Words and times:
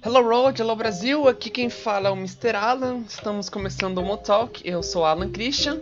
Hello 0.00 0.22
Road, 0.22 0.62
hello 0.62 0.76
Brasil, 0.76 1.26
aqui 1.26 1.50
quem 1.50 1.68
fala 1.68 2.08
é 2.08 2.12
o 2.12 2.16
Mr. 2.16 2.54
Alan, 2.54 3.00
estamos 3.08 3.50
começando 3.50 3.98
o 3.98 4.04
Motalk, 4.04 4.62
eu 4.64 4.80
sou 4.80 5.04
Alan 5.04 5.28
Christian. 5.28 5.80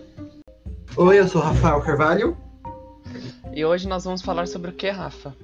Oi, 0.97 1.19
eu 1.19 1.29
sou 1.29 1.43
Rafael 1.43 1.83
Carvalho. 1.83 2.35
E 3.53 3.63
hoje 3.63 3.87
nós 3.87 4.05
vamos 4.05 4.23
falar 4.23 4.49
sobre 4.49 4.71
o 4.71 4.73
que, 4.73 4.89
Rafa? 4.89 5.37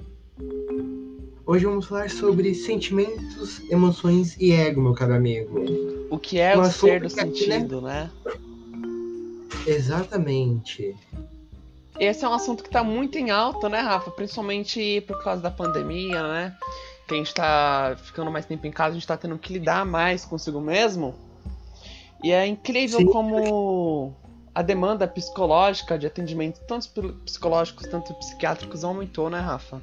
Hoje 1.45 1.65
vamos 1.65 1.85
falar 1.85 2.09
sobre 2.09 2.55
sentimentos, 2.55 3.61
emoções 3.69 4.35
e 4.39 4.51
ego, 4.51 4.81
meu 4.81 4.93
caro 4.93 5.13
amigo. 5.13 6.07
O 6.09 6.17
que 6.17 6.39
é 6.39 6.57
o 6.57 6.65
ser 6.65 6.99
do 6.99 7.09
sentido, 7.11 7.79
né? 7.79 8.09
Exatamente. 9.67 10.95
Esse 11.99 12.25
é 12.25 12.27
um 12.27 12.33
assunto 12.33 12.63
que 12.63 12.69
está 12.69 12.83
muito 12.83 13.19
em 13.19 13.29
alta, 13.29 13.69
né, 13.69 13.81
Rafa? 13.81 14.09
Principalmente 14.09 15.01
por 15.01 15.23
causa 15.23 15.43
da 15.43 15.51
pandemia, 15.51 16.23
né? 16.23 16.57
Que 17.07 17.15
a 17.15 17.17
gente 17.17 17.27
está 17.27 17.95
ficando 18.01 18.31
mais 18.31 18.45
tempo 18.45 18.65
em 18.65 18.71
casa, 18.71 18.91
a 18.91 18.93
gente 18.93 19.03
está 19.03 19.17
tendo 19.17 19.37
que 19.37 19.53
lidar 19.53 19.85
mais 19.85 20.25
consigo 20.25 20.61
mesmo. 20.61 21.15
E 22.23 22.31
é 22.31 22.47
incrível 22.47 22.99
Sim. 22.99 23.05
como 23.07 24.15
a 24.55 24.61
demanda 24.61 25.07
psicológica 25.07 25.97
de 25.97 26.07
atendimento, 26.07 26.61
tanto 26.67 26.89
psicológicos 27.25 27.87
quanto 27.87 28.13
psiquiátricos, 28.13 28.83
aumentou, 28.83 29.29
né, 29.29 29.39
Rafa? 29.39 29.81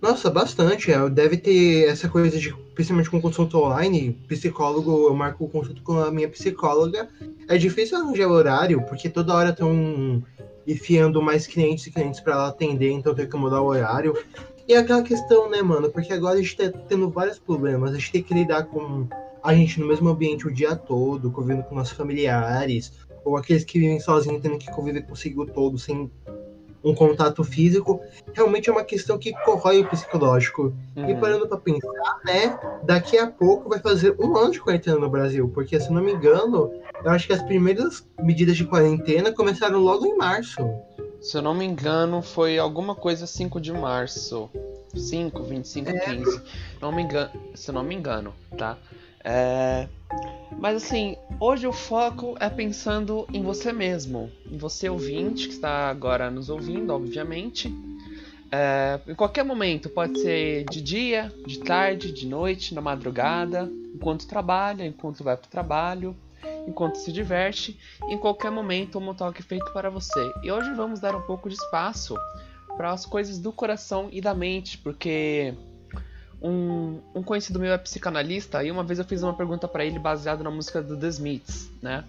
Nossa, 0.00 0.30
bastante. 0.30 0.92
É, 0.92 1.10
deve 1.10 1.36
ter 1.36 1.88
essa 1.88 2.08
coisa 2.08 2.38
de, 2.38 2.54
principalmente 2.74 3.10
com 3.10 3.20
consulta 3.20 3.58
online, 3.58 4.12
psicólogo, 4.28 5.08
eu 5.08 5.14
marco 5.14 5.48
consulta 5.48 5.80
com 5.82 5.98
a 5.98 6.10
minha 6.10 6.28
psicóloga. 6.28 7.08
É 7.48 7.58
difícil 7.58 7.98
arranjar 7.98 8.28
horário, 8.28 8.80
porque 8.82 9.08
toda 9.08 9.34
hora 9.34 9.50
estão 9.50 10.22
enfiando 10.66 11.20
mais 11.20 11.46
clientes 11.46 11.86
e 11.86 11.90
clientes 11.90 12.20
para 12.20 12.34
ela 12.34 12.48
atender, 12.48 12.92
então 12.92 13.14
tem 13.14 13.28
que 13.28 13.36
mudar 13.36 13.60
o 13.60 13.66
horário. 13.66 14.16
E 14.68 14.74
é 14.74 14.76
aquela 14.76 15.02
questão, 15.02 15.48
né, 15.48 15.62
mano? 15.62 15.90
Porque 15.90 16.12
agora 16.12 16.38
a 16.38 16.42
gente 16.42 16.54
tá 16.54 16.78
tendo 16.86 17.08
vários 17.08 17.38
problemas. 17.38 17.92
A 17.92 17.94
gente 17.94 18.12
tem 18.12 18.22
que 18.22 18.34
lidar 18.34 18.64
com 18.64 19.08
a 19.42 19.54
gente 19.54 19.80
no 19.80 19.86
mesmo 19.86 20.10
ambiente 20.10 20.46
o 20.46 20.52
dia 20.52 20.76
todo, 20.76 21.30
convivendo 21.30 21.64
com 21.64 21.74
nossos 21.74 21.96
familiares, 21.96 22.92
ou 23.24 23.36
aqueles 23.36 23.64
que 23.64 23.78
vivem 23.78 23.98
sozinhos 23.98 24.42
tendo 24.42 24.58
que 24.58 24.70
conviver 24.70 25.02
consigo 25.06 25.46
todo, 25.46 25.78
sem 25.78 26.10
um 26.84 26.94
contato 26.94 27.42
físico, 27.42 28.00
realmente 28.32 28.68
é 28.68 28.72
uma 28.72 28.84
questão 28.84 29.18
que 29.18 29.32
corrói 29.44 29.80
o 29.80 29.88
psicológico. 29.88 30.74
Uhum. 30.94 31.10
E 31.10 31.16
parando 31.16 31.48
para 31.48 31.58
pensar, 31.58 32.20
né, 32.24 32.58
daqui 32.84 33.18
a 33.18 33.26
pouco 33.26 33.68
vai 33.68 33.80
fazer 33.80 34.14
um 34.18 34.36
ano 34.36 34.52
de 34.52 34.60
quarentena 34.60 34.98
no 34.98 35.10
Brasil, 35.10 35.48
porque 35.48 35.80
se 35.80 35.92
não 35.92 36.02
me 36.02 36.12
engano, 36.12 36.70
eu 37.04 37.10
acho 37.10 37.26
que 37.26 37.32
as 37.32 37.42
primeiras 37.42 38.06
medidas 38.20 38.56
de 38.56 38.64
quarentena 38.64 39.32
começaram 39.32 39.80
logo 39.80 40.06
em 40.06 40.16
março. 40.16 40.62
Se 41.28 41.36
eu 41.36 41.42
não 41.42 41.52
me 41.52 41.62
engano, 41.62 42.22
foi 42.22 42.58
alguma 42.58 42.94
coisa 42.94 43.26
5 43.26 43.60
de 43.60 43.70
março. 43.70 44.48
5, 44.96 45.42
25, 45.42 45.90
é. 45.90 45.98
15. 45.98 46.42
Não 46.80 46.90
me 46.90 47.02
engano, 47.02 47.30
se 47.54 47.68
eu 47.70 47.74
não 47.74 47.82
me 47.82 47.94
engano, 47.94 48.32
tá? 48.56 48.78
É... 49.22 49.86
Mas 50.58 50.82
assim, 50.82 51.18
hoje 51.38 51.66
o 51.66 51.72
foco 51.72 52.34
é 52.40 52.48
pensando 52.48 53.28
em 53.30 53.42
você 53.42 53.74
mesmo, 53.74 54.32
em 54.50 54.56
você 54.56 54.88
ouvinte 54.88 55.48
que 55.48 55.52
está 55.52 55.90
agora 55.90 56.30
nos 56.30 56.48
ouvindo, 56.48 56.94
obviamente. 56.94 57.70
É, 58.50 58.98
em 59.06 59.14
qualquer 59.14 59.44
momento, 59.44 59.90
pode 59.90 60.18
ser 60.22 60.64
de 60.70 60.80
dia, 60.80 61.30
de 61.46 61.58
tarde, 61.58 62.10
de 62.10 62.26
noite, 62.26 62.74
na 62.74 62.80
madrugada, 62.80 63.70
enquanto 63.94 64.26
trabalha, 64.26 64.86
enquanto 64.86 65.22
vai 65.22 65.36
para 65.36 65.46
o 65.46 65.50
trabalho, 65.50 66.16
enquanto 66.66 66.96
se 66.96 67.12
diverte, 67.12 67.78
em 68.08 68.18
qualquer 68.18 68.50
momento 68.50 68.98
um 68.98 69.14
toque 69.14 69.42
feito 69.42 69.72
para 69.72 69.90
você. 69.90 70.32
E 70.42 70.50
hoje 70.50 70.72
vamos 70.74 71.00
dar 71.00 71.14
um 71.14 71.22
pouco 71.22 71.48
de 71.48 71.54
espaço 71.54 72.16
para 72.76 72.92
as 72.92 73.04
coisas 73.04 73.38
do 73.38 73.52
coração 73.52 74.08
e 74.12 74.20
da 74.20 74.34
mente, 74.34 74.78
porque 74.78 75.54
um, 76.40 77.00
um 77.14 77.22
conhecido 77.22 77.58
meu 77.58 77.72
é 77.72 77.78
psicanalista 77.78 78.62
e 78.62 78.70
uma 78.70 78.84
vez 78.84 78.98
eu 78.98 79.04
fiz 79.04 79.22
uma 79.22 79.34
pergunta 79.34 79.66
para 79.66 79.84
ele 79.84 79.98
baseada 79.98 80.44
na 80.44 80.50
música 80.50 80.80
do 80.82 80.96
The 80.96 81.08
Smiths, 81.08 81.68
né? 81.82 82.04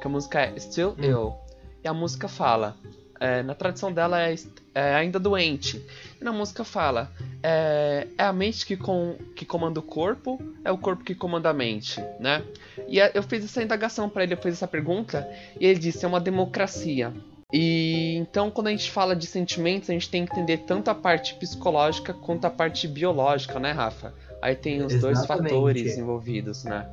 Que 0.00 0.06
a 0.06 0.10
música 0.10 0.40
é 0.40 0.58
Still 0.58 0.94
hum. 0.98 1.04
Ill. 1.04 1.34
E 1.82 1.88
a 1.88 1.92
música 1.92 2.28
fala, 2.28 2.76
é, 3.24 3.42
na 3.42 3.54
tradução 3.54 3.90
dela 3.90 4.20
é, 4.20 4.34
é, 4.74 4.94
ainda 4.94 5.18
doente. 5.18 5.82
E 6.20 6.24
na 6.24 6.30
música 6.30 6.62
fala, 6.62 7.10
é, 7.42 8.06
é 8.18 8.22
a 8.22 8.32
mente 8.32 8.66
que, 8.66 8.76
com, 8.76 9.16
que 9.34 9.46
comanda 9.46 9.80
o 9.80 9.82
corpo, 9.82 10.38
é 10.62 10.70
o 10.70 10.76
corpo 10.76 11.02
que 11.02 11.14
comanda 11.14 11.48
a 11.48 11.54
mente, 11.54 12.02
né? 12.20 12.42
E 12.86 12.98
eu 12.98 13.22
fiz 13.22 13.42
essa 13.42 13.62
indagação 13.62 14.10
para 14.10 14.24
ele, 14.24 14.34
eu 14.34 14.38
fiz 14.38 14.52
essa 14.52 14.68
pergunta 14.68 15.26
e 15.58 15.66
ele 15.66 15.78
disse, 15.78 16.04
é 16.04 16.08
uma 16.08 16.20
democracia. 16.20 17.14
E 17.50 18.16
então, 18.16 18.50
quando 18.50 18.66
a 18.66 18.70
gente 18.70 18.90
fala 18.90 19.16
de 19.16 19.26
sentimentos, 19.26 19.88
a 19.88 19.94
gente 19.94 20.10
tem 20.10 20.26
que 20.26 20.32
entender 20.32 20.58
tanto 20.58 20.90
a 20.90 20.94
parte 20.94 21.34
psicológica 21.36 22.12
quanto 22.12 22.44
a 22.44 22.50
parte 22.50 22.86
biológica, 22.86 23.58
né, 23.58 23.72
Rafa? 23.72 24.12
Aí 24.42 24.54
tem 24.54 24.82
os 24.82 24.92
Exatamente. 24.92 25.00
dois 25.00 25.26
fatores 25.26 25.96
envolvidos, 25.96 26.64
né? 26.64 26.86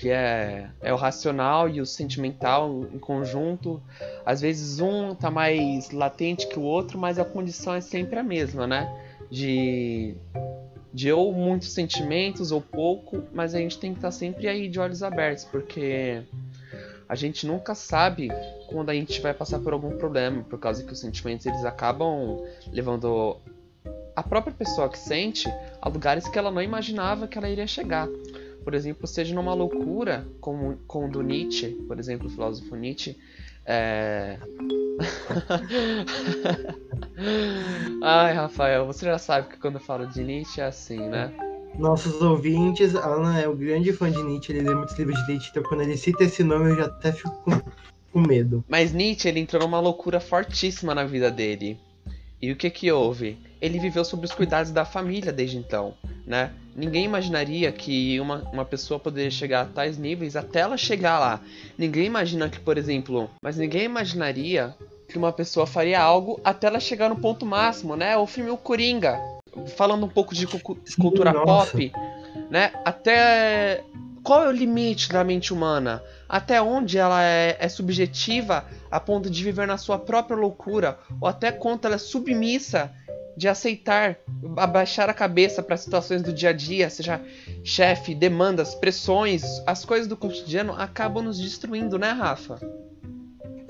Que 0.00 0.08
é, 0.08 0.70
é 0.80 0.94
o 0.94 0.96
racional 0.96 1.68
e 1.68 1.78
o 1.78 1.84
sentimental 1.84 2.86
em 2.90 2.98
conjunto. 2.98 3.82
Às 4.24 4.40
vezes 4.40 4.80
um 4.80 5.14
tá 5.14 5.30
mais 5.30 5.90
latente 5.90 6.46
que 6.46 6.58
o 6.58 6.62
outro, 6.62 6.98
mas 6.98 7.18
a 7.18 7.24
condição 7.24 7.74
é 7.74 7.82
sempre 7.82 8.18
a 8.18 8.22
mesma, 8.22 8.66
né? 8.66 8.90
De, 9.30 10.14
de 10.90 11.12
ou 11.12 11.34
muitos 11.34 11.72
sentimentos 11.74 12.50
ou 12.50 12.62
pouco, 12.62 13.24
mas 13.34 13.54
a 13.54 13.58
gente 13.58 13.78
tem 13.78 13.92
que 13.92 13.98
estar 13.98 14.08
tá 14.08 14.12
sempre 14.12 14.48
aí 14.48 14.70
de 14.70 14.80
olhos 14.80 15.02
abertos, 15.02 15.44
porque 15.44 16.22
a 17.06 17.14
gente 17.14 17.46
nunca 17.46 17.74
sabe 17.74 18.30
quando 18.68 18.88
a 18.88 18.94
gente 18.94 19.20
vai 19.20 19.34
passar 19.34 19.58
por 19.58 19.74
algum 19.74 19.98
problema, 19.98 20.42
por 20.44 20.58
causa 20.58 20.82
que 20.82 20.94
os 20.94 20.98
sentimentos 20.98 21.44
eles 21.44 21.64
acabam 21.66 22.42
levando 22.72 23.36
a 24.16 24.22
própria 24.22 24.54
pessoa 24.54 24.88
que 24.88 24.98
sente 24.98 25.46
a 25.82 25.88
lugares 25.90 26.26
que 26.26 26.38
ela 26.38 26.50
não 26.50 26.62
imaginava 26.62 27.28
que 27.28 27.36
ela 27.36 27.50
iria 27.50 27.66
chegar. 27.66 28.08
Por 28.64 28.74
exemplo, 28.74 29.06
seja 29.06 29.34
numa 29.34 29.54
loucura, 29.54 30.26
como, 30.40 30.78
como 30.86 31.10
do 31.10 31.22
Nietzsche, 31.22 31.68
por 31.86 31.98
exemplo, 31.98 32.26
o 32.26 32.30
filósofo 32.30 32.76
Nietzsche. 32.76 33.16
É... 33.64 34.38
Ai, 38.02 38.34
Rafael, 38.34 38.86
você 38.86 39.06
já 39.06 39.18
sabe 39.18 39.48
que 39.48 39.58
quando 39.58 39.74
eu 39.74 39.80
falo 39.80 40.06
de 40.06 40.22
Nietzsche 40.22 40.60
é 40.60 40.64
assim, 40.64 40.98
né? 40.98 41.32
nossos 41.78 42.20
ouvintes, 42.20 42.94
Alan 42.94 43.38
é 43.38 43.48
o 43.48 43.54
grande 43.54 43.92
fã 43.92 44.10
de 44.10 44.22
Nietzsche, 44.22 44.52
ele 44.52 44.68
lê 44.68 44.74
muitos 44.74 44.98
livros 44.98 45.18
de 45.20 45.32
Nietzsche, 45.32 45.50
então 45.50 45.62
quando 45.62 45.82
ele 45.82 45.96
cita 45.96 46.24
esse 46.24 46.42
nome 46.42 46.70
eu 46.70 46.76
já 46.76 46.84
até 46.86 47.12
fico 47.12 47.30
com, 47.42 47.60
com 48.12 48.20
medo. 48.20 48.64
Mas 48.68 48.92
Nietzsche, 48.92 49.28
ele 49.28 49.40
entrou 49.40 49.62
numa 49.62 49.80
loucura 49.80 50.20
fortíssima 50.20 50.94
na 50.94 51.04
vida 51.04 51.30
dele. 51.30 51.78
E 52.40 52.50
o 52.52 52.56
que 52.56 52.70
que 52.70 52.90
houve? 52.90 53.38
Ele 53.60 53.78
viveu 53.78 54.04
sob 54.04 54.24
os 54.24 54.32
cuidados 54.32 54.72
da 54.72 54.84
família 54.84 55.32
desde 55.32 55.58
então, 55.58 55.94
né? 56.26 56.52
Ninguém 56.80 57.04
imaginaria 57.04 57.70
que 57.70 58.18
uma, 58.18 58.38
uma 58.50 58.64
pessoa 58.64 58.98
poderia 58.98 59.30
chegar 59.30 59.60
a 59.60 59.66
tais 59.66 59.98
níveis 59.98 60.34
até 60.34 60.60
ela 60.60 60.78
chegar 60.78 61.18
lá. 61.18 61.38
Ninguém 61.76 62.06
imagina 62.06 62.48
que, 62.48 62.58
por 62.58 62.78
exemplo, 62.78 63.28
mas 63.42 63.58
ninguém 63.58 63.84
imaginaria 63.84 64.74
que 65.06 65.18
uma 65.18 65.30
pessoa 65.30 65.66
faria 65.66 66.00
algo 66.00 66.40
até 66.42 66.68
ela 66.68 66.80
chegar 66.80 67.10
no 67.10 67.16
ponto 67.16 67.44
máximo, 67.44 67.96
né? 67.96 68.16
O 68.16 68.26
filme 68.26 68.50
O 68.50 68.56
Coringa, 68.56 69.20
falando 69.76 70.06
um 70.06 70.08
pouco 70.08 70.34
de 70.34 70.46
cultura 70.46 71.32
Sim, 71.32 71.44
pop, 71.44 71.92
né? 72.50 72.72
Até 72.82 73.84
qual 74.22 74.44
é 74.44 74.48
o 74.48 74.52
limite 74.52 75.08
da 75.10 75.24
mente 75.24 75.52
humana? 75.52 76.02
Até 76.28 76.60
onde 76.60 76.98
ela 76.98 77.22
é, 77.22 77.56
é, 77.58 77.68
subjetiva 77.68 78.64
a 78.90 79.00
ponto 79.00 79.30
de 79.30 79.42
viver 79.42 79.66
na 79.66 79.76
sua 79.76 79.98
própria 79.98 80.36
loucura? 80.36 80.98
Ou 81.20 81.28
até 81.28 81.50
quanto 81.50 81.86
ela 81.86 81.96
é 81.96 81.98
submissa 81.98 82.92
de 83.36 83.48
aceitar, 83.48 84.18
abaixar 84.56 85.08
a 85.08 85.14
cabeça 85.14 85.62
para 85.62 85.76
situações 85.76 86.22
do 86.22 86.32
dia 86.32 86.50
a 86.50 86.52
dia, 86.52 86.90
seja 86.90 87.20
chefe, 87.64 88.14
demandas, 88.14 88.74
pressões, 88.74 89.42
as 89.66 89.84
coisas 89.84 90.06
do 90.06 90.16
cotidiano 90.16 90.72
acabam 90.72 91.24
nos 91.24 91.38
destruindo, 91.38 91.98
né, 91.98 92.10
Rafa? 92.10 92.58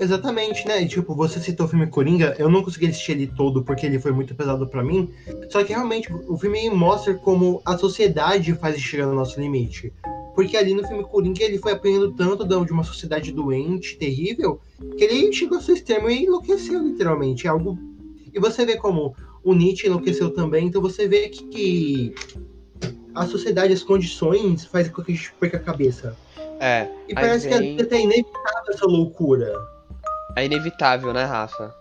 Exatamente, 0.01 0.67
né? 0.67 0.81
E, 0.81 0.87
tipo, 0.87 1.13
você 1.13 1.39
citou 1.39 1.67
o 1.67 1.69
filme 1.69 1.85
Coringa, 1.85 2.35
eu 2.39 2.49
não 2.49 2.63
consegui 2.63 2.87
assistir 2.87 3.11
ele 3.11 3.27
todo 3.27 3.63
porque 3.63 3.85
ele 3.85 3.99
foi 3.99 4.11
muito 4.11 4.33
pesado 4.33 4.65
para 4.65 4.83
mim. 4.83 5.11
Só 5.47 5.63
que 5.63 5.73
realmente 5.73 6.11
o 6.27 6.35
filme 6.39 6.71
mostra 6.71 7.13
como 7.13 7.61
a 7.63 7.77
sociedade 7.77 8.51
faz 8.55 8.79
chegar 8.79 9.05
no 9.05 9.13
nosso 9.13 9.39
limite. 9.39 9.93
Porque 10.33 10.57
ali 10.57 10.73
no 10.73 10.87
filme 10.87 11.03
Coringa 11.03 11.43
ele 11.43 11.59
foi 11.59 11.73
apanhando 11.73 12.13
tanto 12.13 12.47
de 12.65 12.71
uma 12.71 12.83
sociedade 12.83 13.31
doente, 13.31 13.95
terrível, 13.95 14.59
que 14.97 15.03
ele 15.03 15.31
chegou 15.31 15.59
ao 15.59 15.63
seu 15.63 15.75
extremo 15.75 16.09
e 16.09 16.23
enlouqueceu, 16.23 16.81
literalmente. 16.81 17.45
É 17.45 17.51
algo. 17.51 17.77
E 18.33 18.39
você 18.39 18.65
vê 18.65 18.77
como 18.77 19.13
o 19.43 19.53
Nietzsche 19.53 19.87
enlouqueceu 19.87 20.31
também, 20.31 20.67
então 20.67 20.81
você 20.81 21.07
vê 21.07 21.29
que 21.29 22.13
a 23.13 23.25
sociedade, 23.25 23.73
as 23.73 23.83
condições, 23.83 24.65
faz 24.65 24.87
com 24.89 25.03
que 25.03 25.11
a 25.11 25.15
gente 25.15 25.33
perca 25.39 25.57
a 25.57 25.59
cabeça. 25.59 26.15
É. 26.59 26.87
E 27.07 27.13
parece 27.13 27.49
vem... 27.49 27.75
que 27.75 27.93
é 27.93 28.01
inevitável 28.01 28.73
essa 28.73 28.85
loucura. 28.85 29.53
É 30.35 30.45
inevitável, 30.45 31.11
né, 31.11 31.23
Rafa? 31.23 31.75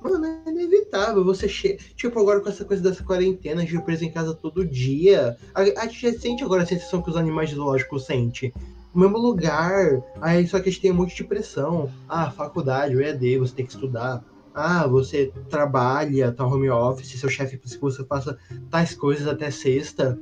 Mano, 0.00 0.26
é 0.26 0.50
inevitável. 0.50 1.24
Você 1.24 1.48
chega. 1.48 1.78
Tipo, 1.96 2.20
agora 2.20 2.40
com 2.40 2.48
essa 2.48 2.64
coisa 2.64 2.82
dessa 2.82 3.02
quarentena, 3.02 3.62
a 3.62 3.64
gente 3.64 3.82
preso 3.82 4.04
em 4.04 4.12
casa 4.12 4.34
todo 4.34 4.64
dia. 4.64 5.36
A, 5.54 5.62
a 5.62 5.86
gente 5.86 6.18
sente 6.18 6.44
agora 6.44 6.62
a 6.62 6.66
sensação 6.66 7.02
que 7.02 7.10
os 7.10 7.16
animais 7.16 7.50
zoológicos 7.50 8.06
sentem. 8.06 8.52
No 8.94 9.00
mesmo 9.00 9.18
lugar. 9.18 10.02
Aí 10.20 10.46
só 10.46 10.60
que 10.60 10.68
a 10.68 10.72
gente 10.72 10.82
tem 10.82 10.92
um 10.92 10.96
monte 10.96 11.16
de 11.16 11.24
pressão. 11.24 11.90
Ah, 12.08 12.30
faculdade, 12.30 12.94
o 12.94 13.00
EAD, 13.00 13.38
você 13.38 13.54
tem 13.54 13.66
que 13.66 13.72
estudar. 13.72 14.22
Ah, 14.54 14.86
você 14.86 15.32
trabalha, 15.50 16.30
tá 16.30 16.46
home 16.46 16.70
office, 16.70 17.18
seu 17.18 17.28
chefe 17.28 17.56
precisa 17.56 17.78
que 17.78 17.84
você 17.84 18.04
faça 18.04 18.38
tais 18.70 18.94
coisas 18.94 19.26
até 19.26 19.50
sexta. 19.50 20.16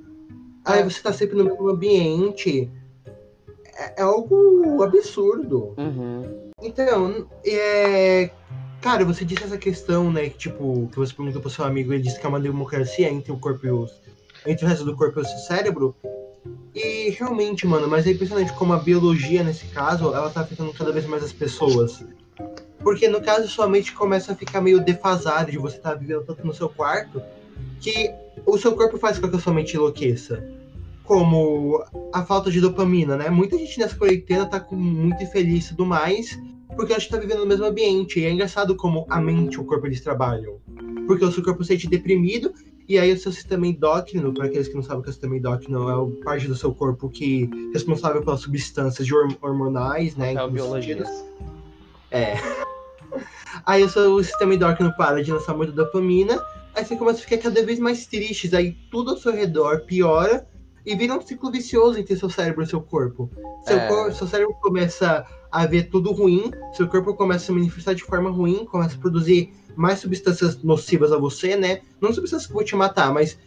Aí 0.65 0.81
é. 0.81 0.85
você 0.85 1.03
tá 1.03 1.13
sempre 1.13 1.37
no 1.37 1.45
mesmo 1.45 1.69
ambiente. 1.69 2.71
É, 3.75 4.01
é 4.01 4.03
algo 4.03 4.83
absurdo. 4.83 5.75
Uhum. 5.77 6.51
Então, 6.63 7.27
é. 7.45 8.31
Cara, 8.81 9.05
você 9.05 9.25
disse 9.25 9.45
essa 9.45 9.59
questão, 9.59 10.11
né? 10.11 10.29
Que, 10.31 10.39
tipo, 10.39 10.89
que 10.91 10.97
você 10.97 11.13
perguntou 11.13 11.41
pro 11.41 11.51
seu 11.51 11.65
amigo, 11.65 11.93
ele 11.93 12.03
disse 12.03 12.19
que 12.19 12.27
é 12.27 12.29
uma 12.29 12.41
democracia 12.41 13.11
entre 13.11 13.31
o 13.33 13.39
corpo 13.39 13.67
e 13.67 13.71
os. 13.71 14.01
Entre 14.47 14.65
o 14.65 14.69
resto 14.69 14.85
do 14.85 14.97
corpo 14.97 15.21
e 15.21 15.23
o 15.23 15.27
seu 15.27 15.39
cérebro. 15.39 15.95
E 16.75 17.11
realmente, 17.11 17.67
mano, 17.67 17.87
mas 17.87 18.07
é 18.07 18.11
impressionante 18.11 18.53
como 18.55 18.73
a 18.73 18.79
biologia, 18.79 19.45
nesse 19.45 19.67
caso, 19.67 20.07
ela 20.07 20.31
tá 20.31 20.41
afetando 20.41 20.73
cada 20.73 20.91
vez 20.91 21.07
mais 21.07 21.23
as 21.23 21.33
pessoas. 21.33 22.05
Porque 22.83 23.09
no 23.09 23.21
caso, 23.21 23.49
sua 23.49 23.69
mente 23.69 23.93
começa 23.93 24.33
a 24.33 24.37
ficar 24.37 24.61
meio 24.61 24.81
defasada 24.81 25.51
de 25.51 25.59
você 25.59 25.77
estar 25.77 25.93
tá 25.93 25.97
vivendo 25.97 26.25
tanto 26.25 26.47
no 26.47 26.55
seu 26.55 26.69
quarto 26.69 27.23
que 27.81 28.13
o 28.47 28.59
seu 28.59 28.75
corpo 28.75 28.99
faz 28.99 29.19
com 29.19 29.29
que 29.29 29.37
a 29.37 29.39
sua 29.39 29.53
mente 29.53 29.77
enlouqueça. 29.77 30.43
Como 31.05 31.83
a 32.13 32.25
falta 32.25 32.51
de 32.51 32.61
dopamina, 32.61 33.17
né? 33.17 33.29
Muita 33.29 33.59
gente 33.59 33.79
nessa 33.79 33.97
quarentena 33.97 34.47
tá 34.47 34.61
com 34.61 34.77
muito 34.77 35.23
infeliz 35.23 35.67
e 35.67 35.69
tudo 35.71 35.87
mais, 35.87 36.39
porque 36.77 36.93
a 36.93 36.99
gente 36.99 37.11
tá 37.11 37.19
vivendo 37.19 37.41
no 37.41 37.47
mesmo 37.47 37.65
ambiente. 37.65 38.21
E 38.21 38.25
é 38.25 38.31
engraçado 38.31 38.77
como 38.77 39.07
a 39.09 39.21
mente 39.21 39.55
e 39.55 39.61
o 39.61 39.65
corpo 39.65 39.87
eles 39.87 40.01
trabalham. 40.01 40.59
Porque 41.07 41.25
o 41.25 41.33
seu 41.33 41.43
corpo 41.43 41.65
se 41.65 41.69
sente 41.69 41.89
deprimido, 41.89 42.53
e 42.89 42.99
aí 42.99 43.13
o 43.13 43.19
seu 43.19 43.33
sistema 43.33 43.67
endócrino, 43.67 44.33
para 44.33 44.47
aqueles 44.47 44.69
que 44.69 44.75
não 44.75 44.83
sabem 44.83 45.01
o 45.01 45.03
que 45.03 45.09
é 45.09 45.11
o 45.11 45.13
sistema 45.13 45.37
endócrino, 45.37 45.89
é 45.89 45.93
a 45.93 46.25
parte 46.25 46.47
do 46.47 46.55
seu 46.55 46.75
corpo 46.75 47.09
que 47.09 47.49
é 47.71 47.73
responsável 47.73 48.23
pelas 48.23 48.41
substâncias 48.41 49.09
hormonais, 49.41 50.17
né? 50.17 50.35
É 50.35 50.43
o 50.43 50.51
biologista. 50.51 51.05
É. 52.13 52.37
Aí 53.67 53.83
o 53.83 53.89
seu 53.89 54.23
sistema 54.23 54.55
endócrino 54.55 54.95
para 54.97 55.23
de 55.23 55.33
lançar 55.33 55.55
muita 55.55 55.73
dopamina, 55.73 56.41
aí 56.75 56.85
você 56.85 56.97
começa 56.97 57.19
a 57.19 57.23
ficar 57.23 57.39
cada 57.39 57.65
vez 57.65 57.79
mais 57.79 58.07
triste, 58.07 58.55
aí 58.55 58.73
tudo 58.91 59.13
ao 59.13 59.17
seu 59.17 59.33
redor 59.33 59.81
piora 59.81 60.47
e 60.85 60.95
vira 60.97 61.15
um 61.15 61.21
ciclo 61.21 61.51
vicioso 61.51 61.99
entre 61.99 62.17
seu 62.17 62.29
cérebro 62.29 62.63
e 62.63 62.67
seu 62.67 62.81
corpo. 62.81 63.31
Seu, 63.65 63.79
é... 63.79 63.89
corpo, 63.89 64.15
seu 64.15 64.27
cérebro 64.27 64.55
começa 64.61 65.25
a 65.51 65.67
ver 65.67 65.85
tudo 65.91 66.13
ruim, 66.13 66.51
seu 66.73 66.89
corpo 66.89 67.15
começa 67.15 67.45
a 67.45 67.47
se 67.47 67.53
manifestar 67.53 67.95
de 67.95 68.03
forma 68.03 68.31
ruim, 68.31 68.65
começa 68.65 68.97
a 68.97 68.99
produzir 68.99 69.53
mais 69.77 70.01
substâncias 70.01 70.63
nocivas 70.63 71.13
a 71.13 71.19
você, 71.19 71.57
né? 71.57 71.81
Não 72.01 72.13
substâncias 72.13 72.47
que 72.47 72.55
vão 72.55 72.65
te 72.65 72.75
matar, 72.75 73.13
mas 73.13 73.39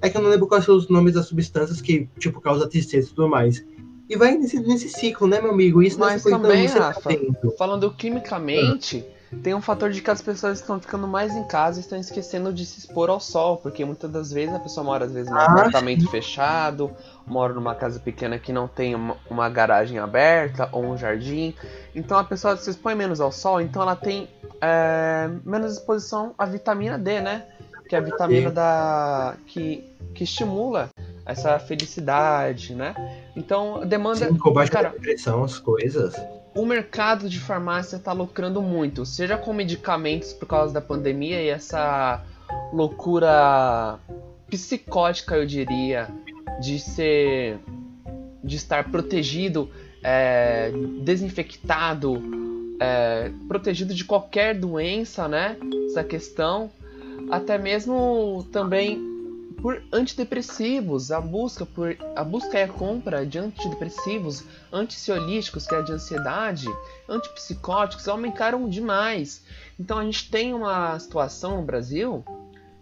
é 0.00 0.08
que 0.08 0.16
eu 0.16 0.22
não 0.22 0.30
lembro 0.30 0.46
quais 0.46 0.64
são 0.64 0.76
os 0.76 0.88
nomes 0.88 1.14
das 1.14 1.26
substâncias 1.26 1.80
que, 1.80 2.08
tipo, 2.18 2.40
causam 2.40 2.68
tristeza 2.68 3.08
e 3.08 3.10
tudo 3.10 3.28
mais. 3.28 3.64
E 4.08 4.16
vai 4.16 4.36
nesse, 4.36 4.60
nesse 4.60 4.88
ciclo, 4.88 5.26
né, 5.26 5.40
meu 5.40 5.50
amigo? 5.50 5.82
Isso 5.82 5.98
mas 5.98 6.22
também, 6.22 6.66
Rafa, 6.66 7.10
tá 7.10 7.50
falando 7.58 7.90
quimicamente... 7.92 9.04
Tem 9.42 9.54
um 9.54 9.60
fator 9.60 9.90
de 9.90 10.00
que 10.00 10.10
as 10.10 10.22
pessoas 10.22 10.60
estão 10.60 10.80
ficando 10.80 11.08
mais 11.08 11.34
em 11.34 11.44
casa 11.44 11.78
e 11.78 11.80
estão 11.80 11.98
esquecendo 11.98 12.52
de 12.52 12.64
se 12.64 12.78
expor 12.78 13.10
ao 13.10 13.18
sol, 13.18 13.56
porque 13.56 13.84
muitas 13.84 14.10
das 14.10 14.32
vezes 14.32 14.54
a 14.54 14.58
pessoa 14.58 14.84
mora 14.84 15.06
às 15.06 15.12
vezes 15.12 15.30
num 15.30 15.36
ah, 15.36 15.44
apartamento 15.44 16.02
sim. 16.02 16.08
fechado, 16.08 16.90
mora 17.26 17.52
numa 17.52 17.74
casa 17.74 17.98
pequena 17.98 18.38
que 18.38 18.52
não 18.52 18.68
tem 18.68 18.94
uma, 18.94 19.16
uma, 19.28 19.48
garagem 19.48 19.98
aberta 19.98 20.68
ou 20.72 20.84
um 20.84 20.96
jardim, 20.96 21.54
então 21.94 22.18
a 22.18 22.24
pessoa 22.24 22.56
se 22.56 22.70
expõe 22.70 22.94
menos 22.94 23.20
ao 23.20 23.32
sol, 23.32 23.60
então 23.60 23.82
ela 23.82 23.96
tem 23.96 24.28
é, 24.60 25.28
menos 25.44 25.74
exposição 25.74 26.34
à 26.38 26.46
vitamina 26.46 26.98
D, 26.98 27.20
né? 27.20 27.46
Que 27.88 27.96
é 27.96 27.98
a 27.98 28.02
vitamina 28.02 28.50
da 28.50 29.34
que, 29.46 29.84
que 30.14 30.24
estimula 30.24 30.88
essa 31.26 31.58
felicidade, 31.58 32.74
né? 32.74 32.94
Então 33.34 33.86
demanda. 33.86 34.28
Sim, 34.28 34.38
combate 34.38 34.70
cara, 34.70 34.88
a 34.88 34.92
depressão, 34.92 35.44
as 35.44 35.58
coisas 35.58 36.14
o 36.54 36.64
mercado 36.64 37.28
de 37.28 37.40
farmácia 37.40 37.96
está 37.96 38.12
lucrando 38.12 38.62
muito, 38.62 39.04
seja 39.04 39.36
com 39.36 39.52
medicamentos 39.52 40.32
por 40.32 40.46
causa 40.46 40.72
da 40.72 40.80
pandemia 40.80 41.42
e 41.42 41.48
essa 41.48 42.22
loucura 42.72 43.98
psicótica, 44.48 45.34
eu 45.34 45.44
diria, 45.44 46.08
de 46.60 46.78
ser, 46.78 47.58
de 48.42 48.56
estar 48.56 48.88
protegido, 48.88 49.68
é, 50.02 50.70
desinfectado, 51.02 52.22
é, 52.78 53.32
protegido 53.48 53.92
de 53.92 54.04
qualquer 54.04 54.54
doença, 54.54 55.26
né? 55.26 55.56
Essa 55.86 56.04
questão, 56.04 56.70
até 57.30 57.58
mesmo 57.58 58.46
também 58.52 59.13
por 59.64 59.82
antidepressivos, 59.90 61.10
a 61.10 61.18
busca 61.22 61.64
por 61.64 61.96
a 62.14 62.22
busca 62.22 62.58
e 62.58 62.64
a 62.64 62.68
compra 62.68 63.24
de 63.24 63.38
antidepressivos, 63.38 64.44
anticiolíticos, 64.70 65.66
que 65.66 65.74
é 65.74 65.80
de 65.80 65.90
ansiedade, 65.90 66.66
antipsicóticos 67.08 68.06
aumentaram 68.06 68.68
demais. 68.68 69.42
Então 69.80 69.96
a 69.96 70.04
gente 70.04 70.30
tem 70.30 70.52
uma 70.52 70.98
situação 70.98 71.56
no 71.56 71.62
Brasil 71.62 72.22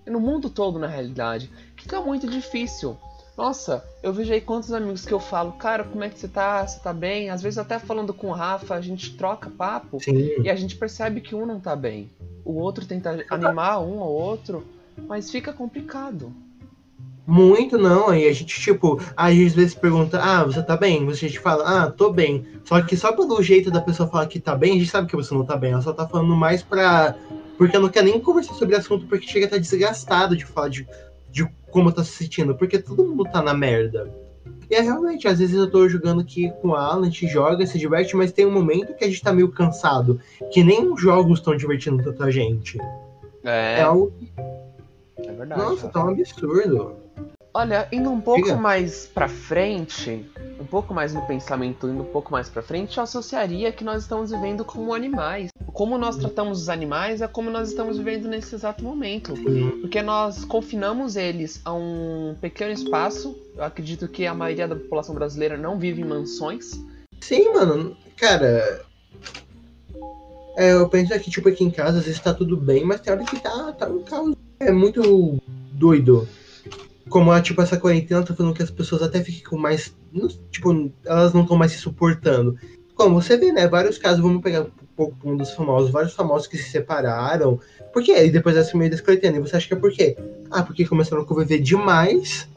e 0.04 0.10
no 0.10 0.18
mundo 0.18 0.50
todo 0.50 0.76
na 0.76 0.88
realidade 0.88 1.48
que 1.76 1.86
tá 1.86 2.00
muito 2.00 2.26
difícil. 2.26 2.96
Nossa, 3.38 3.84
eu 4.02 4.12
vejo 4.12 4.32
aí 4.32 4.40
quantos 4.40 4.72
amigos 4.72 5.06
que 5.06 5.14
eu 5.14 5.20
falo, 5.20 5.52
cara, 5.52 5.84
como 5.84 6.02
é 6.02 6.08
que 6.08 6.18
você 6.18 6.26
tá? 6.26 6.66
Você 6.66 6.80
tá 6.80 6.92
bem? 6.92 7.30
Às 7.30 7.42
vezes 7.42 7.58
até 7.58 7.78
falando 7.78 8.12
com 8.12 8.26
o 8.26 8.32
Rafa, 8.32 8.74
a 8.74 8.80
gente 8.80 9.16
troca 9.16 9.48
papo 9.48 10.00
Sim. 10.00 10.42
e 10.42 10.50
a 10.50 10.56
gente 10.56 10.74
percebe 10.74 11.20
que 11.20 11.32
um 11.32 11.46
não 11.46 11.60
tá 11.60 11.76
bem. 11.76 12.10
O 12.44 12.54
outro 12.54 12.84
tenta 12.84 13.24
animar 13.30 13.78
um 13.78 14.00
ao 14.00 14.10
outro, 14.10 14.66
mas 15.06 15.30
fica 15.30 15.52
complicado. 15.52 16.34
Muito 17.26 17.78
não, 17.78 18.08
aí 18.08 18.26
a 18.28 18.32
gente, 18.32 18.60
tipo, 18.60 19.00
aí 19.16 19.46
às 19.46 19.54
vezes 19.54 19.74
pergunta, 19.74 20.20
ah, 20.20 20.44
você 20.44 20.60
tá 20.60 20.76
bem? 20.76 21.06
Você 21.06 21.26
a 21.26 21.28
gente 21.28 21.38
fala, 21.38 21.84
ah, 21.84 21.90
tô 21.90 22.12
bem. 22.12 22.44
Só 22.64 22.80
que 22.82 22.96
só 22.96 23.12
pelo 23.12 23.40
jeito 23.42 23.70
da 23.70 23.80
pessoa 23.80 24.08
falar 24.08 24.26
que 24.26 24.40
tá 24.40 24.56
bem, 24.56 24.72
a 24.72 24.78
gente 24.78 24.90
sabe 24.90 25.08
que 25.08 25.14
você 25.14 25.32
não 25.32 25.44
tá 25.44 25.56
bem. 25.56 25.72
Ela 25.72 25.82
só 25.82 25.92
tá 25.92 26.06
falando 26.08 26.34
mais 26.34 26.62
pra. 26.62 27.14
Porque 27.56 27.76
ela 27.76 27.84
não 27.84 27.92
quer 27.92 28.02
nem 28.02 28.18
conversar 28.18 28.54
sobre 28.54 28.74
o 28.74 28.78
assunto, 28.78 29.06
porque 29.06 29.26
chega 29.26 29.44
a 29.44 29.46
estar 29.46 29.56
tá 29.56 29.62
desgastado 29.62 30.36
de 30.36 30.44
falar 30.44 30.68
de, 30.68 30.86
de 31.30 31.48
como 31.70 31.92
tá 31.92 32.02
se 32.02 32.10
sentindo, 32.10 32.56
porque 32.56 32.78
todo 32.78 33.04
mundo 33.04 33.24
tá 33.24 33.40
na 33.40 33.54
merda. 33.54 34.10
E 34.68 34.74
é 34.74 34.80
realmente, 34.80 35.28
às 35.28 35.38
vezes 35.38 35.54
eu 35.54 35.70
tô 35.70 35.88
jogando 35.88 36.22
aqui 36.22 36.50
com 36.60 36.68
o 36.68 36.74
Alan, 36.74 37.02
a 37.02 37.04
gente 37.04 37.28
joga, 37.28 37.66
se 37.66 37.78
diverte, 37.78 38.16
mas 38.16 38.32
tem 38.32 38.46
um 38.46 38.50
momento 38.50 38.94
que 38.94 39.04
a 39.04 39.06
gente 39.06 39.22
tá 39.22 39.32
meio 39.32 39.48
cansado, 39.48 40.18
que 40.50 40.64
nem 40.64 40.90
os 40.90 41.00
jogos 41.00 41.38
estão 41.38 41.56
divertindo 41.56 42.02
tanta 42.02 42.30
gente. 42.30 42.78
É. 43.44 43.78
É 43.78 43.82
algo. 43.82 44.12
É 45.26 45.32
verdade. 45.32 45.60
Nossa, 45.60 45.88
tá 45.88 46.04
um 46.04 46.08
absurdo. 46.08 46.96
Olha, 47.54 47.86
indo 47.92 48.10
um 48.10 48.20
pouco 48.20 48.44
Diga. 48.44 48.56
mais 48.56 49.06
pra 49.06 49.28
frente, 49.28 50.26
um 50.58 50.64
pouco 50.64 50.94
mais 50.94 51.12
no 51.12 51.20
pensamento, 51.26 51.86
indo 51.86 52.02
um 52.02 52.06
pouco 52.06 52.32
mais 52.32 52.48
pra 52.48 52.62
frente, 52.62 52.96
eu 52.96 53.02
associaria 53.02 53.70
que 53.70 53.84
nós 53.84 54.02
estamos 54.02 54.30
vivendo 54.30 54.64
como 54.64 54.94
animais. 54.94 55.50
Como 55.74 55.98
nós 55.98 56.16
tratamos 56.16 56.62
os 56.62 56.68
animais 56.70 57.20
é 57.20 57.28
como 57.28 57.50
nós 57.50 57.68
estamos 57.68 57.98
vivendo 57.98 58.26
nesse 58.26 58.54
exato 58.54 58.82
momento. 58.82 59.34
Porque 59.80 60.00
nós 60.00 60.44
confinamos 60.46 61.14
eles 61.14 61.60
a 61.64 61.74
um 61.74 62.34
pequeno 62.40 62.72
espaço. 62.72 63.38
Eu 63.54 63.64
acredito 63.64 64.08
que 64.08 64.26
a 64.26 64.34
maioria 64.34 64.66
da 64.66 64.76
população 64.76 65.14
brasileira 65.14 65.56
não 65.58 65.78
vive 65.78 66.00
em 66.00 66.06
mansões. 66.06 66.72
Sim, 67.20 67.52
mano. 67.52 67.96
Cara, 68.16 68.82
é, 70.56 70.72
eu 70.72 70.88
penso 70.88 71.18
que, 71.20 71.30
tipo, 71.30 71.48
aqui 71.48 71.64
em 71.64 71.70
casa 71.70 71.98
às 71.98 72.04
vezes 72.04 72.20
tá 72.20 72.32
tudo 72.32 72.56
bem, 72.56 72.84
mas 72.84 73.00
tem 73.00 73.12
hora 73.12 73.24
que 73.24 73.40
tá, 73.40 73.72
tá 73.72 73.86
um 73.86 74.02
caos. 74.02 74.34
É 74.62 74.72
muito 74.72 75.40
doido 75.72 76.28
como 77.12 77.38
tipo, 77.42 77.60
essa 77.60 77.76
quarentena 77.76 78.22
tá 78.22 78.34
falando 78.34 78.54
que 78.54 78.62
as 78.62 78.70
pessoas 78.70 79.02
até 79.02 79.22
ficam 79.22 79.58
mais. 79.58 79.94
Tipo, 80.50 80.90
elas 81.04 81.34
não 81.34 81.42
estão 81.42 81.56
mais 81.56 81.72
se 81.72 81.78
suportando. 81.78 82.56
Como 82.94 83.20
você 83.20 83.36
vê, 83.36 83.52
né? 83.52 83.68
Vários 83.68 83.98
casos, 83.98 84.20
vamos 84.20 84.42
pegar 84.42 84.62
um 84.62 84.70
pouco 84.96 85.16
um 85.24 85.36
dos 85.36 85.50
famosos, 85.50 85.90
vários 85.90 86.14
famosos 86.14 86.46
que 86.46 86.56
se 86.56 86.70
separaram. 86.70 87.60
Por 87.92 88.02
quê? 88.02 88.24
E 88.24 88.30
depois 88.30 88.54
dessa 88.54 88.76
meio 88.76 88.90
dessa 88.90 89.02
quarentena. 89.02 89.36
E 89.36 89.40
você 89.40 89.56
acha 89.56 89.68
que 89.68 89.74
é 89.74 89.76
por 89.76 89.92
quê? 89.92 90.16
Ah, 90.50 90.62
porque 90.62 90.86
começaram 90.86 91.22
a 91.22 91.26
conviver 91.26 91.58
demais 91.58 92.48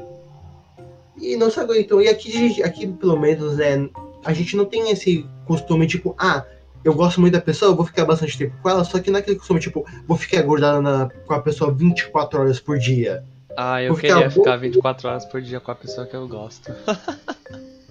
e 1.19 1.35
não 1.35 1.50
se 1.50 1.59
aguentam. 1.59 2.01
E 2.01 2.07
aqui, 2.07 2.63
aqui, 2.63 2.88
pelo 2.88 3.19
menos, 3.19 3.57
né? 3.57 3.89
A 4.24 4.33
gente 4.33 4.55
não 4.55 4.65
tem 4.65 4.89
esse 4.89 5.25
costume, 5.45 5.85
tipo, 5.85 6.15
ah, 6.17 6.45
eu 6.86 6.94
gosto 6.94 7.20
muito 7.20 7.34
da 7.34 7.42
pessoa, 7.42 7.72
eu 7.72 7.75
vou 7.75 7.84
ficar 7.84 8.06
bastante 8.06 8.38
tempo 8.38 8.56
com 8.62 8.70
ela, 8.70 8.84
só 8.84 9.00
que 9.00 9.10
naquele 9.10 9.38
costume, 9.38 9.60
tipo, 9.60 9.84
vou 10.08 10.15
ficar 10.15 10.44
grudado 10.44 10.84
na, 10.84 11.10
com 11.25 11.34
a 11.34 11.42
pessoa 11.42 11.74
24 11.74 12.39
horas 12.39 12.60
por 12.60 12.77
dia. 12.77 13.24
Ah, 13.58 13.82
eu 13.82 13.94
Porque 13.94 14.08
queria 14.08 14.30
ficar 14.30 14.56
24 14.58 15.10
horas 15.10 15.25
por 15.25 15.42
dia 15.42 15.60
com 15.60 15.72
a 15.72 15.75
pessoa 15.75 16.06
que 16.06 16.15
eu 16.15 16.27
gosto. 16.27 16.72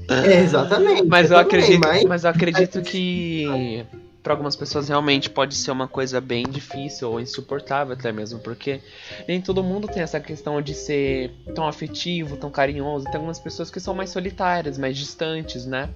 É, 0.07 0.41
exatamente. 0.41 1.03
mas 1.07 1.31
eu, 1.31 1.39
acredito, 1.39 1.81
mas... 1.81 2.05
mas 2.05 2.25
eu 2.25 2.31
acredito 2.31 2.83
que 2.83 3.85
para 4.23 4.35
algumas 4.35 4.55
pessoas 4.55 4.89
realmente 4.89 5.29
pode 5.29 5.55
ser 5.55 5.71
uma 5.71 5.89
coisa 5.89 6.21
bem 6.21 6.45
difícil 6.45 7.11
ou 7.11 7.19
insuportável 7.19 7.95
até 7.95 8.13
mesmo, 8.13 8.39
porque 8.39 8.81
nem 9.27 9.41
todo 9.41 9.63
mundo 9.63 9.89
tem 9.89 10.03
essa 10.03 10.21
questão 10.21 10.61
de 10.63 10.75
ser 10.75 11.31
tão 11.55 11.67
afetivo, 11.67 12.37
tão 12.37 12.51
carinhoso. 12.51 13.07
Tem 13.07 13.15
algumas 13.15 13.41
pessoas 13.41 13.71
que 13.71 13.81
são 13.81 13.95
mais 13.95 14.11
solitárias, 14.11 14.79
mais 14.79 14.97
distantes, 14.97 15.67
né? 15.67 15.89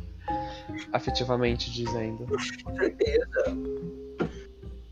Afetivamente 0.93 1.71
dizendo. 1.71 2.27
Com 2.27 2.77
certeza. 2.77 3.29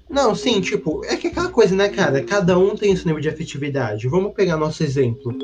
Não, 0.08 0.34
sim, 0.34 0.60
tipo, 0.60 1.04
é 1.04 1.16
que 1.16 1.26
aquela 1.26 1.50
coisa, 1.50 1.74
né, 1.74 1.88
cara? 1.88 2.22
Cada 2.22 2.58
um 2.58 2.76
tem 2.76 2.92
esse 2.92 3.04
nível 3.06 3.20
de 3.20 3.28
afetividade. 3.28 4.08
Vamos 4.08 4.34
pegar 4.34 4.56
nosso 4.56 4.82
exemplo. 4.82 5.36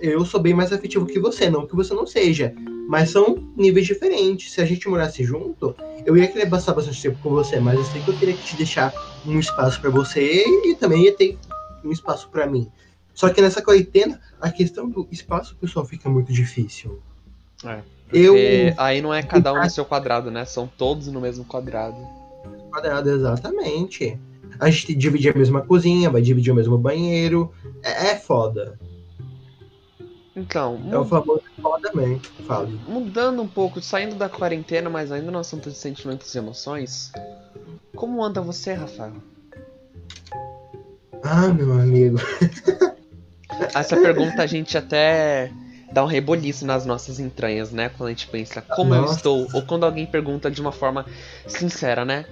Eu 0.00 0.24
sou 0.24 0.40
bem 0.40 0.54
mais 0.54 0.72
afetivo 0.72 1.06
que 1.06 1.20
você, 1.20 1.50
não 1.50 1.66
que 1.66 1.76
você 1.76 1.92
não 1.92 2.06
seja. 2.06 2.54
Mas 2.88 3.10
são 3.10 3.36
níveis 3.56 3.86
diferentes. 3.86 4.52
Se 4.52 4.60
a 4.60 4.64
gente 4.64 4.88
morasse 4.88 5.22
junto, 5.22 5.74
eu 6.04 6.16
ia 6.16 6.26
querer 6.28 6.48
passar 6.48 6.72
bastante 6.72 7.02
tempo 7.02 7.18
com 7.22 7.30
você, 7.30 7.60
mas 7.60 7.78
eu 7.78 7.84
sei 7.84 8.00
que 8.00 8.08
eu 8.08 8.18
teria 8.18 8.34
que 8.34 8.44
te 8.44 8.56
deixar 8.56 8.92
um 9.26 9.38
espaço 9.38 9.80
para 9.80 9.90
você 9.90 10.44
e 10.46 10.74
também 10.74 11.04
ia 11.04 11.14
ter 11.14 11.36
um 11.84 11.92
espaço 11.92 12.28
para 12.30 12.46
mim. 12.46 12.70
Só 13.12 13.28
que 13.30 13.42
nessa 13.42 13.62
quarentena, 13.62 14.20
a 14.40 14.50
questão 14.50 14.88
do 14.88 15.06
espaço 15.10 15.56
pessoal 15.56 15.84
fica 15.84 16.08
muito 16.08 16.32
difícil. 16.32 17.00
É. 17.64 17.80
Eu... 18.12 18.34
Aí 18.76 19.02
não 19.02 19.12
é 19.12 19.22
cada 19.22 19.52
um 19.52 19.62
no 19.62 19.70
seu 19.70 19.84
quadrado, 19.84 20.30
né? 20.30 20.44
São 20.44 20.66
todos 20.66 21.08
no 21.08 21.20
mesmo 21.20 21.44
quadrado. 21.44 21.96
Quadrado, 22.70 23.10
exatamente. 23.10 24.18
A 24.58 24.70
gente 24.70 24.94
divide 24.94 25.28
a 25.28 25.34
mesma 25.34 25.60
cozinha, 25.62 26.10
vai 26.10 26.22
dividir 26.22 26.52
o 26.52 26.56
mesmo 26.56 26.78
banheiro. 26.78 27.52
É, 27.82 28.10
é 28.10 28.16
foda. 28.16 28.78
Então. 30.34 30.80
É 30.90 30.98
o 30.98 31.04
famoso 31.04 31.42
foda 31.60 31.90
também, 31.90 32.20
Fábio. 32.46 32.78
Mudando 32.86 33.40
um 33.42 33.48
pouco, 33.48 33.80
saindo 33.80 34.14
da 34.14 34.28
quarentena, 34.28 34.90
mas 34.90 35.10
ainda 35.10 35.30
no 35.30 35.38
assunto 35.38 35.70
de 35.70 35.76
sentimentos 35.76 36.34
e 36.34 36.38
emoções. 36.38 37.10
Como 37.94 38.22
anda 38.22 38.40
você, 38.42 38.74
Rafael? 38.74 39.14
Ah, 41.22 41.48
meu 41.48 41.72
amigo. 41.72 42.18
Essa 43.74 43.96
pergunta 43.96 44.42
a 44.42 44.46
gente 44.46 44.76
até 44.76 45.50
dá 45.96 46.04
um 46.04 46.06
reboliço 46.06 46.66
nas 46.66 46.84
nossas 46.84 47.18
entranhas, 47.18 47.72
né? 47.72 47.88
Quando 47.88 48.08
a 48.08 48.10
gente 48.10 48.28
pensa 48.28 48.60
como 48.60 48.94
Nossa. 48.94 49.12
eu 49.12 49.16
estou, 49.16 49.48
ou 49.54 49.62
quando 49.62 49.84
alguém 49.84 50.04
pergunta 50.04 50.50
de 50.50 50.60
uma 50.60 50.70
forma 50.70 51.06
sincera, 51.46 52.04
né? 52.04 52.26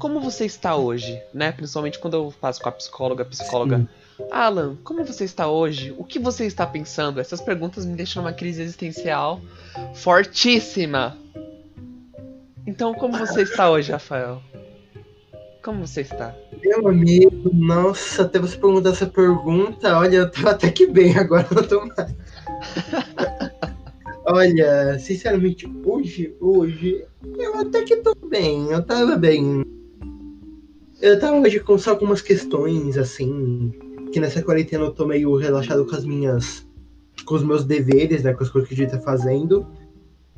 Como 0.00 0.20
você 0.20 0.44
está 0.44 0.74
hoje, 0.74 1.22
né? 1.32 1.52
Principalmente 1.52 2.00
quando 2.00 2.14
eu 2.14 2.32
faço 2.32 2.60
com 2.60 2.68
a 2.68 2.72
psicóloga, 2.72 3.22
a 3.22 3.26
psicóloga. 3.26 3.78
Sim. 3.78 4.24
Alan, 4.32 4.76
como 4.82 5.04
você 5.04 5.22
está 5.22 5.46
hoje? 5.46 5.94
O 5.96 6.02
que 6.02 6.18
você 6.18 6.44
está 6.44 6.66
pensando? 6.66 7.20
Essas 7.20 7.40
perguntas 7.40 7.86
me 7.86 7.94
deixam 7.94 8.20
numa 8.20 8.32
crise 8.32 8.62
existencial 8.62 9.40
fortíssima. 9.94 11.16
Então, 12.66 12.94
como 12.94 13.16
você 13.16 13.42
está 13.42 13.70
hoje, 13.70 13.92
Rafael? 13.92 14.42
Como 15.62 15.86
você 15.86 16.00
está? 16.00 16.34
Meu 16.64 16.88
amigo, 16.88 17.48
nossa, 17.54 18.22
até 18.22 18.40
você 18.40 18.56
perguntar 18.58 18.90
essa 18.90 19.06
pergunta, 19.06 19.96
olha, 19.96 20.16
eu 20.16 20.30
tô 20.30 20.48
até 20.48 20.68
que 20.68 20.86
bem, 20.86 21.16
agora 21.16 21.46
não 21.54 21.62
tô 21.62 21.86
mais. 21.86 22.12
olha, 24.26 24.98
sinceramente, 24.98 25.70
hoje, 25.84 26.34
hoje, 26.40 27.04
eu 27.38 27.56
até 27.58 27.82
que 27.82 27.96
tô 27.96 28.14
bem, 28.14 28.70
eu 28.70 28.82
tava 28.82 29.16
bem. 29.16 29.64
Eu 31.00 31.18
tava 31.18 31.38
hoje 31.38 31.60
com 31.60 31.76
só 31.76 31.90
algumas 31.90 32.20
questões, 32.22 32.96
assim, 32.96 33.72
que 34.12 34.20
nessa 34.20 34.42
quarentena 34.42 34.84
eu 34.84 34.92
tô 34.92 35.06
meio 35.06 35.36
relaxado 35.36 35.84
com 35.84 35.94
as 35.94 36.04
minhas. 36.04 36.66
com 37.24 37.34
os 37.34 37.42
meus 37.42 37.64
deveres, 37.64 38.22
né? 38.22 38.34
Com 38.34 38.42
as 38.42 38.50
coisas 38.50 38.68
que 38.68 38.74
eu 38.74 38.78
devia 38.78 38.96
estar 38.96 39.04
fazendo. 39.04 39.66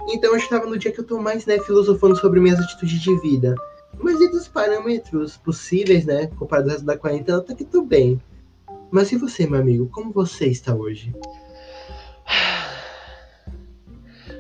Então 0.09 0.31
eu 0.31 0.37
estava 0.37 0.67
no 0.67 0.79
dia 0.79 0.93
que 0.93 1.01
eu 1.01 1.05
tô 1.05 1.21
mais, 1.21 1.47
né, 1.47 1.59
filosofando 1.59 2.17
sobre 2.17 2.39
minhas 2.39 2.61
atitudes 2.61 3.01
de 3.01 3.21
vida. 3.21 3.55
Mas 3.99 4.21
e 4.21 4.31
dos 4.31 4.47
parâmetros 4.47 5.37
possíveis, 5.37 6.05
né? 6.05 6.29
Comparado 6.39 6.69
ao 6.69 6.73
resto 6.73 6.87
da 6.87 6.97
quarentena, 6.97 7.41
tá 7.41 7.55
que 7.55 7.65
tô 7.65 7.83
bem. 7.83 8.21
Mas 8.91 9.11
e 9.11 9.17
você, 9.17 9.47
meu 9.47 9.61
amigo? 9.61 9.89
Como 9.89 10.13
você 10.13 10.47
está 10.47 10.75
hoje? 10.75 11.13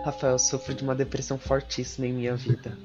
Rafael, 0.04 0.34
eu 0.34 0.38
sofro 0.38 0.74
de 0.74 0.82
uma 0.82 0.94
depressão 0.94 1.38
fortíssima 1.38 2.06
em 2.06 2.12
minha 2.12 2.36
vida. 2.36 2.78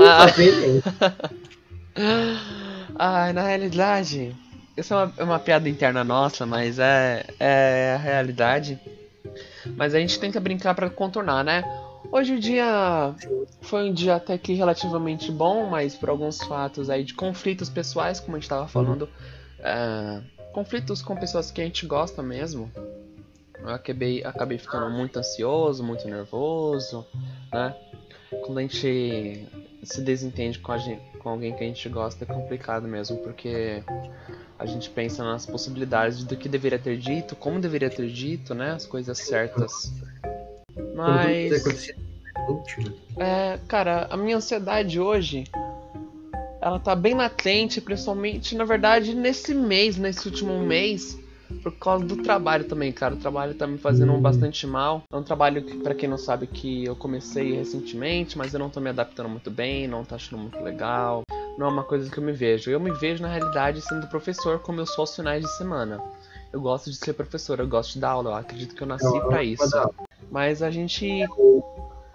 ah, 0.00 0.26
ah, 2.96 3.32
na 3.32 3.42
realidade, 3.42 4.34
isso 4.76 4.92
é 4.92 4.96
uma, 4.96 5.12
é 5.18 5.24
uma, 5.24 5.38
piada 5.38 5.68
interna 5.68 6.02
nossa, 6.02 6.44
mas 6.44 6.78
é, 6.78 7.24
é 7.38 7.94
a 7.94 7.98
realidade. 7.98 8.78
Mas 9.76 9.94
a 9.94 10.00
gente 10.00 10.18
tenta 10.18 10.40
brincar 10.40 10.74
para 10.74 10.90
contornar, 10.90 11.44
né? 11.44 11.62
Hoje 12.12 12.34
o 12.34 12.40
dia 12.40 13.14
foi 13.62 13.88
um 13.88 13.92
dia 13.92 14.16
até 14.16 14.36
que 14.36 14.52
relativamente 14.54 15.32
bom, 15.32 15.68
mas 15.68 15.94
por 15.94 16.08
alguns 16.10 16.42
fatos 16.42 16.90
aí 16.90 17.02
de 17.02 17.14
conflitos 17.14 17.68
pessoais, 17.70 18.20
como 18.20 18.36
a 18.36 18.40
gente 18.40 18.48
tava 18.48 18.68
falando, 18.68 19.02
uhum. 19.02 19.08
é, 19.60 20.22
conflitos 20.54 21.02
com 21.02 21.16
pessoas 21.16 21.50
que 21.50 21.60
a 21.60 21.64
gente 21.64 21.84
gosta 21.84 22.22
mesmo. 22.22 22.70
Eu 23.58 23.70
acabei, 23.70 24.22
acabei 24.22 24.56
ficando 24.56 24.88
muito 24.88 25.18
ansioso, 25.18 25.82
muito 25.82 26.06
nervoso, 26.06 27.04
né? 27.52 27.74
Quando 28.44 28.58
a 28.58 28.62
gente 28.62 29.48
se 29.82 30.00
desentende 30.00 30.60
com, 30.60 30.72
a 30.72 30.78
gente, 30.78 31.02
com 31.18 31.30
alguém 31.30 31.54
que 31.54 31.64
a 31.64 31.66
gente 31.66 31.88
gosta 31.88 32.24
é 32.24 32.26
complicado 32.26 32.86
mesmo, 32.86 33.18
porque 33.18 33.82
a 34.58 34.64
gente 34.64 34.88
pensa 34.90 35.24
nas 35.24 35.44
possibilidades 35.44 36.24
do 36.24 36.36
que 36.36 36.48
deveria 36.48 36.78
ter 36.78 36.96
dito, 36.98 37.34
como 37.34 37.58
deveria 37.58 37.90
ter 37.90 38.08
dito, 38.08 38.54
né? 38.54 38.72
As 38.72 38.86
coisas 38.86 39.18
certas. 39.18 39.92
Mas. 40.94 41.88
É, 43.18 43.58
cara, 43.66 44.06
a 44.08 44.16
minha 44.16 44.36
ansiedade 44.36 45.00
hoje. 45.00 45.44
Ela 46.64 46.78
tá 46.78 46.96
bem 46.96 47.12
latente, 47.12 47.78
principalmente, 47.78 48.54
na 48.56 48.64
verdade, 48.64 49.14
nesse 49.14 49.54
mês, 49.54 49.98
nesse 49.98 50.26
último 50.26 50.58
mês 50.60 51.22
por 51.62 51.72
causa 51.72 52.06
do 52.06 52.22
trabalho 52.22 52.64
também, 52.64 52.90
cara. 52.90 53.14
O 53.14 53.18
trabalho 53.18 53.52
tá 53.52 53.66
me 53.66 53.76
fazendo 53.76 54.14
hum. 54.14 54.20
bastante 54.22 54.66
mal. 54.66 55.02
É 55.12 55.16
um 55.16 55.22
trabalho 55.22 55.62
que, 55.62 55.76
para 55.76 55.94
quem 55.94 56.08
não 56.08 56.16
sabe, 56.16 56.46
que 56.46 56.86
eu 56.86 56.96
comecei 56.96 57.52
recentemente, 57.52 58.38
mas 58.38 58.54
eu 58.54 58.58
não 58.58 58.70
tô 58.70 58.80
me 58.80 58.88
adaptando 58.88 59.28
muito 59.28 59.50
bem, 59.50 59.86
não 59.86 60.06
tá 60.06 60.16
achando 60.16 60.40
muito 60.40 60.58
legal. 60.62 61.22
Não 61.58 61.66
é 61.66 61.70
uma 61.70 61.84
coisa 61.84 62.10
que 62.10 62.16
eu 62.16 62.24
me 62.24 62.32
vejo. 62.32 62.70
Eu 62.70 62.80
me 62.80 62.92
vejo, 62.92 63.22
na 63.22 63.28
realidade, 63.28 63.82
sendo 63.82 64.06
professor 64.06 64.58
como 64.58 64.80
eu 64.80 64.86
sou 64.86 65.02
aos 65.02 65.14
finais 65.14 65.42
de 65.42 65.56
semana. 65.58 66.00
Eu 66.50 66.62
gosto 66.62 66.90
de 66.90 66.96
ser 66.96 67.12
professor, 67.12 67.60
eu 67.60 67.68
gosto 67.68 67.92
de 67.92 68.00
dar 68.00 68.12
aula, 68.12 68.30
eu 68.30 68.34
acredito 68.36 68.74
que 68.74 68.82
eu 68.82 68.86
nasci 68.86 69.20
para 69.20 69.42
isso. 69.42 69.70
Mas 70.30 70.62
a 70.62 70.70
gente. 70.70 71.26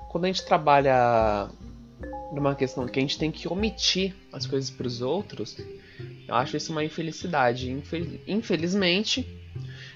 Quando 0.10 0.24
a 0.24 0.27
gente 0.27 0.44
trabalha 0.44 1.50
numa 2.31 2.55
questão 2.55 2.86
que 2.88 3.00
a 3.00 3.01
gente 3.01 3.17
tem 3.17 3.31
que 3.31 3.48
omitir 3.48 4.13
as 4.31 4.45
coisas 4.45 4.69
para 4.69 4.88
os 4.88 5.01
outros, 5.01 5.57
eu 6.27 6.36
acho 6.36 6.57
isso 6.57 6.71
uma 6.71 6.83
infelicidade. 6.83 7.75
Infelizmente, 8.27 9.27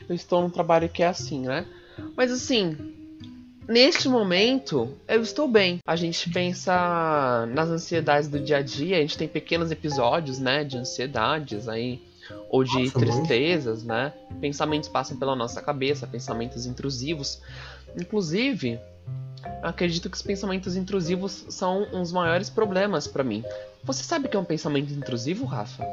eu 0.07 0.15
estou 0.15 0.41
num 0.41 0.49
trabalho 0.49 0.89
que 0.89 1.03
é 1.03 1.07
assim, 1.07 1.41
né? 1.41 1.65
Mas 2.17 2.31
assim, 2.31 2.75
neste 3.67 4.09
momento, 4.09 4.97
eu 5.07 5.21
estou 5.21 5.47
bem. 5.47 5.79
A 5.85 5.95
gente 5.95 6.29
pensa 6.31 7.45
nas 7.53 7.69
ansiedades 7.69 8.27
do 8.27 8.39
dia 8.39 8.57
a 8.57 8.61
dia, 8.61 8.97
a 8.97 9.01
gente 9.01 9.17
tem 9.17 9.27
pequenos 9.27 9.71
episódios, 9.71 10.39
né, 10.39 10.63
de 10.63 10.77
ansiedades 10.77 11.67
aí 11.67 12.01
ou 12.49 12.63
de 12.63 12.85
Nossa, 12.85 12.99
tristezas, 12.99 13.83
né? 13.83 14.13
Pensamentos 14.39 14.89
passam 14.89 15.17
pela 15.17 15.35
nossa 15.35 15.61
cabeça, 15.61 16.07
pensamentos 16.07 16.65
intrusivos. 16.65 17.41
Inclusive, 17.95 18.79
acredito 19.61 20.09
que 20.09 20.15
os 20.15 20.21
pensamentos 20.21 20.75
intrusivos 20.75 21.45
são 21.49 21.87
uns 21.93 22.11
maiores 22.11 22.49
problemas 22.49 23.07
para 23.07 23.23
mim. 23.23 23.43
Você 23.83 24.03
sabe 24.03 24.27
o 24.27 24.29
que 24.29 24.37
é 24.37 24.39
um 24.39 24.45
pensamento 24.45 24.93
intrusivo, 24.93 25.45
Rafa? 25.45 25.85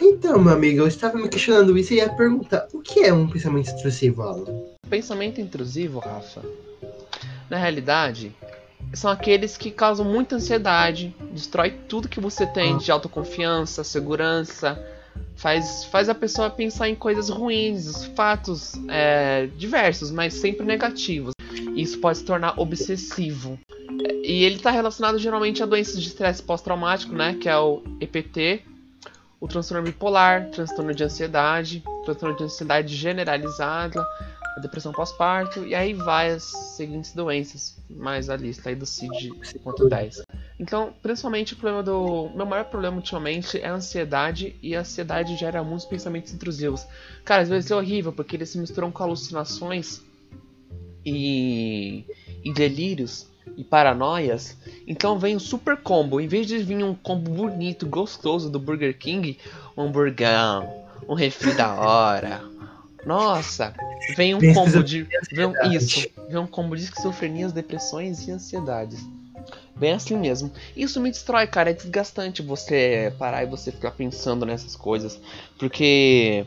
Então, 0.00 0.38
meu 0.38 0.52
amigo, 0.52 0.80
eu 0.80 0.86
estava 0.86 1.16
me 1.16 1.28
questionando 1.28 1.76
isso 1.76 1.94
e 1.94 1.96
ia 1.96 2.12
perguntar: 2.14 2.68
o 2.72 2.80
que 2.80 3.00
é 3.00 3.12
um 3.12 3.28
pensamento 3.28 3.70
intrusivo, 3.70 4.22
Alan? 4.22 4.44
Pensamento 4.88 5.40
intrusivo, 5.40 5.98
Rafa, 5.98 6.42
na 7.48 7.56
realidade, 7.56 8.34
são 8.92 9.10
aqueles 9.10 9.56
que 9.56 9.70
causam 9.70 10.04
muita 10.04 10.36
ansiedade, 10.36 11.14
destrói 11.32 11.70
tudo 11.88 12.08
que 12.08 12.20
você 12.20 12.46
tem 12.46 12.76
de 12.76 12.90
autoconfiança, 12.90 13.82
segurança, 13.82 14.78
faz, 15.34 15.84
faz 15.86 16.08
a 16.08 16.14
pessoa 16.14 16.50
pensar 16.50 16.88
em 16.88 16.94
coisas 16.94 17.28
ruins, 17.28 18.04
fatos 18.16 18.72
é, 18.88 19.48
diversos, 19.56 20.10
mas 20.10 20.34
sempre 20.34 20.66
negativos. 20.66 21.32
Isso 21.74 21.98
pode 21.98 22.18
se 22.18 22.24
tornar 22.24 22.58
obsessivo. 22.58 23.58
E 24.22 24.44
ele 24.44 24.56
está 24.56 24.70
relacionado 24.70 25.18
geralmente 25.18 25.62
a 25.62 25.66
doenças 25.66 26.00
de 26.00 26.08
estresse 26.08 26.42
pós-traumático, 26.42 27.14
né? 27.14 27.34
Que 27.34 27.48
é 27.48 27.56
o 27.56 27.82
EPT, 28.00 28.62
o 29.40 29.48
transtorno 29.48 29.84
bipolar, 29.84 30.50
transtorno 30.50 30.94
de 30.94 31.02
ansiedade, 31.02 31.82
transtorno 32.04 32.36
de 32.36 32.44
ansiedade 32.44 32.94
generalizada, 32.94 34.00
a 34.56 34.60
depressão 34.60 34.92
pós-parto, 34.92 35.64
e 35.64 35.74
aí 35.74 35.94
vai 35.94 36.30
as 36.30 36.44
seguintes 36.44 37.12
doenças, 37.12 37.76
mais 37.88 38.28
a 38.28 38.36
lista 38.36 38.68
aí 38.68 38.76
do 38.76 38.84
CID-10. 38.84 40.22
Então, 40.60 40.92
principalmente 41.02 41.54
o 41.54 41.56
problema 41.56 41.82
do. 41.82 42.30
Meu 42.34 42.46
maior 42.46 42.64
problema 42.66 42.96
ultimamente 42.96 43.58
é 43.58 43.66
a 43.66 43.74
ansiedade, 43.74 44.54
e 44.62 44.76
a 44.76 44.80
ansiedade 44.80 45.36
gera 45.36 45.64
muitos 45.64 45.86
pensamentos 45.86 46.32
intrusivos. 46.32 46.86
Cara, 47.24 47.42
às 47.42 47.48
vezes 47.48 47.70
é 47.70 47.74
horrível, 47.74 48.12
porque 48.12 48.36
eles 48.36 48.50
se 48.50 48.58
misturam 48.58 48.92
com 48.92 49.02
alucinações 49.02 50.02
e, 51.04 52.04
e 52.44 52.52
delírios 52.52 53.26
e 53.56 53.64
paranoias. 53.64 54.56
Então 54.86 55.18
vem 55.18 55.36
um 55.36 55.40
super 55.40 55.76
combo. 55.76 56.20
Em 56.20 56.28
vez 56.28 56.46
de 56.46 56.58
vir 56.58 56.84
um 56.84 56.94
combo 56.94 57.30
bonito, 57.30 57.86
gostoso 57.86 58.50
do 58.50 58.58
Burger 58.58 58.96
King, 58.96 59.38
um 59.76 59.82
hamburgão, 59.82 60.72
um 61.08 61.14
refri 61.14 61.54
da 61.54 61.74
hora. 61.74 62.42
Nossa, 63.04 63.74
vem 64.16 64.34
um 64.34 64.54
combo 64.54 64.82
de. 64.82 65.06
Vem, 65.32 65.52
isso, 65.72 66.08
vem 66.28 66.38
um 66.38 66.46
combo 66.46 66.76
de 66.76 66.84
esquizofrenias, 66.84 67.52
depressões 67.52 68.26
e 68.28 68.30
ansiedades. 68.30 69.04
Bem 69.74 69.92
assim 69.92 70.16
mesmo. 70.16 70.52
Isso 70.76 71.00
me 71.00 71.10
destrói, 71.10 71.46
cara. 71.46 71.70
É 71.70 71.72
desgastante 71.72 72.42
você 72.42 73.12
parar 73.18 73.42
e 73.42 73.46
você 73.46 73.72
ficar 73.72 73.90
pensando 73.90 74.46
nessas 74.46 74.76
coisas. 74.76 75.18
Porque 75.58 76.46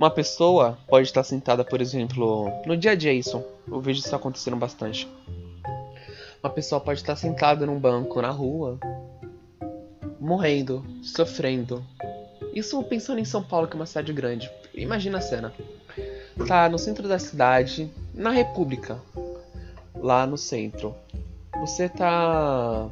uma 0.00 0.10
pessoa 0.10 0.78
pode 0.88 1.06
estar 1.06 1.22
sentada, 1.22 1.62
por 1.62 1.78
exemplo, 1.78 2.50
no 2.64 2.74
dia 2.74 2.92
a 2.92 2.94
dia 2.94 3.12
isso. 3.12 3.44
Eu 3.68 3.82
vejo 3.82 4.00
isso 4.00 4.16
acontecendo 4.16 4.56
bastante. 4.56 5.06
Uma 6.42 6.48
pessoa 6.48 6.80
pode 6.80 7.00
estar 7.00 7.14
sentada 7.16 7.66
num 7.66 7.78
banco 7.78 8.22
na 8.22 8.30
rua, 8.30 8.80
morrendo, 10.18 10.82
sofrendo, 11.02 11.84
Isso 12.54 12.82
pensando 12.84 13.20
em 13.20 13.26
São 13.26 13.42
Paulo, 13.42 13.68
que 13.68 13.74
é 13.74 13.78
uma 13.78 13.84
cidade 13.84 14.10
grande. 14.14 14.50
Imagina 14.72 15.18
a 15.18 15.20
cena. 15.20 15.52
Tá 16.48 16.66
no 16.66 16.78
centro 16.78 17.06
da 17.06 17.18
cidade, 17.18 17.92
na 18.14 18.30
República, 18.30 18.98
lá 19.94 20.26
no 20.26 20.38
centro. 20.38 20.94
Você 21.60 21.90
tá 21.90 22.88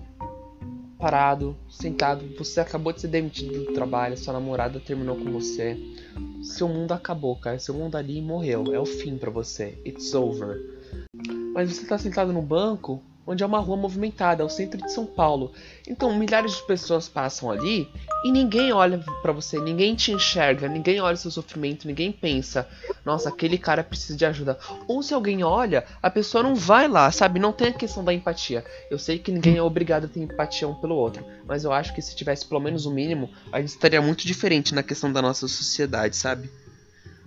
parado, 0.98 1.56
sentado, 1.70 2.28
você 2.36 2.60
acabou 2.60 2.92
de 2.92 3.00
ser 3.00 3.08
demitido 3.08 3.66
do 3.66 3.72
trabalho, 3.72 4.16
sua 4.16 4.32
namorada 4.32 4.80
terminou 4.80 5.16
com 5.16 5.30
você. 5.30 5.78
Seu 6.42 6.68
mundo 6.68 6.92
acabou, 6.92 7.36
cara. 7.36 7.58
Seu 7.58 7.74
mundo 7.74 7.96
ali 7.96 8.20
morreu. 8.20 8.74
É 8.74 8.78
o 8.78 8.86
fim 8.86 9.16
para 9.16 9.30
você. 9.30 9.80
It's 9.86 10.14
over. 10.14 10.58
Mas 11.54 11.72
você 11.72 11.86
tá 11.86 11.98
sentado 11.98 12.32
no 12.32 12.42
banco 12.42 13.02
onde 13.28 13.42
é 13.42 13.46
uma 13.46 13.58
rua 13.58 13.76
movimentada, 13.76 14.42
é 14.42 14.46
o 14.46 14.48
centro 14.48 14.80
de 14.80 14.90
São 14.90 15.04
Paulo. 15.04 15.52
Então 15.86 16.16
milhares 16.16 16.56
de 16.56 16.66
pessoas 16.66 17.08
passam 17.08 17.50
ali 17.50 17.86
e 18.24 18.32
ninguém 18.32 18.72
olha 18.72 19.00
para 19.22 19.32
você, 19.32 19.60
ninguém 19.60 19.94
te 19.94 20.12
enxerga, 20.12 20.68
ninguém 20.68 21.00
olha 21.00 21.14
o 21.14 21.18
seu 21.18 21.30
sofrimento, 21.30 21.86
ninguém 21.86 22.10
pensa, 22.10 22.68
nossa, 23.04 23.28
aquele 23.28 23.56
cara 23.56 23.84
precisa 23.84 24.16
de 24.18 24.24
ajuda. 24.24 24.58
Ou 24.86 25.02
se 25.02 25.14
alguém 25.14 25.44
olha, 25.44 25.84
a 26.02 26.10
pessoa 26.10 26.42
não 26.42 26.54
vai 26.54 26.88
lá, 26.88 27.10
sabe? 27.10 27.38
Não 27.38 27.52
tem 27.52 27.68
a 27.68 27.72
questão 27.72 28.04
da 28.04 28.12
empatia. 28.12 28.64
Eu 28.90 28.98
sei 28.98 29.18
que 29.18 29.30
ninguém 29.30 29.56
é 29.56 29.62
obrigado 29.62 30.06
a 30.06 30.08
ter 30.08 30.20
empatia 30.20 30.66
um 30.66 30.74
pelo 30.74 30.96
outro, 30.96 31.24
mas 31.46 31.64
eu 31.64 31.72
acho 31.72 31.94
que 31.94 32.02
se 32.02 32.16
tivesse 32.16 32.46
pelo 32.46 32.60
menos 32.60 32.86
o 32.86 32.90
mínimo, 32.90 33.30
a 33.52 33.60
gente 33.60 33.70
estaria 33.70 34.02
muito 34.02 34.26
diferente 34.26 34.74
na 34.74 34.82
questão 34.82 35.12
da 35.12 35.22
nossa 35.22 35.46
sociedade, 35.46 36.16
sabe? 36.16 36.50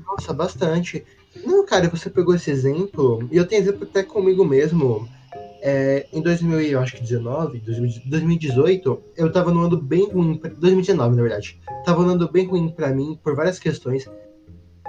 Nossa, 0.06 0.34
bastante. 0.34 1.06
Não, 1.46 1.66
cara, 1.66 1.88
você 1.88 2.10
pegou 2.10 2.36
esse 2.36 2.52
exemplo, 2.52 3.28
e 3.32 3.38
eu 3.38 3.48
tenho 3.48 3.62
exemplo 3.62 3.88
até 3.90 4.04
comigo 4.04 4.44
mesmo. 4.44 5.08
É, 5.64 6.08
em 6.12 6.22
2019, 6.22 7.62
2018, 8.06 9.04
eu 9.16 9.32
tava 9.32 9.52
num 9.52 9.62
ano 9.62 9.78
bem 9.80 10.10
ruim, 10.10 10.42
2019 10.58 11.16
na 11.16 11.22
verdade, 11.22 11.62
tava 11.86 12.02
num 12.02 12.14
ano 12.14 12.32
bem 12.32 12.48
ruim 12.48 12.70
para 12.70 12.90
mim 12.90 13.20
por 13.24 13.36
várias 13.36 13.60
questões 13.60 14.10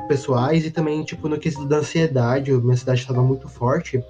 pessoais 0.09 0.65
e 0.65 0.71
também, 0.71 1.05
tipo, 1.05 1.29
no 1.29 1.39
quesito 1.39 1.67
da 1.67 1.79
ansiedade, 1.79 2.51
minha 2.53 2.73
ansiedade 2.73 3.03
estava 3.03 3.23
muito 3.23 3.49
forte. 3.49 4.03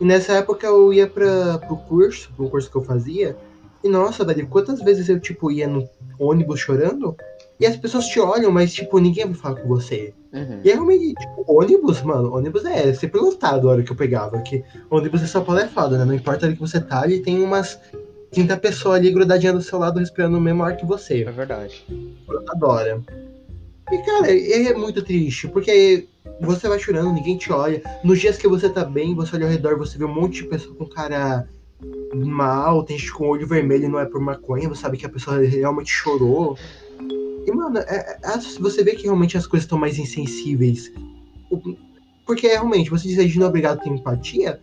E 0.00 0.04
nessa 0.04 0.32
época 0.32 0.66
eu 0.66 0.92
ia 0.92 1.06
para 1.06 1.58
pro 1.58 1.76
curso, 1.76 2.32
pro 2.34 2.50
curso 2.50 2.68
que 2.68 2.76
eu 2.76 2.82
fazia, 2.82 3.36
e 3.84 3.88
nossa, 3.88 4.24
velho, 4.24 4.48
quantas 4.48 4.80
vezes 4.82 5.08
eu, 5.08 5.20
tipo, 5.20 5.50
ia 5.52 5.68
no 5.68 5.88
ônibus 6.18 6.58
chorando, 6.58 7.16
e 7.62 7.66
as 7.66 7.76
pessoas 7.76 8.06
te 8.08 8.18
olham, 8.18 8.50
mas, 8.50 8.74
tipo, 8.74 8.98
ninguém 8.98 9.24
vai 9.24 9.34
falar 9.34 9.60
com 9.60 9.68
você. 9.68 10.12
Uhum. 10.32 10.60
E 10.64 10.70
é 10.70 10.74
realmente, 10.74 11.14
tipo, 11.14 11.44
ônibus, 11.46 12.02
mano, 12.02 12.34
ônibus 12.34 12.64
é 12.64 12.92
sempre 12.92 13.20
lotado 13.20 13.68
a 13.68 13.72
hora 13.72 13.82
que 13.84 13.92
eu 13.92 13.96
pegava. 13.96 14.40
Que 14.40 14.64
ônibus 14.90 15.22
é 15.22 15.26
só 15.28 15.40
palefada, 15.42 15.96
né? 15.96 16.04
Não 16.04 16.14
importa 16.14 16.44
ali 16.44 16.56
que 16.56 16.60
você 16.60 16.80
tá, 16.80 17.02
ali 17.02 17.20
tem 17.20 17.40
umas 17.40 17.78
30 18.32 18.56
pessoas 18.56 18.96
ali 18.96 19.12
grudadinha 19.12 19.52
do 19.52 19.62
seu 19.62 19.78
lado 19.78 20.00
respirando 20.00 20.38
o 20.38 20.40
mesmo 20.40 20.64
ar 20.64 20.76
que 20.76 20.84
você. 20.84 21.22
É 21.22 21.30
verdade. 21.30 21.86
Adora. 22.48 23.00
E, 23.92 23.98
cara, 23.98 24.28
é, 24.28 24.64
é 24.64 24.74
muito 24.74 25.00
triste, 25.00 25.46
porque 25.46 26.08
você 26.40 26.68
vai 26.68 26.80
chorando, 26.80 27.12
ninguém 27.12 27.38
te 27.38 27.52
olha. 27.52 27.80
Nos 28.02 28.18
dias 28.18 28.38
que 28.38 28.48
você 28.48 28.68
tá 28.68 28.84
bem, 28.84 29.14
você 29.14 29.36
olha 29.36 29.46
ao 29.46 29.52
redor, 29.52 29.78
você 29.78 29.96
vê 29.96 30.04
um 30.04 30.12
monte 30.12 30.42
de 30.42 30.48
pessoa 30.48 30.74
com 30.74 30.86
cara 30.86 31.46
mal, 32.14 32.82
tem 32.84 32.98
gente 32.98 33.12
com 33.12 33.28
olho 33.28 33.46
vermelho 33.46 33.84
e 33.84 33.88
não 33.88 33.98
é 33.98 34.04
por 34.04 34.20
maconha, 34.20 34.68
você 34.68 34.82
sabe 34.82 34.96
que 34.96 35.06
a 35.06 35.08
pessoa 35.08 35.38
realmente 35.38 35.90
chorou. 35.90 36.58
E, 37.46 37.52
mano, 37.52 37.78
é, 37.78 38.18
é, 38.22 38.38
você 38.60 38.84
vê 38.84 38.94
que 38.94 39.04
realmente 39.04 39.36
as 39.36 39.46
coisas 39.46 39.64
estão 39.64 39.78
mais 39.78 39.98
insensíveis. 39.98 40.92
Porque 42.26 42.46
realmente, 42.46 42.90
você 42.90 43.08
diz 43.08 43.32
que 43.32 43.38
não 43.38 43.46
é 43.46 43.48
obrigado 43.48 43.78
a 43.78 43.82
ter 43.82 43.90
empatia, 43.90 44.60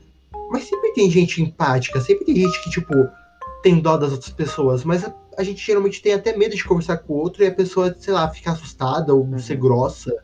mas 0.50 0.64
sempre 0.64 0.94
tem 0.94 1.10
gente 1.10 1.42
empática, 1.42 2.00
sempre 2.02 2.26
tem 2.26 2.36
gente 2.36 2.64
que, 2.64 2.70
tipo, 2.70 2.94
tem 3.62 3.80
dó 3.80 3.98
das 3.98 4.12
outras 4.12 4.32
pessoas, 4.32 4.84
mas 4.84 5.04
a, 5.04 5.14
a 5.38 5.44
gente 5.44 5.66
geralmente 5.66 6.02
tem 6.02 6.14
até 6.14 6.36
medo 6.36 6.56
de 6.56 6.64
conversar 6.64 6.98
com 6.98 7.14
o 7.14 7.18
outro 7.18 7.44
e 7.44 7.48
a 7.48 7.54
pessoa, 7.54 7.96
sei 7.98 8.14
lá, 8.14 8.28
ficar 8.30 8.54
assustada 8.54 9.14
ou 9.14 9.24
uhum. 9.24 9.38
ser 9.40 9.58
grossa. 9.58 10.16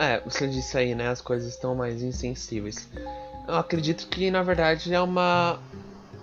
É, 0.00 0.20
você 0.20 0.48
disse 0.48 0.76
aí, 0.76 0.94
né? 0.94 1.08
As 1.08 1.20
coisas 1.20 1.52
estão 1.52 1.74
mais 1.74 2.02
insensíveis. 2.02 2.88
Eu 3.46 3.54
acredito 3.54 4.08
que, 4.08 4.30
na 4.30 4.42
verdade, 4.42 4.92
é 4.92 5.00
uma, 5.00 5.60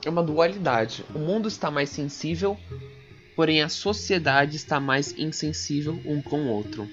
é 0.05 0.09
uma 0.09 0.23
dualidade. 0.23 1.05
O 1.13 1.19
mundo 1.19 1.47
está 1.47 1.69
mais 1.69 1.89
sensível 1.89 2.57
porém 3.39 3.61
a 3.61 3.69
sociedade 3.69 4.57
está 4.57 4.81
mais 4.81 5.17
insensível 5.17 5.97
um 6.05 6.21
com 6.21 6.41
o 6.41 6.49
outro. 6.49 6.89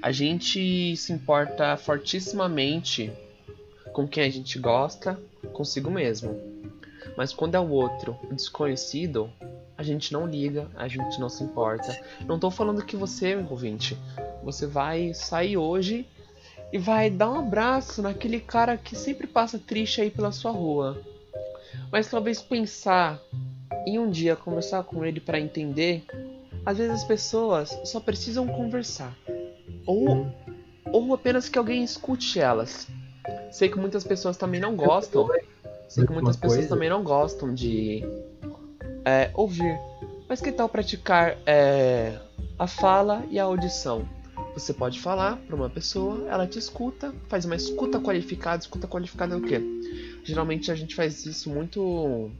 A 0.00 0.12
gente 0.12 0.96
se 0.96 1.12
importa 1.12 1.76
fortissimamente 1.76 3.12
com 3.92 4.06
quem 4.06 4.22
a 4.22 4.30
gente 4.30 4.60
gosta, 4.60 5.18
consigo 5.52 5.90
mesmo. 5.90 6.40
Mas 7.16 7.32
quando 7.32 7.56
é 7.56 7.58
o 7.58 7.68
outro 7.68 8.16
desconhecido, 8.30 9.28
a 9.76 9.82
gente 9.82 10.12
não 10.12 10.24
liga, 10.24 10.70
a 10.76 10.86
gente 10.86 11.18
não 11.18 11.28
se 11.28 11.42
importa. 11.42 12.00
Não 12.28 12.36
estou 12.36 12.52
falando 12.52 12.86
que 12.86 12.94
você, 12.94 13.34
ouvinte, 13.34 13.98
você 14.44 14.68
vai 14.68 15.12
sair 15.12 15.56
hoje 15.56 16.06
e 16.72 16.78
vai 16.78 17.10
dar 17.10 17.28
um 17.28 17.40
abraço 17.40 18.00
naquele 18.00 18.38
cara 18.38 18.76
que 18.76 18.94
sempre 18.94 19.26
passa 19.26 19.58
triste 19.58 20.00
aí 20.00 20.12
pela 20.12 20.30
sua 20.30 20.52
rua. 20.52 21.02
Mas 21.90 22.08
talvez 22.08 22.40
pensar 22.40 23.20
em 23.86 23.98
um 23.98 24.10
dia 24.10 24.36
conversar 24.36 24.82
com 24.84 25.04
ele 25.04 25.20
para 25.20 25.40
entender, 25.40 26.04
às 26.64 26.78
vezes 26.78 26.94
as 26.94 27.04
pessoas 27.04 27.78
só 27.84 28.00
precisam 28.00 28.46
conversar. 28.46 29.16
Ou, 29.86 30.26
ou 30.92 31.14
apenas 31.14 31.48
que 31.48 31.58
alguém 31.58 31.82
escute 31.82 32.38
elas. 32.38 32.86
Sei 33.50 33.68
que 33.68 33.78
muitas 33.78 34.04
pessoas 34.04 34.36
também 34.36 34.60
não 34.60 34.74
gostam. 34.76 35.28
Sei 35.88 36.06
que 36.06 36.12
muitas 36.12 36.36
pessoas 36.36 36.68
também 36.68 36.88
não 36.88 37.02
gostam 37.02 37.54
de 37.54 38.02
é, 39.04 39.30
ouvir. 39.34 39.78
Mas 40.28 40.40
que 40.40 40.50
tal 40.50 40.68
praticar 40.68 41.36
é, 41.44 42.18
a 42.58 42.66
fala 42.66 43.24
e 43.30 43.38
a 43.38 43.44
audição? 43.44 44.08
Você 44.54 44.72
pode 44.72 45.00
falar 45.00 45.36
para 45.46 45.56
uma 45.56 45.68
pessoa, 45.68 46.28
ela 46.28 46.46
te 46.46 46.58
escuta, 46.58 47.14
faz 47.28 47.44
uma 47.44 47.56
escuta 47.56 47.98
qualificada. 47.98 48.62
Escuta 48.62 48.86
qualificada 48.86 49.34
é 49.34 49.38
o 49.38 49.42
quê? 49.42 49.60
Geralmente 50.24 50.70
a 50.70 50.74
gente 50.74 50.94
faz 50.94 51.26
isso 51.26 51.50
muito 51.50 52.30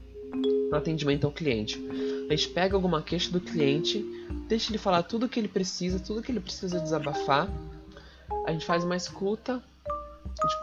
no 0.73 0.79
atendimento 0.79 1.25
ao 1.25 1.31
cliente. 1.31 1.79
A 2.27 2.35
gente 2.35 2.49
pega 2.49 2.75
alguma 2.75 3.01
queixa 3.01 3.31
do 3.31 3.39
cliente, 3.39 4.03
deixa 4.47 4.71
ele 4.71 4.79
falar 4.79 5.03
tudo 5.03 5.27
o 5.27 5.29
que 5.29 5.39
ele 5.39 5.47
precisa, 5.47 5.99
tudo 5.99 6.21
que 6.21 6.31
ele 6.31 6.39
precisa 6.39 6.79
desabafar. 6.79 7.47
A 8.45 8.51
gente 8.51 8.65
faz 8.65 8.83
uma 8.83 8.95
escuta 8.95 9.63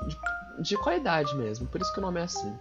de, 0.02 0.08
de, 0.08 0.62
de 0.62 0.76
qualidade 0.76 1.34
mesmo, 1.36 1.68
por 1.68 1.80
isso 1.80 1.92
que 1.92 2.00
o 2.00 2.02
nome 2.02 2.18
é 2.20 2.24
assim. 2.24 2.52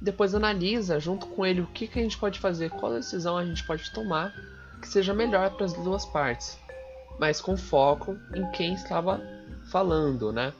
Depois 0.00 0.34
analisa 0.34 1.00
junto 1.00 1.26
com 1.26 1.44
ele 1.44 1.62
o 1.62 1.66
que, 1.66 1.88
que 1.88 1.98
a 1.98 2.02
gente 2.02 2.16
pode 2.16 2.38
fazer, 2.38 2.70
qual 2.70 2.92
decisão 2.92 3.36
a 3.36 3.44
gente 3.44 3.66
pode 3.66 3.92
tomar 3.92 4.32
que 4.80 4.88
seja 4.88 5.12
melhor 5.12 5.50
para 5.50 5.64
as 5.64 5.72
duas 5.72 6.04
partes, 6.04 6.58
mas 7.18 7.40
com 7.40 7.56
foco 7.56 8.16
em 8.34 8.48
quem 8.52 8.74
estava 8.74 9.20
falando, 9.72 10.32
né? 10.32 10.52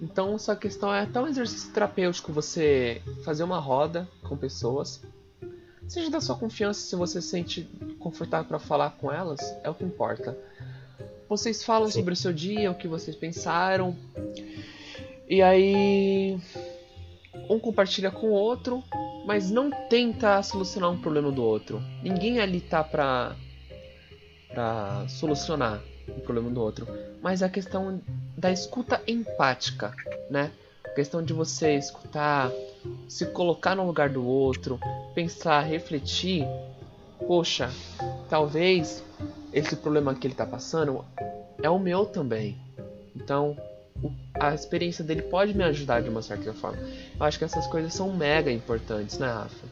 Então, 0.00 0.34
essa 0.34 0.56
questão 0.56 0.92
é 0.92 1.02
até 1.02 1.20
um 1.20 1.28
exercício 1.28 1.72
terapêutico 1.72 2.32
você 2.32 3.00
fazer 3.24 3.44
uma 3.44 3.60
roda 3.60 4.08
com 4.22 4.36
pessoas. 4.36 5.00
Seja 5.88 6.10
da 6.10 6.20
sua 6.20 6.36
confiança, 6.36 6.80
se 6.80 6.96
você 6.96 7.20
se 7.20 7.28
sente 7.28 7.68
confortável 7.98 8.46
para 8.46 8.58
falar 8.58 8.90
com 8.90 9.12
elas, 9.12 9.40
é 9.62 9.70
o 9.70 9.74
que 9.74 9.84
importa. 9.84 10.36
Vocês 11.28 11.64
falam 11.64 11.88
Sim. 11.88 12.00
sobre 12.00 12.14
o 12.14 12.16
seu 12.16 12.32
dia, 12.32 12.70
o 12.70 12.74
que 12.74 12.88
vocês 12.88 13.16
pensaram. 13.16 13.96
E 15.28 15.40
aí 15.42 16.38
um 17.48 17.58
compartilha 17.58 18.10
com 18.10 18.28
o 18.28 18.32
outro, 18.32 18.82
mas 19.26 19.50
não 19.50 19.70
tenta 19.88 20.42
solucionar 20.42 20.90
um 20.90 21.00
problema 21.00 21.30
do 21.30 21.42
outro. 21.42 21.82
Ninguém 22.02 22.40
ali 22.40 22.60
tá 22.60 22.82
pra, 22.82 23.36
pra 24.48 25.06
solucionar 25.08 25.82
o 26.08 26.20
problema 26.20 26.50
do 26.50 26.60
outro, 26.60 26.86
mas 27.22 27.42
a 27.42 27.48
questão 27.48 28.00
da 28.36 28.50
escuta 28.50 29.00
empática, 29.06 29.94
né? 30.30 30.50
A 30.84 30.90
questão 30.90 31.22
de 31.22 31.32
você 31.32 31.76
escutar, 31.76 32.50
se 33.08 33.26
colocar 33.26 33.74
no 33.74 33.86
lugar 33.86 34.08
do 34.08 34.26
outro, 34.26 34.78
pensar, 35.14 35.60
refletir. 35.60 36.46
Poxa, 37.26 37.70
talvez 38.28 39.02
esse 39.52 39.76
problema 39.76 40.14
que 40.14 40.26
ele 40.26 40.34
está 40.34 40.46
passando 40.46 41.04
é 41.62 41.70
o 41.70 41.78
meu 41.78 42.06
também. 42.06 42.56
Então, 43.14 43.56
a 44.40 44.54
experiência 44.54 45.04
dele 45.04 45.22
pode 45.22 45.54
me 45.54 45.62
ajudar 45.64 46.02
de 46.02 46.08
uma 46.08 46.22
certa 46.22 46.52
forma. 46.52 46.78
Eu 47.18 47.24
acho 47.24 47.38
que 47.38 47.44
essas 47.44 47.66
coisas 47.66 47.94
são 47.94 48.12
mega 48.12 48.50
importantes, 48.50 49.18
né, 49.18 49.28
Rafa? 49.28 49.66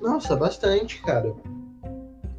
Nossa, 0.00 0.36
bastante, 0.36 1.00
cara. 1.02 1.32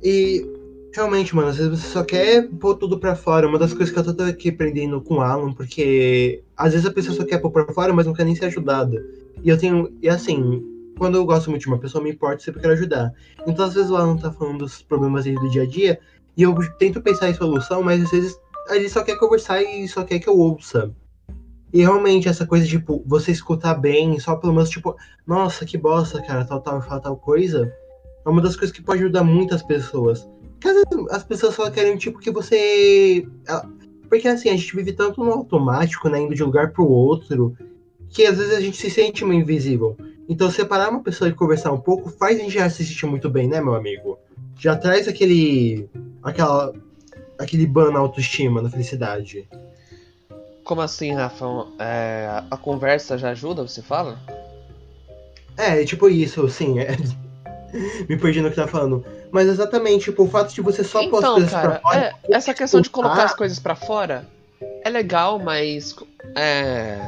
E 0.03 0.58
Realmente, 0.97 1.36
mano, 1.36 1.49
às 1.49 1.58
vezes 1.58 1.80
você 1.80 1.88
só 1.89 2.03
quer 2.03 2.49
pôr 2.49 2.75
tudo 2.75 2.99
pra 2.99 3.15
fora. 3.15 3.47
Uma 3.47 3.60
das 3.60 3.71
coisas 3.71 3.93
que 3.93 3.99
eu 3.99 4.15
tô 4.15 4.23
aqui 4.23 4.49
aprendendo 4.49 4.99
com 4.99 5.15
o 5.15 5.21
Alan, 5.21 5.53
porque 5.53 6.43
às 6.58 6.74
vezes 6.74 6.88
a 6.88 6.91
pessoa 6.91 7.15
só 7.15 7.24
quer 7.24 7.38
pôr 7.38 7.52
pra 7.52 7.72
fora, 7.74 7.93
mas 7.93 8.06
não 8.06 8.13
quer 8.13 8.26
nem 8.26 8.36
ser 8.36 8.46
ajudada. 8.46 9.04
E 9.43 9.50
eu 9.50 9.58
tenho. 9.58 9.93
E 10.02 10.10
assim, 10.10 10.63
quando 10.98 11.15
eu 11.15 11.26
gosto 11.26 11.50
muito 11.50 11.62
de 11.62 11.67
uma 11.67 11.78
pessoa, 11.78 12.04
me 12.04 12.12
importa, 12.12 12.43
sempre 12.43 12.62
quero 12.62 12.74
ajudar. 12.74 13.13
Então, 13.46 13.65
às 13.65 13.76
vezes 13.76 13.91
o 13.91 13.96
Alan 13.96 14.17
tá 14.17 14.32
falando 14.32 14.60
dos 14.60 14.82
problemas 14.82 15.26
dele 15.26 15.39
do 15.39 15.50
dia 15.50 15.63
a 15.63 15.67
dia, 15.67 16.00
e 16.36 16.43
eu 16.43 16.56
tento 16.78 17.02
pensar 17.02 17.30
em 17.30 17.34
solução, 17.34 17.84
mas 17.84 18.02
às 18.02 18.12
vezes 18.12 18.39
ele 18.70 18.89
só 18.89 19.04
quer 19.04 19.17
conversar 19.17 19.62
e 19.62 19.88
só 19.88 20.04
quer 20.04 20.20
que 20.20 20.28
eu 20.28 20.38
ouça. 20.38 20.91
E 21.72 21.82
realmente, 21.82 22.30
essa 22.30 22.46
coisa, 22.46 22.65
tipo, 22.65 23.04
você 23.06 23.32
escutar 23.32 23.76
bem, 23.76 24.20
só 24.20 24.36
pelo 24.36 24.54
menos, 24.54 24.70
tipo, 24.70 24.96
nossa, 25.26 25.65
que 25.65 25.78
bosta, 25.78 26.22
cara, 26.22 26.46
tal, 26.46 26.62
tal, 26.62 26.82
tal, 26.82 27.02
tal 27.02 27.17
coisa, 27.17 27.72
é 28.26 28.30
uma 28.30 28.41
das 28.41 28.56
coisas 28.56 28.76
que 28.76 28.82
pode 28.82 29.04
ajudar 29.04 29.24
muitas 29.24 29.62
pessoas. 29.62 30.28
Caso 30.60 30.84
as 31.12 31.24
pessoas 31.24 31.56
só 31.56 31.70
querem, 31.70 31.98
tipo, 31.98 32.20
que 32.20 32.32
você. 32.32 33.28
Porque 34.10 34.28
assim, 34.28 34.50
a 34.50 34.56
gente 34.56 34.76
vive 34.76 34.93
tanto 34.93 35.24
no 35.24 35.32
automático, 35.32 36.10
né? 36.10 36.20
Indo 36.20 36.36
de 36.36 36.43
um 36.43 36.48
lugar 36.48 36.72
pro 36.72 36.88
outro, 36.88 37.56
que 38.10 38.26
às 38.26 38.38
vezes 38.38 38.56
a 38.56 38.62
gente 38.62 38.78
se 38.78 38.89
sente 38.89 39.26
meio 39.26 39.41
invisível. 39.41 39.98
Então, 40.30 40.52
separar 40.52 40.89
uma 40.89 41.02
pessoa 41.02 41.30
e 41.30 41.34
conversar 41.34 41.72
um 41.72 41.80
pouco 41.80 42.10
faz 42.10 42.38
a 42.38 42.43
gente 42.43 42.54
já 42.54 42.70
se 42.70 42.86
sentir 42.86 43.06
muito 43.06 43.30
bem, 43.30 43.48
né, 43.48 43.62
meu 43.62 43.76
amigo? 43.76 44.20
Já 44.58 44.76
traz 44.76 45.08
aquele. 45.08 45.89
aquela. 46.22 46.74
aquele 47.38 47.65
ban 47.65 47.91
na 47.91 48.00
autoestima, 48.00 48.62
na 48.62 48.70
felicidade. 48.70 49.48
Como 50.63 50.82
assim, 50.82 51.13
Rafa? 51.13 51.46
É, 51.80 52.43
a 52.52 52.58
conversa 52.58 53.17
já 53.17 53.30
ajuda, 53.30 53.65
você 53.65 53.82
fala? 53.82 54.20
É, 55.56 55.84
tipo 55.86 56.10
isso, 56.10 56.48
sim. 56.50 56.80
É... 56.80 56.98
Me 58.08 58.17
perdi 58.17 58.41
no 58.41 58.50
que 58.50 58.56
tá 58.56 58.67
falando. 58.67 59.06
Mas 59.32 59.48
exatamente, 59.48 60.06
tipo, 60.06 60.24
o 60.24 60.30
fato 60.30 60.54
de 60.54 60.62
você 60.62 60.84
só 60.84 61.02
então, 61.02 61.12
pôr 61.12 61.24
as 61.26 61.34
coisas 61.34 61.52
cara, 61.52 61.70
pra 61.70 61.80
fora. 61.80 62.00
É, 62.00 62.36
essa 62.36 62.54
questão 62.54 62.82
de 62.82 62.90
colocar 62.90 63.24
as 63.26 63.36
coisas 63.36 63.60
pra 63.60 63.76
fora 63.76 64.26
é 64.84 64.90
legal, 64.90 65.40
mas. 65.40 65.96
É. 66.36 67.00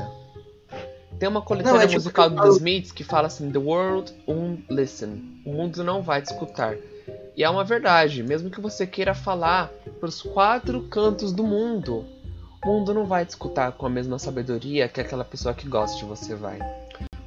Tem 1.18 1.28
uma 1.28 1.42
coletânea 1.42 1.84
é 1.84 1.88
tipo 1.88 1.96
musical 1.96 2.30
falo- 2.30 2.50
The 2.50 2.58
Smiths 2.58 2.92
que 2.92 3.04
fala 3.04 3.28
assim: 3.28 3.52
The 3.52 3.60
world 3.60 4.14
won't 4.28 4.66
listen. 4.70 5.42
O 5.46 5.54
mundo 5.54 5.84
não 5.84 6.02
vai 6.02 6.22
te 6.22 6.32
escutar. 6.32 6.76
E 7.36 7.44
é 7.44 7.50
uma 7.50 7.64
verdade, 7.64 8.22
mesmo 8.22 8.50
que 8.50 8.60
você 8.60 8.86
queira 8.86 9.14
falar 9.14 9.72
pros 10.00 10.22
quatro 10.22 10.82
cantos 10.84 11.32
do 11.32 11.44
mundo, 11.44 12.06
o 12.64 12.68
mundo 12.68 12.94
não 12.94 13.06
vai 13.06 13.26
te 13.26 13.30
escutar 13.30 13.72
com 13.72 13.86
a 13.86 13.90
mesma 13.90 14.20
sabedoria 14.20 14.90
que 14.90 15.00
aquela 15.00 15.24
pessoa 15.24 15.54
que 15.54 15.68
gosta 15.68 15.98
de 15.98 16.06
você 16.06 16.36
vai. 16.36 16.60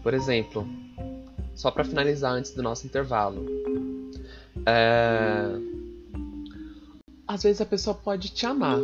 Por 0.02 0.12
exemplo, 0.12 0.66
só 1.54 1.70
pra 1.70 1.84
finalizar 1.84 2.32
antes 2.32 2.50
do 2.52 2.62
nosso 2.62 2.86
intervalo. 2.86 3.46
É... 4.66 5.72
Às 7.26 7.42
vezes 7.42 7.60
a 7.60 7.66
pessoa 7.66 7.94
pode 7.94 8.28
te 8.28 8.44
amar, 8.44 8.78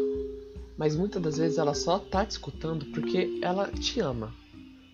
mas 0.77 0.97
muitas 0.97 1.21
das 1.21 1.37
vezes 1.37 1.59
ela 1.59 1.75
só 1.75 1.99
tá 1.99 2.25
te 2.25 2.33
escutando 2.33 2.87
porque 2.87 3.39
ela 3.43 3.69
te 3.69 4.01
ama. 4.01 4.33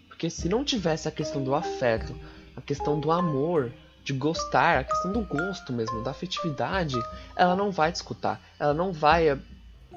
Porque 0.08 0.28
se 0.28 0.48
não 0.48 0.64
tivesse 0.64 1.06
a 1.06 1.10
questão 1.10 1.42
do 1.42 1.54
afeto, 1.54 2.14
a 2.56 2.60
questão 2.60 2.98
do 2.98 3.10
amor, 3.10 3.72
de 4.04 4.12
gostar, 4.12 4.80
a 4.80 4.84
questão 4.84 5.12
do 5.12 5.22
gosto 5.22 5.72
mesmo, 5.72 6.02
da 6.02 6.10
afetividade, 6.10 6.96
ela 7.34 7.56
não 7.56 7.70
vai 7.70 7.90
te 7.90 7.96
escutar. 7.96 8.40
Ela 8.58 8.74
não 8.74 8.92
vai 8.92 9.28
eh, 9.28 9.38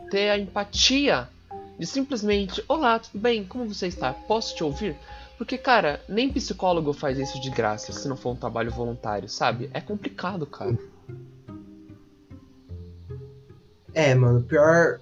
ter 0.10 0.30
a 0.30 0.38
empatia 0.38 1.30
de 1.78 1.86
simplesmente: 1.86 2.63
Olá, 2.67 3.00
tudo 3.00 3.19
bem? 3.19 3.43
Como 3.43 3.71
você 3.71 3.88
está? 3.88 4.13
Posso 4.13 4.56
te 4.56 4.63
ouvir? 4.63 4.95
Porque, 5.38 5.58
cara, 5.58 6.02
nem 6.10 6.32
psicólogo 6.32 6.93
faz 6.93 7.19
isso 7.19 7.39
de 7.39 7.50
graça 7.52 7.93
se 7.93 8.08
não 8.08 8.17
for 8.17 8.32
um 8.32 8.36
trabalho 8.36 8.71
voluntário, 8.71 9.30
sabe? 9.30 9.69
É 9.73 9.80
complicado, 9.80 10.47
cara. 10.47 10.78
É, 13.93 14.15
mano, 14.15 14.41
pior. 14.43 15.00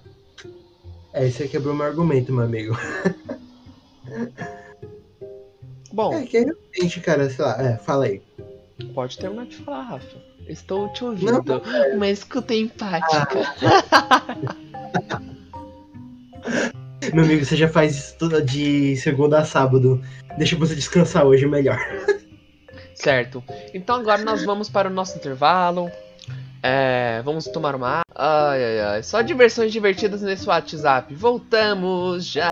É, 1.12 1.28
você 1.30 1.48
quebrou 1.48 1.74
meu 1.74 1.86
argumento, 1.86 2.32
meu 2.32 2.44
amigo. 2.44 2.76
Bom, 5.92 6.12
É 6.12 6.26
que 6.26 6.38
realmente, 6.40 7.00
cara, 7.00 7.30
sei 7.30 7.42
lá, 7.42 7.62
é, 7.62 7.78
fala 7.78 8.04
aí. 8.04 8.20
pode 8.94 9.16
terminar 9.16 9.46
de 9.46 9.56
falar, 9.56 9.82
Rafa. 9.82 10.16
Estou 10.46 10.92
te 10.92 11.02
ouvindo. 11.04 11.62
Uma 11.94 12.08
escuta 12.08 12.54
empática. 12.54 13.54
Meu 17.12 17.24
amigo, 17.24 17.44
você 17.44 17.56
já 17.56 17.68
faz 17.68 17.96
isso 17.96 18.16
toda 18.18 18.42
de 18.42 18.96
segunda 18.96 19.38
a 19.38 19.44
sábado. 19.44 20.02
Deixa 20.36 20.56
você 20.56 20.74
descansar 20.74 21.24
hoje 21.24 21.46
melhor. 21.46 21.78
Certo. 22.94 23.42
Então 23.74 23.96
agora 23.96 24.22
nós 24.22 24.44
vamos 24.44 24.68
para 24.68 24.88
o 24.88 24.92
nosso 24.92 25.16
intervalo. 25.16 25.90
É, 26.62 27.20
vamos 27.24 27.44
tomar 27.46 27.74
uma. 27.74 28.00
Ai, 28.14 28.64
ai, 28.64 28.80
ai. 28.80 29.02
Só 29.02 29.20
diversões 29.22 29.70
divertidas 29.70 30.22
nesse 30.22 30.48
WhatsApp. 30.48 31.14
Voltamos 31.14 32.26
já. 32.26 32.50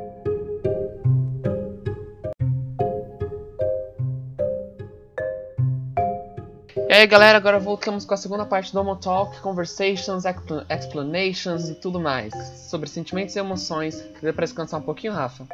E 6.94 6.96
aí, 6.96 7.06
galera, 7.08 7.36
agora 7.36 7.58
voltamos 7.58 8.04
com 8.04 8.14
a 8.14 8.16
segunda 8.16 8.44
parte 8.44 8.72
do 8.72 8.80
Homo 8.80 8.94
Talk, 8.94 9.40
Conversations, 9.40 10.24
expla- 10.24 10.64
Explanations 10.70 11.68
e 11.68 11.74
tudo 11.74 11.98
mais. 11.98 12.32
Sobre 12.70 12.88
sentimentos 12.88 13.34
e 13.34 13.40
emoções. 13.40 14.00
Deu 14.22 14.32
pra 14.32 14.44
descansar 14.44 14.78
um 14.78 14.82
pouquinho, 14.84 15.12
Rafa? 15.12 15.44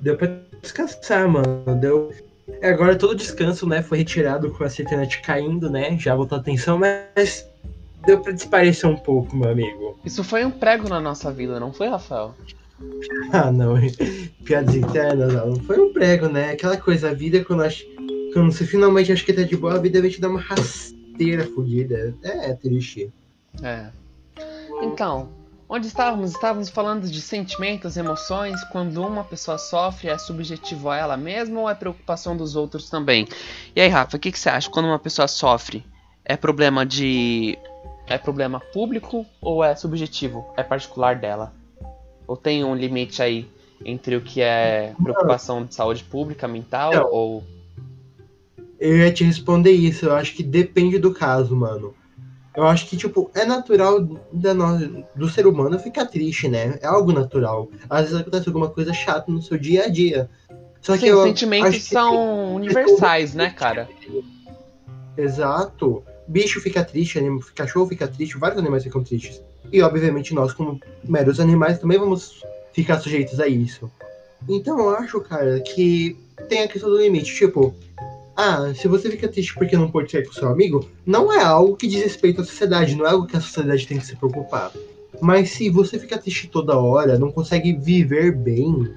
Deu 0.00 0.16
pra 0.16 0.36
descansar, 0.60 1.28
mano. 1.28 1.76
Deu. 1.80 2.12
É, 2.60 2.70
agora 2.70 2.96
todo 2.96 3.14
descanso, 3.14 3.68
né, 3.68 3.84
foi 3.84 3.98
retirado 3.98 4.50
com 4.50 4.64
a 4.64 4.66
internet 4.66 5.22
caindo, 5.22 5.70
né? 5.70 5.96
Já 5.96 6.16
voltou 6.16 6.38
a 6.38 6.40
atenção, 6.40 6.76
mas 6.76 7.48
deu 8.04 8.18
pra 8.18 8.32
desaparecer 8.32 8.90
um 8.90 8.96
pouco, 8.96 9.36
meu 9.36 9.48
amigo. 9.48 9.96
Isso 10.04 10.24
foi 10.24 10.44
um 10.44 10.50
prego 10.50 10.88
na 10.88 11.00
nossa 11.00 11.30
vida, 11.30 11.60
não 11.60 11.72
foi, 11.72 11.86
Rafael? 11.88 12.34
Ah, 13.32 13.52
não. 13.52 13.76
Piadas 14.44 14.74
internas, 14.74 15.32
não. 15.32 15.54
Foi 15.60 15.78
um 15.78 15.92
prego, 15.92 16.26
né? 16.26 16.50
Aquela 16.50 16.76
coisa, 16.76 17.10
a 17.10 17.14
vida, 17.14 17.44
quando, 17.44 17.62
ach... 17.62 17.84
quando 18.34 18.52
você 18.52 18.66
finalmente 18.66 19.12
acha 19.12 19.24
que 19.24 19.32
tá 19.32 19.42
de 19.42 19.56
boa, 19.56 19.76
a 19.76 19.78
vida 19.78 20.00
vai 20.00 20.10
te 20.10 20.20
dar 20.20 20.28
uma 20.28 20.40
rasteira 20.40 21.46
fodida. 21.54 22.14
É, 22.22 22.50
é 22.50 22.54
triste. 22.54 23.12
É. 23.62 23.90
Então, 24.82 25.28
onde 25.68 25.86
estávamos? 25.86 26.32
Estávamos 26.32 26.68
falando 26.68 27.08
de 27.08 27.20
sentimentos, 27.20 27.96
emoções. 27.96 28.62
Quando 28.64 29.00
uma 29.00 29.22
pessoa 29.22 29.56
sofre, 29.56 30.08
é 30.08 30.18
subjetivo 30.18 30.90
a 30.90 30.96
ela 30.96 31.16
mesma 31.16 31.60
ou 31.60 31.70
é 31.70 31.74
preocupação 31.76 32.36
dos 32.36 32.56
outros 32.56 32.90
também? 32.90 33.28
E 33.74 33.80
aí, 33.80 33.88
Rafa, 33.88 34.16
o 34.16 34.20
que, 34.20 34.32
que 34.32 34.38
você 34.38 34.48
acha? 34.48 34.68
Quando 34.68 34.86
uma 34.86 34.98
pessoa 34.98 35.28
sofre, 35.28 35.86
é 36.24 36.36
problema 36.36 36.84
de. 36.84 37.56
É 38.06 38.18
problema 38.18 38.60
público 38.60 39.24
ou 39.40 39.62
é 39.62 39.76
subjetivo? 39.76 40.44
É 40.56 40.62
particular 40.64 41.16
dela? 41.16 41.54
Ou 42.26 42.36
tem 42.36 42.64
um 42.64 42.74
limite 42.74 43.22
aí 43.22 43.48
entre 43.84 44.16
o 44.16 44.20
que 44.20 44.42
é 44.42 44.92
preocupação 45.00 45.64
de 45.64 45.74
saúde 45.74 46.02
pública, 46.02 46.48
mental 46.48 46.92
Não. 46.92 47.08
ou. 47.12 47.44
Eu 48.84 48.98
ia 48.98 49.10
te 49.10 49.24
responder 49.24 49.70
isso. 49.70 50.04
Eu 50.04 50.12
acho 50.14 50.34
que 50.34 50.42
depende 50.42 50.98
do 50.98 51.14
caso, 51.14 51.56
mano. 51.56 51.94
Eu 52.54 52.64
acho 52.66 52.86
que, 52.86 52.98
tipo, 52.98 53.30
é 53.34 53.46
natural 53.46 53.98
da 54.30 54.52
no... 54.52 55.02
do 55.16 55.26
ser 55.28 55.46
humano 55.46 55.78
ficar 55.78 56.04
triste, 56.04 56.48
né? 56.48 56.78
É 56.82 56.86
algo 56.86 57.10
natural. 57.10 57.70
Às 57.88 58.02
vezes 58.02 58.20
acontece 58.20 58.46
alguma 58.46 58.68
coisa 58.68 58.92
chata 58.92 59.32
no 59.32 59.40
seu 59.40 59.56
dia 59.56 59.84
a 59.86 59.88
dia. 59.88 60.28
Só 60.82 60.92
que 60.92 61.00
Sim, 61.00 61.06
eu 61.06 61.22
sentimentos 61.22 61.68
acho 61.70 61.78
que- 61.80 61.94
são 61.94 62.56
universais, 62.56 63.34
né, 63.34 63.48
cara? 63.48 63.88
Exato. 65.16 66.04
Bicho 66.28 66.60
fica 66.60 66.84
triste, 66.84 67.18
anim- 67.18 67.40
cachorro 67.54 67.86
fica 67.86 68.06
triste, 68.06 68.36
vários 68.36 68.58
animais 68.58 68.82
ficam 68.84 69.02
tristes. 69.02 69.42
E 69.72 69.80
obviamente 69.80 70.34
nós, 70.34 70.52
como 70.52 70.78
meros 71.04 71.40
animais, 71.40 71.78
também 71.78 71.98
vamos 71.98 72.42
ficar 72.74 72.98
sujeitos 73.00 73.40
a 73.40 73.48
isso. 73.48 73.90
Então 74.46 74.78
eu 74.78 74.90
acho, 74.90 75.20
cara, 75.22 75.58
que 75.60 76.18
tem 76.50 76.62
a 76.62 76.68
questão 76.68 76.90
do 76.90 76.98
limite. 77.00 77.34
Tipo, 77.34 77.74
ah, 78.36 78.72
se 78.74 78.88
você 78.88 79.10
fica 79.10 79.28
triste 79.28 79.54
porque 79.54 79.76
não 79.76 79.90
pode 79.90 80.10
sair 80.10 80.26
com 80.26 80.32
seu 80.32 80.48
amigo, 80.48 80.88
não 81.06 81.32
é 81.32 81.42
algo 81.42 81.76
que 81.76 81.86
diz 81.86 82.02
respeito 82.02 82.40
à 82.40 82.44
sociedade, 82.44 82.96
não 82.96 83.06
é 83.06 83.10
algo 83.10 83.26
que 83.26 83.36
a 83.36 83.40
sociedade 83.40 83.86
tem 83.86 83.98
que 83.98 84.06
se 84.06 84.16
preocupar. 84.16 84.72
Mas 85.20 85.50
se 85.50 85.70
você 85.70 85.98
fica 85.98 86.18
triste 86.18 86.48
toda 86.48 86.76
hora, 86.76 87.18
não 87.18 87.30
consegue 87.30 87.72
viver 87.72 88.32
bem, 88.32 88.92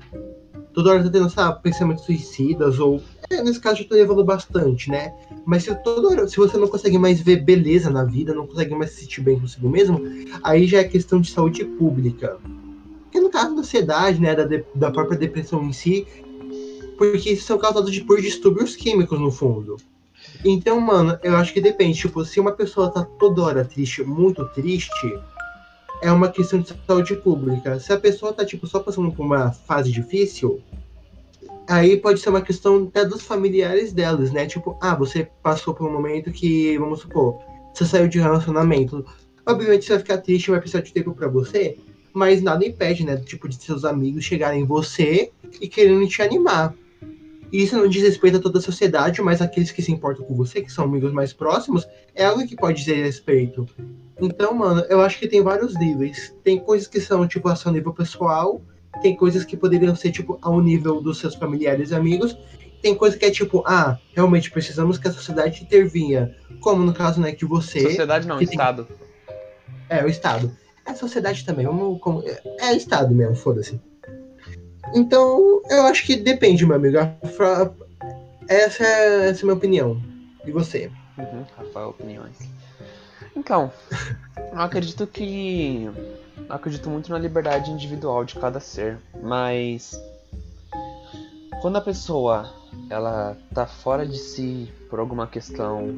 toda 0.73 0.91
hora 0.91 1.03
tá 1.03 1.09
tendo, 1.09 1.29
sabe, 1.29 1.61
pensamentos 1.61 2.05
suicidas, 2.05 2.79
ou. 2.79 3.01
É, 3.29 3.43
nesse 3.43 3.59
caso 3.59 3.81
eu 3.81 3.87
tô 3.87 3.95
levando 3.95 4.23
bastante, 4.23 4.89
né? 4.89 5.13
Mas 5.45 5.63
se 5.63 5.75
toda 5.83 6.07
hora, 6.07 6.27
se 6.27 6.37
você 6.37 6.57
não 6.57 6.67
consegue 6.67 6.97
mais 6.97 7.21
ver 7.21 7.43
beleza 7.43 7.89
na 7.89 8.03
vida, 8.03 8.33
não 8.33 8.47
consegue 8.47 8.73
mais 8.73 8.91
se 8.91 9.01
sentir 9.01 9.21
bem 9.21 9.39
consigo 9.39 9.69
mesmo, 9.69 10.01
aí 10.43 10.65
já 10.65 10.79
é 10.79 10.83
questão 10.83 11.19
de 11.21 11.29
saúde 11.29 11.63
pública. 11.65 12.37
Porque 13.03 13.19
no 13.19 13.29
caso 13.29 13.53
da 13.53 13.61
ansiedade, 13.61 14.19
né, 14.19 14.35
da, 14.35 14.45
de- 14.45 14.65
da 14.75 14.91
própria 14.91 15.17
depressão 15.17 15.63
em 15.63 15.73
si, 15.73 16.05
porque 16.97 17.31
isso 17.31 17.45
são 17.45 17.57
causados 17.57 17.91
de, 17.91 18.01
por 18.01 18.21
distúrbios 18.21 18.75
químicos 18.75 19.19
no 19.19 19.31
fundo. 19.31 19.77
Então, 20.43 20.79
mano, 20.79 21.17
eu 21.23 21.35
acho 21.35 21.53
que 21.53 21.61
depende. 21.61 21.97
Tipo, 21.97 22.23
se 22.25 22.39
uma 22.39 22.51
pessoa 22.51 22.91
tá 22.91 23.03
toda 23.03 23.41
hora 23.43 23.65
triste, 23.65 24.03
muito 24.03 24.45
triste, 24.49 25.17
é 26.01 26.11
uma 26.11 26.29
questão 26.29 26.59
de 26.59 26.73
saúde 26.85 27.15
pública. 27.15 27.79
Se 27.79 27.91
a 27.93 27.99
pessoa 27.99 28.33
tá, 28.33 28.45
tipo, 28.45 28.67
só 28.67 28.79
passando 28.79 29.11
por 29.11 29.25
uma 29.25 29.51
fase 29.51 29.91
difícil, 29.91 30.61
aí 31.67 31.97
pode 31.97 32.19
ser 32.19 32.29
uma 32.29 32.41
questão 32.41 32.85
até 32.85 33.05
dos 33.05 33.21
familiares 33.21 33.93
delas, 33.93 34.31
né? 34.31 34.45
Tipo, 34.45 34.77
ah, 34.81 34.95
você 34.95 35.29
passou 35.41 35.73
por 35.73 35.87
um 35.87 35.93
momento 35.93 36.31
que, 36.31 36.77
vamos 36.77 37.01
supor, 37.01 37.39
você 37.73 37.85
saiu 37.85 38.07
de 38.07 38.19
relacionamento. 38.19 39.05
Obviamente 39.45 39.85
você 39.85 39.93
vai 39.93 39.99
ficar 39.99 40.17
triste, 40.17 40.51
vai 40.51 40.59
precisar 40.59 40.81
de 40.81 40.93
tempo 40.93 41.13
pra 41.13 41.27
você, 41.27 41.77
mas 42.13 42.41
nada 42.41 42.65
impede, 42.65 43.05
né? 43.05 43.17
Tipo, 43.17 43.47
de 43.47 43.55
seus 43.55 43.85
amigos 43.85 44.23
chegarem 44.23 44.61
em 44.61 44.65
você 44.65 45.31
e 45.61 45.67
querendo 45.67 46.07
te 46.07 46.21
animar. 46.21 46.73
E 47.51 47.63
isso 47.63 47.77
não 47.77 47.87
diz 47.87 48.03
respeito 48.03 48.37
a 48.37 48.41
toda 48.41 48.59
a 48.59 48.61
sociedade, 48.61 49.21
mas 49.21 49.41
aqueles 49.41 49.71
que 49.71 49.81
se 49.81 49.91
importam 49.91 50.25
com 50.25 50.35
você, 50.35 50.61
que 50.61 50.71
são 50.71 50.85
amigos 50.85 51.13
mais 51.13 51.31
próximos, 51.31 51.87
é 52.13 52.25
algo 52.25 52.45
que 52.45 52.55
pode 52.55 52.79
dizer 52.79 53.03
respeito. 53.03 53.65
Então, 54.19 54.53
mano, 54.53 54.83
eu 54.89 55.01
acho 55.01 55.19
que 55.19 55.27
tem 55.27 55.41
vários 55.41 55.77
níveis. 55.79 56.35
Tem 56.43 56.59
coisas 56.59 56.87
que 56.87 56.99
são, 56.99 57.27
tipo, 57.27 57.47
a 57.47 57.55
seu 57.55 57.71
nível 57.71 57.93
pessoal, 57.93 58.61
tem 59.01 59.15
coisas 59.15 59.45
que 59.45 59.55
poderiam 59.55 59.95
ser, 59.95 60.11
tipo, 60.11 60.37
ao 60.41 60.59
nível 60.61 61.01
dos 61.01 61.19
seus 61.19 61.35
familiares 61.35 61.91
e 61.91 61.95
amigos, 61.95 62.37
tem 62.81 62.95
coisa 62.95 63.17
que 63.17 63.25
é 63.25 63.31
tipo, 63.31 63.63
ah, 63.65 63.97
realmente 64.13 64.51
precisamos 64.51 64.97
que 64.97 65.07
a 65.07 65.11
sociedade 65.11 65.63
intervinha. 65.63 66.35
Como 66.61 66.83
no 66.83 66.93
caso, 66.93 67.19
né, 67.19 67.31
que 67.31 67.45
você. 67.45 67.81
Sociedade 67.81 68.27
não, 68.27 68.41
Estado. 68.41 68.85
Tem... 68.85 69.97
É, 69.97 70.03
o 70.03 70.07
Estado. 70.07 70.51
É 70.85 70.91
a 70.91 70.95
sociedade 70.95 71.45
também, 71.45 71.65
vamos. 71.65 71.99
É 72.59 72.71
o 72.71 72.75
Estado 72.75 73.13
mesmo, 73.13 73.35
foda-se. 73.35 73.79
Então, 74.95 75.61
eu 75.69 75.83
acho 75.83 76.05
que 76.05 76.15
depende, 76.15 76.65
meu 76.65 76.75
amigo. 76.75 76.97
Essa 78.47 78.83
é, 78.83 79.29
essa 79.29 79.39
é 79.39 79.41
a 79.41 79.43
minha 79.43 79.53
opinião. 79.53 80.01
E 80.45 80.51
você? 80.51 80.91
Uhum, 81.17 81.45
Rafael, 81.55 81.89
opiniões. 81.89 82.37
Então, 83.35 83.71
eu 84.51 84.59
acredito 84.59 85.05
que. 85.05 85.89
Eu 86.37 86.55
acredito 86.55 86.89
muito 86.89 87.11
na 87.11 87.19
liberdade 87.19 87.71
individual 87.71 88.23
de 88.23 88.35
cada 88.35 88.59
ser, 88.59 88.97
mas. 89.21 89.99
Quando 91.61 91.77
a 91.77 91.81
pessoa 91.81 92.53
ela 92.89 93.35
tá 93.53 93.65
fora 93.65 94.05
de 94.05 94.17
si 94.17 94.71
por 94.89 94.99
alguma 94.99 95.27
questão, 95.27 95.93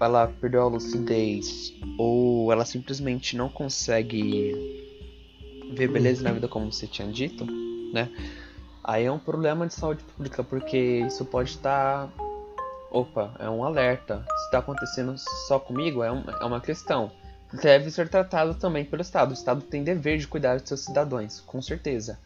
ela 0.00 0.26
perdeu 0.40 0.62
a 0.62 0.68
lucidez, 0.68 1.72
ou 1.98 2.50
ela 2.50 2.64
simplesmente 2.64 3.36
não 3.36 3.48
consegue 3.48 4.90
ver 5.74 5.88
beleza 5.88 6.22
na 6.22 6.32
vida 6.32 6.48
como 6.48 6.72
você 6.72 6.86
tinha 6.86 7.06
dito, 7.08 7.46
né? 7.92 8.10
Aí 8.82 9.04
é 9.04 9.12
um 9.12 9.18
problema 9.18 9.66
de 9.66 9.74
saúde 9.74 10.02
pública, 10.02 10.42
porque 10.42 11.04
isso 11.06 11.24
pode 11.24 11.50
estar. 11.50 12.08
Opa, 12.90 13.34
é 13.38 13.48
um 13.48 13.64
alerta. 13.64 14.24
Se 14.36 14.44
está 14.46 14.58
acontecendo 14.58 15.14
só 15.46 15.58
comigo, 15.58 16.02
é, 16.02 16.10
um, 16.10 16.24
é 16.28 16.44
uma 16.44 16.60
questão. 16.60 17.10
Deve 17.52 17.90
ser 17.90 18.08
tratado 18.08 18.54
também 18.54 18.84
pelo 18.84 19.02
Estado. 19.02 19.30
O 19.30 19.34
Estado 19.34 19.60
tem 19.62 19.84
dever 19.84 20.18
de 20.18 20.26
cuidar 20.26 20.58
dos 20.58 20.68
seus 20.68 20.80
cidadãos, 20.80 21.40
com 21.40 21.60
certeza. 21.62 22.18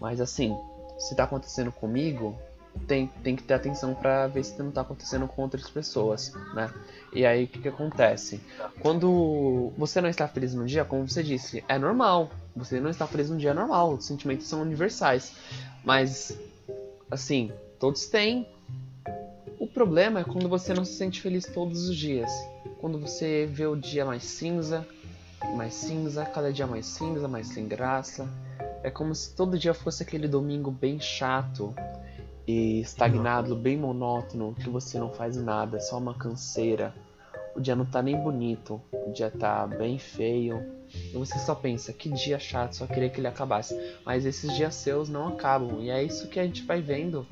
Mas 0.00 0.20
assim, 0.20 0.56
se 0.98 1.12
está 1.12 1.24
acontecendo 1.24 1.70
comigo, 1.70 2.38
tem, 2.86 3.08
tem 3.22 3.36
que 3.36 3.42
ter 3.42 3.54
atenção 3.54 3.94
para 3.94 4.26
ver 4.28 4.44
se 4.44 4.58
não 4.58 4.70
está 4.70 4.80
acontecendo 4.80 5.28
com 5.28 5.42
outras 5.42 5.68
pessoas, 5.68 6.32
né? 6.54 6.72
E 7.12 7.26
aí 7.26 7.44
o 7.44 7.48
que, 7.48 7.60
que 7.60 7.68
acontece? 7.68 8.40
Quando 8.80 9.72
você 9.76 10.00
não 10.00 10.08
está 10.08 10.26
feliz 10.26 10.54
num 10.54 10.64
dia, 10.64 10.84
como 10.84 11.06
você 11.06 11.22
disse, 11.22 11.62
é 11.68 11.78
normal. 11.78 12.30
Você 12.54 12.80
não 12.80 12.90
está 12.90 13.06
feliz 13.06 13.30
num 13.30 13.36
dia 13.36 13.54
normal. 13.54 13.94
Os 13.94 14.04
sentimentos 14.04 14.46
são 14.46 14.62
universais. 14.62 15.34
Mas, 15.84 16.38
assim, 17.10 17.50
todos 17.78 18.06
têm. 18.06 18.46
O 19.58 19.66
problema 19.66 20.20
é 20.20 20.24
quando 20.24 20.48
você 20.48 20.74
não 20.74 20.84
se 20.84 20.94
sente 20.94 21.20
feliz 21.20 21.44
todos 21.46 21.88
os 21.88 21.96
dias. 21.96 22.30
Quando 22.80 22.98
você 22.98 23.46
vê 23.46 23.66
o 23.66 23.76
dia 23.76 24.04
mais 24.04 24.24
cinza, 24.24 24.86
mais 25.56 25.74
cinza, 25.74 26.24
cada 26.24 26.52
dia 26.52 26.66
mais 26.66 26.86
cinza, 26.86 27.28
mais 27.28 27.48
sem 27.48 27.66
graça. 27.66 28.28
É 28.82 28.90
como 28.90 29.14
se 29.14 29.34
todo 29.34 29.58
dia 29.58 29.72
fosse 29.72 30.02
aquele 30.02 30.26
domingo 30.26 30.70
bem 30.70 30.98
chato 30.98 31.74
e 32.46 32.80
estagnado, 32.80 33.54
bem 33.54 33.76
monótono, 33.76 34.54
que 34.54 34.68
você 34.68 34.98
não 34.98 35.10
faz 35.10 35.36
nada, 35.36 35.76
é 35.76 35.80
só 35.80 35.98
uma 35.98 36.14
canseira. 36.14 36.92
O 37.54 37.60
dia 37.60 37.76
não 37.76 37.84
tá 37.84 38.02
nem 38.02 38.16
bonito, 38.16 38.80
o 38.92 39.12
dia 39.12 39.30
tá 39.30 39.66
bem 39.66 39.98
feio. 39.98 40.81
E 40.94 41.16
você 41.16 41.38
só 41.38 41.54
pensa, 41.54 41.92
que 41.92 42.08
dia 42.10 42.38
chato, 42.38 42.74
só 42.74 42.86
queria 42.86 43.08
que 43.08 43.20
ele 43.20 43.26
acabasse. 43.26 43.78
Mas 44.04 44.24
esses 44.24 44.52
dias 44.54 44.74
seus 44.74 45.08
não 45.08 45.28
acabam. 45.28 45.80
E 45.80 45.90
é 45.90 46.02
isso 46.02 46.28
que 46.28 46.38
a 46.38 46.44
gente 46.44 46.62
vai 46.62 46.80
vendo 46.80 47.26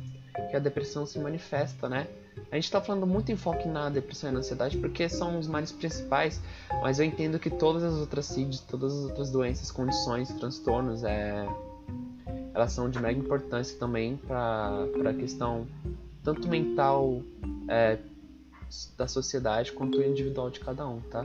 que 0.50 0.56
a 0.56 0.58
depressão 0.58 1.04
se 1.04 1.18
manifesta, 1.18 1.88
né? 1.88 2.06
A 2.50 2.56
gente 2.56 2.70
tá 2.70 2.80
falando 2.80 3.06
muito 3.06 3.30
enfoque 3.30 3.68
na 3.68 3.90
depressão 3.90 4.30
e 4.30 4.32
na 4.32 4.38
ansiedade 4.40 4.78
porque 4.78 5.08
são 5.08 5.38
os 5.38 5.46
males 5.46 5.72
principais, 5.72 6.40
mas 6.80 6.98
eu 6.98 7.04
entendo 7.04 7.38
que 7.38 7.50
todas 7.50 7.82
as 7.82 7.94
outras 7.94 8.26
CIDs, 8.26 8.60
todas 8.60 8.92
as 8.92 9.04
outras 9.04 9.30
doenças, 9.30 9.70
condições, 9.70 10.28
transtornos, 10.34 11.04
é, 11.04 11.46
elas 12.54 12.72
são 12.72 12.88
de 12.88 12.98
mega 12.98 13.18
importância 13.18 13.78
também 13.78 14.16
para 14.16 14.84
a 15.10 15.14
questão 15.14 15.66
tanto 16.22 16.48
mental 16.48 17.22
é, 17.68 17.98
da 18.96 19.06
sociedade 19.06 19.72
quanto 19.72 20.00
individual 20.02 20.50
de 20.50 20.60
cada 20.60 20.86
um, 20.86 21.00
tá? 21.00 21.22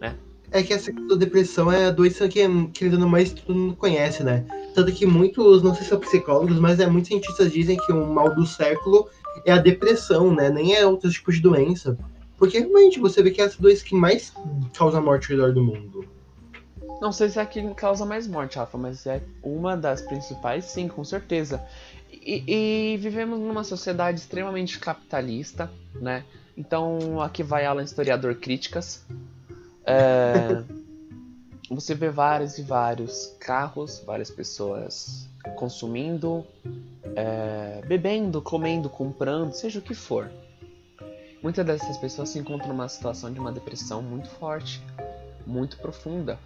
Né? 0.00 0.16
É 0.50 0.62
que 0.62 0.72
essa 0.72 0.90
depressão 1.18 1.70
é 1.70 1.86
a 1.86 1.90
doença 1.90 2.28
que, 2.28 2.40
querendo 2.72 3.02
ou 3.02 3.08
mais, 3.08 3.32
todo 3.32 3.54
mundo 3.54 3.76
conhece, 3.76 4.22
né? 4.24 4.44
Tanto 4.74 4.92
que 4.92 5.04
muitos, 5.04 5.62
não 5.62 5.74
sei 5.74 5.82
se 5.82 5.90
são 5.90 6.00
psicólogos, 6.00 6.58
mas 6.58 6.80
é, 6.80 6.86
muitos 6.86 7.08
cientistas 7.08 7.52
dizem 7.52 7.76
que 7.76 7.92
o 7.92 8.06
mal 8.06 8.34
do 8.34 8.46
século 8.46 9.08
é 9.44 9.52
a 9.52 9.58
depressão, 9.58 10.34
né? 10.34 10.48
Nem 10.48 10.74
é 10.74 10.86
outro 10.86 11.10
tipo 11.10 11.30
de 11.30 11.40
doença. 11.40 11.98
Porque 12.36 12.60
realmente 12.60 13.00
você 13.00 13.22
vê 13.22 13.30
que 13.30 13.40
é 13.40 13.44
essa 13.44 13.60
doença 13.60 13.84
que 13.84 13.94
mais 13.94 14.32
causa 14.72 15.00
morte 15.00 15.32
ao 15.32 15.38
redor 15.38 15.52
do 15.52 15.62
mundo. 15.62 16.04
Não 17.00 17.12
sei 17.12 17.28
se 17.28 17.38
é 17.38 17.42
a 17.42 17.46
que 17.46 17.62
causa 17.74 18.04
mais 18.04 18.26
morte, 18.26 18.58
Rafa, 18.58 18.78
mas 18.78 19.06
é 19.06 19.22
uma 19.42 19.76
das 19.76 20.00
principais, 20.00 20.64
sim, 20.64 20.88
com 20.88 21.04
certeza. 21.04 21.62
E, 22.10 22.92
e, 22.92 22.96
vivemos 22.96 23.38
numa 23.38 23.62
sociedade 23.62 24.18
extremamente 24.18 24.78
capitalista, 24.78 25.70
né? 25.94 26.24
Então 26.56 27.20
aqui 27.20 27.42
vai 27.42 27.64
Alan 27.64 27.82
Historiador 27.82 28.34
Críticas. 28.34 29.04
É, 29.88 30.62
você 31.70 31.94
vê 31.94 32.10
vários 32.10 32.58
e 32.58 32.62
vários 32.62 33.34
carros, 33.40 34.02
várias 34.04 34.30
pessoas 34.30 35.28
consumindo, 35.56 36.44
é, 37.16 37.80
bebendo, 37.86 38.42
comendo, 38.42 38.90
comprando, 38.90 39.52
seja 39.52 39.78
o 39.78 39.82
que 39.82 39.94
for. 39.94 40.30
Muitas 41.42 41.64
dessas 41.64 41.96
pessoas 41.96 42.28
se 42.28 42.38
encontram 42.38 42.68
numa 42.68 42.88
situação 42.88 43.32
de 43.32 43.40
uma 43.40 43.52
depressão 43.52 44.02
muito 44.02 44.28
forte, 44.28 44.82
muito 45.46 45.78
profunda 45.78 46.38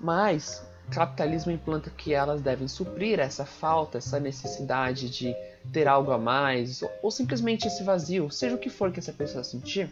mas 0.00 0.64
capitalismo 0.90 1.52
implanta 1.52 1.90
que 1.90 2.14
elas 2.14 2.40
devem 2.40 2.68
suprir 2.68 3.20
essa 3.20 3.44
falta, 3.44 3.98
essa 3.98 4.18
necessidade 4.18 5.10
de 5.10 5.34
ter 5.72 5.86
algo 5.88 6.10
a 6.10 6.18
mais, 6.18 6.82
ou, 7.02 7.10
simplesmente 7.10 7.66
esse 7.66 7.82
vazio, 7.82 8.30
seja 8.30 8.54
o 8.54 8.58
que 8.58 8.70
for 8.70 8.90
que 8.90 8.98
essa 8.98 9.12
pessoa 9.12 9.44
sentir 9.44 9.90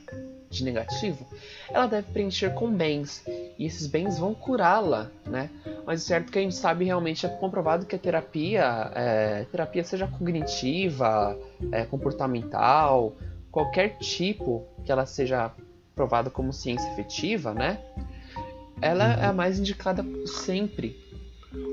de 0.49 0.65
negativo, 0.65 1.27
ela 1.69 1.87
deve 1.87 2.11
preencher 2.13 2.55
com 2.55 2.71
bens, 2.71 3.25
e 3.59 3.67
esses 3.67 3.87
bens 3.87 4.19
vão 4.19 4.35
curá-la, 4.35 5.11
né? 5.27 5.51
Mas 5.85 6.03
o 6.03 6.07
certo 6.07 6.29
é 6.29 6.33
que 6.33 6.39
a 6.39 6.43
gente 6.43 6.55
sabe 6.55 6.85
realmente 6.85 7.27
é 7.27 7.29
comprovado 7.29 7.85
que 7.85 7.95
a 7.95 7.99
terapia, 7.99 8.91
é, 8.95 9.45
terapia 9.51 9.85
seja 9.85 10.07
cognitiva, 10.07 11.39
é, 11.73 11.85
comportamental, 11.85 13.15
qualquer 13.51 13.99
tipo 13.99 14.67
que 14.85 14.93
ela 14.93 15.05
seja 15.05 15.53
provada 15.95 16.31
como 16.31 16.53
ciência 16.53 16.91
efetiva, 16.93 17.53
né? 17.55 17.81
ela 18.81 19.15
é 19.15 19.27
a 19.27 19.33
mais 19.33 19.59
indicada 19.59 20.05
sempre. 20.27 20.97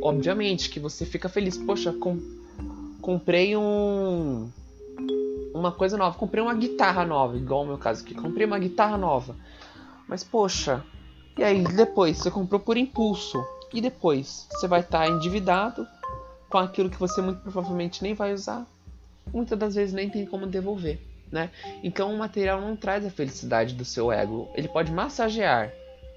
Obviamente 0.01 0.69
que 0.69 0.79
você 0.79 1.05
fica 1.05 1.27
feliz, 1.27 1.57
poxa, 1.57 1.91
com, 1.91 2.19
comprei 3.03 3.57
um 3.57 4.49
uma 5.53 5.71
coisa 5.71 5.97
nova, 5.97 6.17
comprei 6.17 6.41
uma 6.41 6.55
guitarra 6.55 7.05
nova, 7.05 7.37
igual 7.37 7.61
o 7.61 7.67
meu 7.67 7.77
caso 7.77 8.01
aqui, 8.01 8.15
comprei 8.15 8.47
uma 8.47 8.57
guitarra 8.57 8.97
nova. 8.97 9.35
Mas 10.07 10.23
poxa, 10.23 10.83
e 11.37 11.43
aí 11.43 11.63
depois? 11.63 12.17
Você 12.17 12.31
comprou 12.31 12.59
por 12.59 12.75
impulso. 12.75 13.43
E 13.71 13.81
depois? 13.81 14.47
Você 14.51 14.67
vai 14.67 14.79
estar 14.79 15.05
tá 15.05 15.09
endividado 15.09 15.87
com 16.49 16.57
aquilo 16.57 16.89
que 16.89 16.99
você 16.99 17.21
muito 17.21 17.41
provavelmente 17.41 18.01
nem 18.01 18.13
vai 18.13 18.33
usar. 18.33 18.65
Muitas 19.31 19.59
das 19.59 19.75
vezes 19.75 19.93
nem 19.93 20.09
tem 20.09 20.25
como 20.25 20.47
devolver, 20.47 20.99
né? 21.31 21.49
Então 21.83 22.13
o 22.13 22.17
material 22.17 22.61
não 22.61 22.75
traz 22.75 23.05
a 23.05 23.09
felicidade 23.09 23.75
do 23.75 23.85
seu 23.85 24.11
ego, 24.11 24.49
ele 24.55 24.67
pode 24.67 24.91
massagear, 24.91 25.71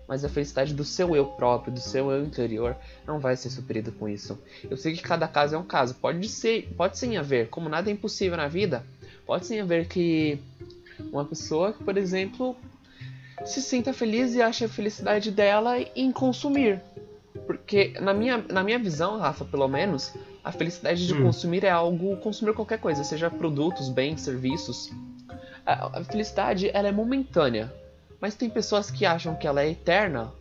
mas 0.09 0.25
a 0.25 0.29
felicidade 0.29 0.73
do 0.73 0.85
seu 0.85 1.15
eu 1.17 1.27
próprio, 1.27 1.73
do 1.73 1.81
seu 1.81 2.11
eu 2.11 2.25
interior, 2.25 2.77
não 3.07 3.19
vai 3.19 3.37
ser 3.37 3.51
suprida 3.51 3.91
com 3.91 4.09
isso. 4.09 4.39
Eu 4.71 4.77
sei 4.77 4.95
que 4.95 5.03
cada 5.03 5.27
caso 5.27 5.55
é 5.55 5.59
um 5.59 5.65
caso. 5.65 5.95
Pode 5.95 6.29
ser, 6.29 6.69
pode 6.77 6.99
sim 6.99 7.17
haver, 7.17 7.49
como 7.49 7.69
nada 7.69 7.91
é 7.91 7.93
impossível 7.93 8.37
na 8.37 8.49
vida, 8.49 8.85
pode 9.27 9.47
sim 9.47 9.59
haver 9.61 9.89
que 9.89 10.39
uma 11.13 11.25
pessoa, 11.25 11.73
por 11.73 11.97
exemplo, 11.97 12.57
se 13.45 13.61
sinta 13.61 13.93
feliz 13.93 14.35
e 14.35 14.43
ache 14.43 14.65
a 14.65 14.69
felicidade 14.69 15.31
dela 15.31 15.79
em 15.95 16.11
consumir. 16.13 16.81
Porque 17.47 17.95
na 18.01 18.15
minha, 18.15 18.39
na 18.39 18.63
minha 18.63 18.79
visão, 18.79 19.19
Rafa, 19.19 19.45
pelo 19.45 19.69
menos, 19.69 20.15
a 20.43 20.51
felicidade 20.51 21.07
de 21.07 21.13
hum. 21.15 21.25
consumir 21.25 21.65
é 21.65 21.71
algo 21.71 22.17
consumir 22.19 22.55
qualquer 22.55 22.79
coisa, 22.79 23.05
seja 23.05 23.31
produtos, 23.31 23.89
bens, 23.89 24.23
serviços. 24.23 24.91
A, 25.65 25.99
a 25.99 26.05
felicidade 26.05 26.71
ela 26.73 26.89
é 26.89 26.93
momentânea. 26.93 27.73
Mas 28.21 28.35
tem 28.35 28.49
pessoas 28.49 28.91
que 28.91 29.05
acham 29.05 29.35
que 29.35 29.47
ela 29.47 29.63
é 29.63 29.71
eterna 29.71 30.33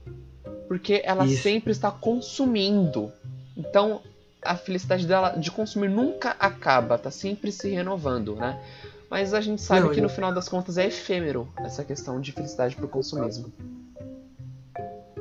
porque 0.67 1.01
ela 1.03 1.25
Isso. 1.25 1.43
sempre 1.43 1.71
está 1.71 1.91
consumindo. 1.91 3.11
Então 3.55 4.01
a 4.41 4.55
felicidade 4.55 5.07
dela 5.07 5.31
de 5.31 5.49
consumir 5.49 5.89
nunca 5.89 6.35
acaba, 6.39 6.97
tá 6.97 7.09
sempre 7.09 7.51
se 7.51 7.69
renovando, 7.69 8.35
né? 8.35 8.59
Mas 9.09 9.33
a 9.33 9.41
gente 9.41 9.61
sabe 9.61 9.81
Não, 9.81 9.89
que 9.91 9.99
eu... 9.99 10.03
no 10.03 10.09
final 10.09 10.33
das 10.33 10.47
contas 10.47 10.77
é 10.77 10.87
efêmero 10.87 11.47
essa 11.59 11.83
questão 11.83 12.21
de 12.21 12.31
felicidade 12.31 12.75
pro 12.75 12.87
consumismo. 12.87 13.51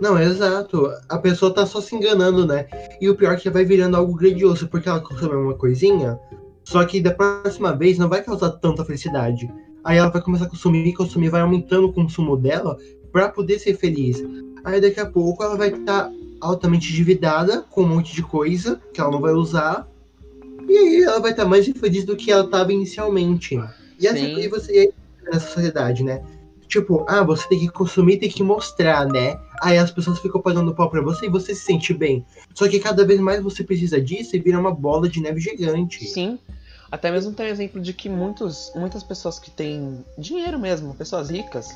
Não, 0.00 0.18
exato. 0.18 0.90
A 1.08 1.18
pessoa 1.18 1.54
tá 1.54 1.64
só 1.64 1.80
se 1.80 1.94
enganando, 1.94 2.46
né? 2.46 2.66
E 3.00 3.08
o 3.08 3.16
pior 3.16 3.34
é 3.34 3.36
que 3.36 3.48
vai 3.48 3.64
virando 3.64 3.96
algo 3.96 4.14
grandioso, 4.14 4.68
porque 4.68 4.88
ela 4.88 5.00
consome 5.00 5.34
uma 5.34 5.54
coisinha, 5.54 6.18
só 6.64 6.84
que 6.84 7.00
da 7.00 7.12
próxima 7.12 7.74
vez 7.74 7.96
não 7.96 8.08
vai 8.08 8.22
causar 8.22 8.50
tanta 8.50 8.84
felicidade. 8.84 9.50
Aí 9.84 9.98
ela 9.98 10.08
vai 10.08 10.22
começar 10.22 10.46
a 10.46 10.50
consumir, 10.50 10.92
consumir, 10.94 11.28
vai 11.28 11.42
aumentando 11.42 11.86
o 11.88 11.92
consumo 11.92 12.36
dela 12.36 12.78
para 13.12 13.28
poder 13.28 13.58
ser 13.58 13.76
feliz. 13.76 14.22
Aí 14.64 14.80
daqui 14.80 14.98
a 14.98 15.06
pouco 15.06 15.42
ela 15.42 15.56
vai 15.56 15.68
estar 15.68 16.04
tá 16.04 16.12
altamente 16.40 16.90
endividada 16.90 17.62
com 17.70 17.82
um 17.82 17.88
monte 17.88 18.14
de 18.14 18.22
coisa 18.22 18.80
que 18.92 19.00
ela 19.00 19.10
não 19.10 19.20
vai 19.20 19.32
usar. 19.32 19.86
E 20.66 20.76
aí 20.76 21.02
ela 21.02 21.20
vai 21.20 21.32
estar 21.32 21.44
mais 21.44 21.68
infeliz 21.68 22.04
do 22.04 22.16
que 22.16 22.32
ela 22.32 22.44
estava 22.44 22.72
inicialmente. 22.72 23.60
E 24.00 24.08
assim, 24.08 24.38
e 24.38 24.48
você 24.48 24.92
nessa 25.24 25.46
sociedade, 25.48 26.02
né? 26.02 26.22
Tipo, 26.66 27.04
ah, 27.06 27.22
você 27.22 27.46
tem 27.48 27.60
que 27.60 27.68
consumir, 27.68 28.18
tem 28.18 28.28
que 28.28 28.42
mostrar, 28.42 29.06
né? 29.06 29.38
Aí 29.62 29.78
as 29.78 29.90
pessoas 29.90 30.18
ficam 30.18 30.40
pagando 30.40 30.74
pau 30.74 30.90
pra 30.90 31.00
você 31.00 31.26
e 31.26 31.30
você 31.30 31.54
se 31.54 31.62
sente 31.62 31.94
bem. 31.94 32.24
Só 32.54 32.68
que 32.68 32.80
cada 32.80 33.06
vez 33.06 33.20
mais 33.20 33.42
você 33.42 33.62
precisa 33.62 34.00
disso 34.00 34.34
e 34.34 34.40
vira 34.40 34.58
uma 34.58 34.74
bola 34.74 35.08
de 35.08 35.20
neve 35.20 35.40
gigante. 35.40 36.04
Sim. 36.06 36.38
Até 36.90 37.10
mesmo 37.10 37.32
tem 37.32 37.46
um 37.46 37.50
exemplo 37.50 37.80
de 37.80 37.92
que 37.92 38.08
muitos, 38.08 38.72
muitas 38.74 39.02
pessoas 39.02 39.38
que 39.38 39.50
têm 39.50 40.04
dinheiro 40.16 40.58
mesmo, 40.58 40.94
pessoas 40.94 41.30
ricas, 41.30 41.68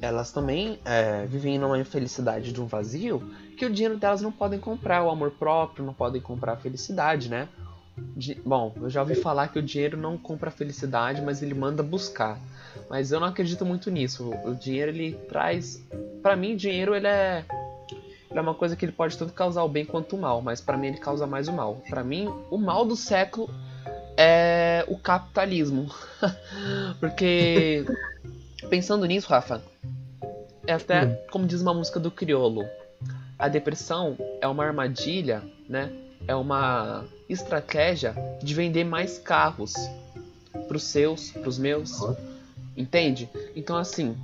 elas 0.00 0.32
também 0.32 0.78
é, 0.84 1.26
vivem 1.26 1.58
numa 1.58 1.78
infelicidade 1.78 2.52
de 2.52 2.60
um 2.60 2.66
vazio 2.66 3.22
que 3.56 3.66
o 3.66 3.70
dinheiro 3.70 3.98
delas 3.98 4.22
não 4.22 4.32
podem 4.32 4.58
comprar 4.58 5.02
o 5.02 5.10
amor 5.10 5.30
próprio, 5.32 5.84
não 5.84 5.92
podem 5.92 6.20
comprar 6.20 6.54
a 6.54 6.56
felicidade, 6.56 7.28
né? 7.28 7.48
De, 8.16 8.34
bom, 8.46 8.72
eu 8.80 8.88
já 8.88 9.02
ouvi 9.02 9.14
falar 9.14 9.48
que 9.48 9.58
o 9.58 9.62
dinheiro 9.62 9.96
não 9.98 10.16
compra 10.16 10.48
a 10.48 10.52
felicidade, 10.52 11.20
mas 11.20 11.42
ele 11.42 11.52
manda 11.52 11.82
buscar. 11.82 12.38
Mas 12.88 13.12
eu 13.12 13.20
não 13.20 13.26
acredito 13.26 13.66
muito 13.66 13.90
nisso. 13.90 14.30
O 14.44 14.54
dinheiro 14.54 14.90
ele 14.90 15.12
traz, 15.28 15.84
para 16.22 16.34
mim, 16.34 16.54
o 16.54 16.56
dinheiro 16.56 16.94
ele 16.94 17.06
é 17.06 17.44
ele 18.30 18.38
é 18.38 18.42
uma 18.42 18.54
coisa 18.54 18.76
que 18.76 18.84
ele 18.84 18.92
pode 18.92 19.18
tanto 19.18 19.32
causar 19.32 19.64
o 19.64 19.68
bem 19.68 19.84
quanto 19.84 20.14
o 20.14 20.18
mal, 20.18 20.40
mas 20.40 20.60
para 20.60 20.76
mim 20.76 20.86
ele 20.86 20.98
causa 20.98 21.26
mais 21.26 21.48
o 21.48 21.52
mal. 21.52 21.82
Para 21.90 22.04
mim, 22.04 22.32
o 22.48 22.56
mal 22.56 22.84
do 22.84 22.94
século 22.94 23.50
é 24.22 24.84
o 24.86 24.98
capitalismo. 24.98 25.90
Porque 27.00 27.86
pensando 28.68 29.06
nisso, 29.06 29.28
Rafa, 29.28 29.62
é 30.66 30.74
até 30.74 31.06
hum. 31.06 31.16
como 31.30 31.46
diz 31.46 31.62
uma 31.62 31.72
música 31.72 31.98
do 31.98 32.10
Criolo, 32.10 32.68
a 33.38 33.48
depressão 33.48 34.18
é 34.42 34.46
uma 34.46 34.64
armadilha, 34.64 35.42
né? 35.66 35.90
É 36.28 36.34
uma 36.34 37.06
estratégia 37.30 38.14
de 38.42 38.54
vender 38.54 38.84
mais 38.84 39.18
carros 39.18 39.72
pros 40.68 40.84
seus, 40.84 41.30
pros 41.30 41.58
meus. 41.58 41.90
Entende? 42.76 43.26
Então 43.56 43.76
assim, 43.78 44.14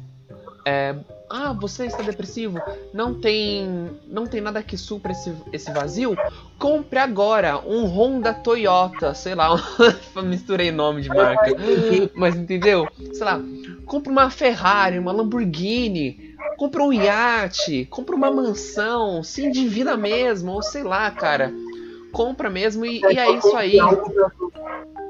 é, 0.67 0.95
ah, 1.29 1.53
você 1.53 1.87
está 1.87 2.03
depressivo? 2.03 2.59
Não 2.93 3.15
tem, 3.15 3.91
não 4.07 4.27
tem 4.27 4.41
nada 4.41 4.63
que 4.63 4.77
supra 4.77 5.13
esse, 5.13 5.35
esse 5.53 5.73
vazio? 5.73 6.17
Compre 6.59 6.99
agora 6.99 7.59
um 7.67 7.85
Honda 7.87 8.33
Toyota, 8.33 9.13
sei 9.15 9.35
lá, 9.35 9.49
misturei 10.23 10.71
nome 10.71 11.03
de 11.03 11.09
marca, 11.09 11.53
mas 12.15 12.37
entendeu? 12.37 12.87
Sei 13.13 13.25
lá, 13.25 13.41
compre 13.85 14.11
uma 14.11 14.31
Ferrari, 14.31 14.99
uma 14.99 15.13
Lamborghini, 15.13 16.37
compra 16.57 16.83
um 16.83 16.93
iate, 16.93 17.87
compra 17.87 18.15
uma 18.15 18.31
mansão, 18.31 19.23
se 19.23 19.45
endivida 19.45 19.97
mesmo, 19.97 20.53
ou 20.53 20.63
sei 20.63 20.83
lá, 20.83 21.11
cara. 21.11 21.53
Compra 22.13 22.49
mesmo 22.49 22.87
e, 22.87 23.01
e 23.01 23.19
é 23.19 23.31
isso 23.33 23.55
aí. 23.57 23.79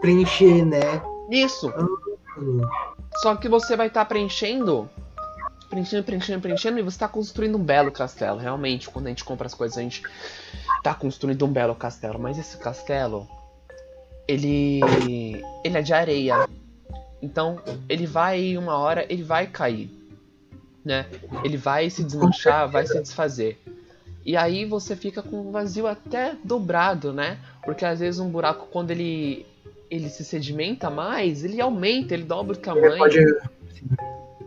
Preencher, 0.01 0.65
né? 0.65 1.01
Isso. 1.31 1.73
Hum. 2.39 2.63
Só 3.19 3.37
que 3.37 3.49
você 3.49 3.77
vai 3.77 3.87
estar 3.87 4.01
tá 4.01 4.07
preenchendo 4.07 4.91
preenchendo, 5.69 6.05
preenchendo, 6.05 6.41
preenchendo, 6.41 6.79
e 6.79 6.83
você 6.83 6.97
está 6.97 7.09
construindo 7.09 7.57
um 7.57 7.63
belo 7.63 7.91
castelo. 7.91 8.39
Realmente, 8.39 8.89
quando 8.89 9.07
a 9.07 9.09
gente 9.09 9.25
compra 9.25 9.47
as 9.47 9.55
coisas, 9.55 9.77
a 9.77 9.83
gente 9.83 10.03
está 10.77 10.95
construindo 10.95 11.45
um 11.45 11.53
belo 11.53 11.75
castelo. 11.75 12.19
Mas 12.19 12.39
esse 12.39 12.57
castelo, 12.57 13.29
ele, 14.27 14.81
ele 15.65 15.79
é 15.79 15.83
de 15.83 15.93
areia. 15.93 16.49
Então, 17.21 17.61
ele 17.89 18.07
vai, 18.07 18.57
uma 18.57 18.79
hora, 18.79 19.07
ele 19.09 19.23
vai 19.23 19.47
cair. 19.47 19.91
Né? 20.85 21.07
Ele 21.43 21.57
vai 21.57 21.91
se 21.91 22.05
desmanchar, 22.05 22.71
vai 22.71 22.87
se 22.87 23.01
desfazer. 23.01 23.61
E 24.25 24.37
aí 24.37 24.65
você 24.65 24.97
fica 24.97 25.23
com 25.23 25.41
um 25.41 25.53
vazio 25.53 25.87
até 25.87 26.35
dobrado, 26.43 27.13
né? 27.13 27.39
Porque 27.65 27.85
às 27.85 28.01
vezes 28.01 28.19
um 28.19 28.29
buraco, 28.29 28.67
quando 28.73 28.91
ele, 28.91 29.47
ele 29.89 30.09
se 30.09 30.25
sedimenta 30.25 30.91
mais, 30.91 31.45
ele 31.45 31.61
aumenta, 31.61 32.13
ele 32.13 32.25
dobra 32.25 32.57
o 32.57 32.59
tamanho. 32.59 32.99
Pode... 32.99 33.21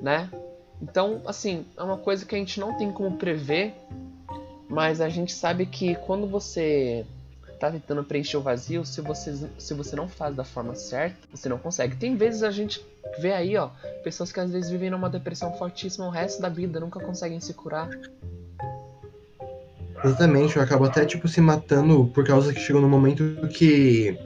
Né? 0.02 0.30
Então, 0.82 1.22
assim, 1.26 1.66
é 1.78 1.84
uma 1.84 1.98
coisa 1.98 2.26
que 2.26 2.36
a 2.36 2.38
gente 2.38 2.60
não 2.60 2.78
tem 2.78 2.92
como 2.92 3.18
prever, 3.18 3.74
mas 4.70 5.02
a 5.02 5.10
gente 5.10 5.34
sabe 5.34 5.66
que 5.66 5.96
quando 5.96 6.28
você 6.28 7.06
tá 7.60 7.70
tentando 7.70 8.04
preencher 8.04 8.38
o 8.38 8.42
vazio, 8.42 8.86
se 8.86 9.02
você, 9.02 9.36
se 9.58 9.74
você 9.74 9.96
não 9.96 10.08
faz 10.08 10.36
da 10.36 10.46
forma 10.46 10.74
certa, 10.76 11.18
você 11.32 11.50
não 11.50 11.58
consegue. 11.58 11.96
Tem 11.98 12.16
vezes 12.16 12.42
a 12.42 12.52
gente 12.52 12.84
vê 13.20 13.34
aí, 13.34 13.58
ó, 13.58 13.70
pessoas 14.04 14.32
que 14.32 14.40
às 14.40 14.52
vezes 14.52 14.70
vivem 14.70 14.90
numa 14.90 15.10
depressão 15.10 15.54
fortíssima 15.54 16.08
o 16.08 16.10
resto 16.10 16.42
da 16.42 16.48
vida, 16.48 16.80
nunca 16.80 17.00
conseguem 17.00 17.40
se 17.42 17.54
curar. 17.54 17.90
Exatamente, 20.04 20.56
eu 20.56 20.64
acabo 20.64 20.86
até 20.86 21.06
tipo 21.06 21.28
se 21.28 21.42
matando 21.42 22.10
por 22.14 22.26
causa 22.26 22.54
que 22.54 22.60
chegou 22.62 22.82
no 22.82 22.88
momento 22.88 23.24
que 23.50 24.18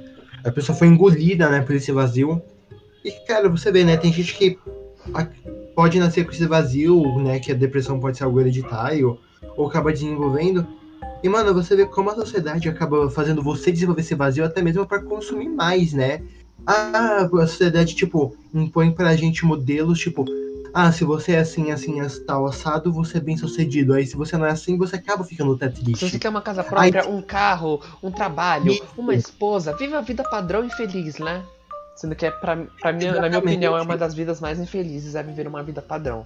a 0.44 0.52
pessoa 0.52 0.78
foi 0.78 0.88
engolida, 0.88 1.50
né, 1.50 1.62
por 1.62 1.74
esse 1.74 1.92
vazio. 1.92 2.40
E 3.04 3.12
cara, 3.26 3.50
você 3.50 3.72
vê, 3.72 3.84
né, 3.84 3.98
tem 3.98 4.14
gente 4.14 4.36
que 4.36 4.58
pode 5.76 6.00
nascer 6.00 6.26
com 6.26 6.32
esse 6.32 6.46
vazio, 6.46 7.20
né? 7.20 7.40
Que 7.40 7.52
a 7.52 7.56
depressão 7.56 8.00
pode 8.00 8.18
ser 8.18 8.24
algo 8.24 8.40
hereditário, 8.40 9.20
ou 9.58 9.68
acaba 9.68 9.92
desenvolvendo. 9.92 10.66
E, 11.22 11.30
mano, 11.30 11.54
você 11.54 11.76
vê 11.76 11.86
como 11.86 12.10
a 12.10 12.16
sociedade 12.16 12.68
acaba 12.68 13.10
fazendo 13.10 13.42
você 13.42 13.72
desenvolver 13.72 14.02
esse 14.02 14.16
vazio 14.16 14.46
até 14.46 14.62
mesmo 14.62 14.86
para 14.86 15.02
consumir 15.02 15.50
mais, 15.50 15.94
né? 15.94 16.22
Ah, 16.66 17.30
a 17.32 17.48
sociedade, 17.48 17.96
tipo, 17.96 18.36
impõe 18.54 18.92
pra 18.92 19.16
gente 19.16 19.46
modelos, 19.46 20.00
tipo, 20.00 20.26
ah, 20.74 20.92
se 20.92 21.04
você 21.04 21.34
é 21.34 21.40
assim, 21.40 21.72
assim, 21.72 22.02
tal, 22.26 22.48
assado, 22.48 22.92
você 22.92 23.20
é 23.20 23.22
bem 23.22 23.38
sucedido. 23.38 23.94
Aí 23.94 24.08
se 24.08 24.16
você 24.16 24.36
não 24.36 24.46
é 24.46 24.50
assim, 24.50 24.76
você 24.76 24.96
acaba 24.96 25.24
ficando 25.24 25.54
até 25.54 25.70
triste. 25.70 26.00
Se 26.00 26.10
você 26.10 26.20
quer 26.20 26.30
uma 26.30 26.42
casa 26.42 26.64
própria, 26.64 27.04
Aí... 27.04 27.08
um 27.08 27.22
carro, 27.22 27.80
um 28.02 28.10
trabalho, 28.10 28.76
uma 28.98 29.14
esposa, 29.14 29.76
viva 29.76 30.00
a 30.00 30.02
vida 30.02 30.24
padrão 30.24 30.66
e 30.66 30.72
feliz, 30.72 31.20
né? 31.20 31.44
Sendo 31.96 32.16
que, 32.16 32.26
é 32.26 32.32
pra, 32.32 32.58
pra 32.82 32.92
minha, 32.92 33.14
na 33.14 33.28
minha 33.28 33.40
opinião, 33.40 33.78
é 33.78 33.82
uma 33.82 33.98
das 33.98 34.14
vidas 34.14 34.42
mais 34.42 34.60
infelizes, 34.60 35.16
é 35.16 35.24
viver 35.24 35.48
uma 35.48 35.64
vida 35.64 35.82
padrão. 35.82 36.26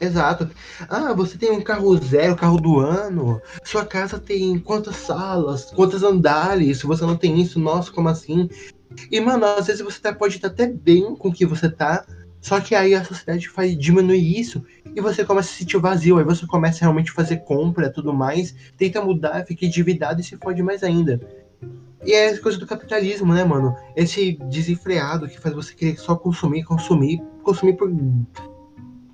Exato. 0.00 0.50
Ah, 0.88 1.12
você 1.14 1.38
tem 1.38 1.50
um 1.50 1.60
carro 1.60 1.96
zero, 1.96 2.36
carro 2.36 2.60
do 2.60 2.78
ano. 2.78 3.40
Sua 3.64 3.86
casa 3.86 4.18
tem 4.18 4.58
quantas 4.58 4.96
salas, 4.96 5.70
quantos 5.70 6.02
andares. 6.02 6.78
Se 6.78 6.86
você 6.86 7.04
não 7.06 7.16
tem 7.16 7.40
isso, 7.40 7.58
nossa, 7.58 7.90
como 7.90 8.08
assim? 8.08 8.48
E, 9.10 9.20
mano, 9.20 9.46
às 9.46 9.66
vezes 9.66 9.82
você 9.82 10.00
tá, 10.00 10.12
pode 10.12 10.36
estar 10.36 10.48
até 10.48 10.66
bem 10.66 11.14
com 11.16 11.28
o 11.28 11.32
que 11.32 11.46
você 11.46 11.70
tá. 11.70 12.04
Só 12.40 12.60
que 12.60 12.74
aí 12.74 12.94
a 12.94 13.02
sociedade 13.02 13.48
faz 13.48 13.76
diminuir 13.78 14.38
isso 14.38 14.62
e 14.94 15.00
você 15.00 15.24
começa 15.24 15.48
a 15.48 15.52
se 15.52 15.58
sentir 15.60 15.78
vazio. 15.78 16.18
Aí 16.18 16.24
você 16.24 16.46
começa 16.46 16.78
a 16.78 16.80
realmente 16.80 17.10
fazer 17.10 17.38
compra 17.38 17.90
tudo 17.90 18.12
mais, 18.12 18.54
tenta 18.76 19.00
mudar, 19.00 19.46
fica 19.46 19.64
endividado 19.64 20.20
e 20.20 20.24
se 20.24 20.36
fode 20.36 20.62
mais 20.62 20.82
ainda. 20.82 21.18
E 22.04 22.12
é 22.12 22.36
coisa 22.36 22.58
do 22.58 22.66
capitalismo, 22.66 23.32
né, 23.32 23.44
mano? 23.44 23.74
Esse 23.96 24.38
desenfreado 24.50 25.28
que 25.28 25.40
faz 25.40 25.54
você 25.54 25.74
querer 25.74 25.98
só 25.98 26.14
consumir, 26.14 26.64
consumir, 26.64 27.22
consumir 27.42 27.74
por, 27.74 27.90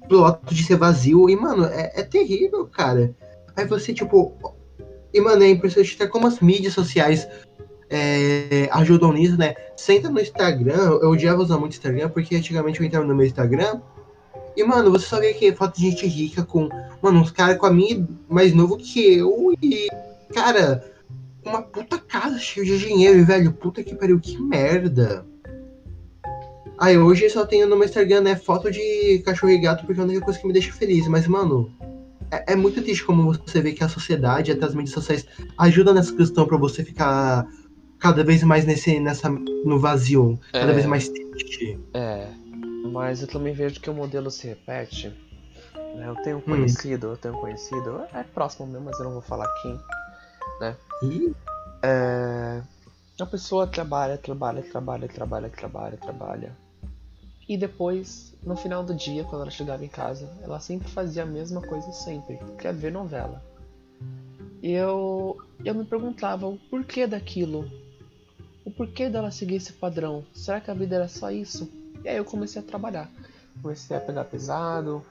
pelo 0.09 0.39
de 0.51 0.65
ser 0.65 0.77
vazio. 0.77 1.31
E, 1.31 1.37
mano, 1.37 1.65
é, 1.67 1.93
é 1.95 2.03
terrível, 2.03 2.67
cara. 2.67 3.15
Aí 3.57 3.65
você, 3.65 3.93
tipo. 3.95 4.35
E, 5.13 5.21
mano, 5.21 5.43
é 5.43 5.51
impressionante 5.51 5.95
até 5.95 6.07
como 6.07 6.27
as 6.27 6.41
mídias 6.41 6.73
sociais 6.73 7.29
é, 7.89 8.69
ajudam 8.73 9.13
nisso, 9.13 9.37
né? 9.37 9.55
Você 9.77 9.95
entra 9.95 10.11
no 10.11 10.21
Instagram, 10.21 10.99
eu 11.03 11.11
odiava 11.11 11.43
usar 11.43 11.59
muito 11.59 11.73
Instagram, 11.73 12.09
porque 12.09 12.37
antigamente 12.37 12.81
eu 12.81 12.87
entrava 12.87 13.07
no 13.07 13.15
meu 13.15 13.27
Instagram. 13.27 13.81
E, 14.57 14.65
mano, 14.65 14.91
você 14.91 15.07
só 15.07 15.21
vê 15.21 15.33
que 15.33 15.53
foto 15.55 15.77
de 15.77 15.91
gente 15.91 16.07
rica 16.07 16.45
com. 16.45 16.69
Mano, 17.03 17.21
uns 17.21 17.31
caras 17.31 17.57
com 17.57 17.67
a 17.67 17.73
minha 17.73 18.07
mais 18.29 18.53
novo 18.53 18.77
que 18.77 19.19
eu. 19.19 19.55
E, 19.63 19.89
cara, 20.33 20.85
uma 21.45 21.63
puta 21.63 21.99
casa 21.99 22.39
cheia 22.39 22.67
de 22.67 22.79
dinheiro, 22.79 23.25
velho. 23.25 23.53
Puta 23.53 23.83
que 23.83 23.95
pariu, 23.95 24.21
que 24.21 24.41
merda. 24.41 25.27
Aí 26.79 26.97
hoje 26.97 27.29
só 27.29 27.45
tenho 27.45 27.67
no 27.67 27.77
meu 27.77 27.85
Instagram, 27.85 28.23
né, 28.23 28.37
foto 28.37 28.71
de 28.71 29.19
cachorro 29.25 29.53
e 29.53 29.59
gato, 29.59 29.85
porque 29.85 30.01
é 30.01 30.03
a 30.03 30.07
única 30.07 30.25
coisa 30.25 30.41
que 30.41 30.47
me 30.47 30.53
deixa 30.53 30.73
feliz. 30.73 31.07
Mas, 31.09 31.27
mano, 31.27 31.71
é, 32.31 32.53
é 32.53 32.57
muito 32.57 32.81
triste 32.81 33.05
como 33.05 33.33
você 33.33 33.61
vê 33.61 33.73
que 33.73 33.85
a 33.85 33.89
sociedade, 33.89 34.51
até 34.51 34.65
as 34.65 34.75
mídias 34.75 34.95
sociais, 34.95 35.27
ajudam 35.59 35.93
nessa 35.93 36.15
questão 36.15 36.47
para 36.47 36.57
você 36.57 36.83
ficar 36.83 37.47
cada 37.99 38.25
vez 38.25 38.43
mais 38.43 38.65
nesse, 38.65 38.99
nessa, 38.99 39.29
no 39.29 39.79
vazio, 39.79 40.41
cada 40.53 40.73
é, 40.73 40.75
vez 40.75 40.87
mais 40.87 41.09
triste. 41.09 41.79
É, 41.93 42.29
mas 42.91 43.21
eu 43.21 43.29
também 43.29 43.53
vejo 43.53 43.79
que 43.79 43.91
o 43.91 43.95
modelo 43.95 44.31
se 44.31 44.47
repete. 44.47 45.13
Né? 45.75 46.09
Eu 46.09 46.17
tenho 46.23 46.37
um 46.37 46.41
hum. 46.41 46.43
conhecido, 46.43 47.09
hum. 47.09 47.11
eu 47.11 47.17
tenho 47.19 47.35
conhecido, 47.35 48.01
é 48.15 48.23
próximo 48.23 48.67
mesmo, 48.67 48.87
mas 48.87 48.99
eu 48.99 49.05
não 49.05 49.13
vou 49.13 49.23
falar 49.23 49.47
quem 49.61 49.79
né? 50.61 50.77
E 51.03 51.35
é, 51.83 52.63
a 53.19 53.27
pessoa 53.27 53.67
trabalha, 53.67 54.19
trabalha, 54.19 54.63
trabalha, 54.63 55.09
trabalha, 55.09 55.49
trabalha, 55.49 55.97
trabalha. 55.97 56.57
E 57.49 57.57
depois, 57.57 58.33
no 58.45 58.57
final 58.57 58.85
do 58.85 58.95
dia, 58.95 59.25
quando 59.25 59.43
ela 59.43 59.51
chegava 59.51 59.85
em 59.85 59.89
casa, 59.89 60.31
ela 60.43 60.61
sempre 60.61 60.89
fazia 60.89 61.25
a 61.25 61.27
mesma 61.27 61.61
coisa 61.61 61.91
sempre, 61.93 62.39
que 62.59 62.67
é 62.67 62.73
ver 62.73 62.93
novela. 62.93 63.43
E 64.63 64.73
eu, 64.73 65.37
eu 65.65 65.75
me 65.75 65.85
perguntava 65.85 66.47
o 66.47 66.57
porquê 66.71 67.07
daquilo. 67.07 67.69
O 68.65 68.71
porquê 68.71 69.09
dela 69.09 69.31
seguir 69.31 69.57
esse 69.57 69.73
padrão. 69.73 70.25
Será 70.35 70.61
que 70.61 70.71
a 70.71 70.75
vida 70.75 70.97
era 70.97 71.09
só 71.09 71.31
isso? 71.31 71.69
E 72.05 72.09
aí 72.09 72.17
eu 72.17 72.25
comecei 72.25 72.61
a 72.61 72.65
trabalhar. 72.65 73.11
Comecei 73.61 73.97
a 73.97 74.01
pegar 74.01 74.25
pesado, 74.25 75.05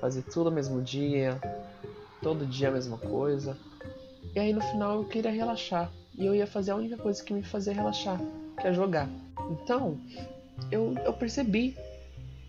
fazer 0.00 0.22
tudo 0.22 0.50
no 0.50 0.56
mesmo 0.56 0.80
dia, 0.80 1.40
todo 2.22 2.46
dia 2.46 2.68
a 2.68 2.72
mesma 2.72 2.98
coisa. 2.98 3.56
E 4.34 4.38
aí 4.38 4.52
no 4.52 4.60
final 4.60 4.96
eu 4.96 5.04
queria 5.04 5.30
relaxar. 5.30 5.90
e 6.18 6.26
eu 6.26 6.34
ia 6.34 6.46
fazer 6.46 6.72
a 6.72 6.76
única 6.76 6.96
coisa 6.96 7.22
que 7.22 7.32
me 7.32 7.42
fazia 7.42 7.72
relaxar, 7.72 8.20
que 8.60 8.66
é 8.66 8.72
jogar. 8.72 9.08
Então, 9.50 9.98
eu, 10.70 10.94
eu 11.04 11.12
percebi 11.12 11.76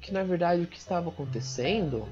que 0.01 0.11
na 0.11 0.23
verdade 0.23 0.61
o 0.61 0.67
que 0.67 0.77
estava 0.77 1.09
acontecendo 1.09 2.07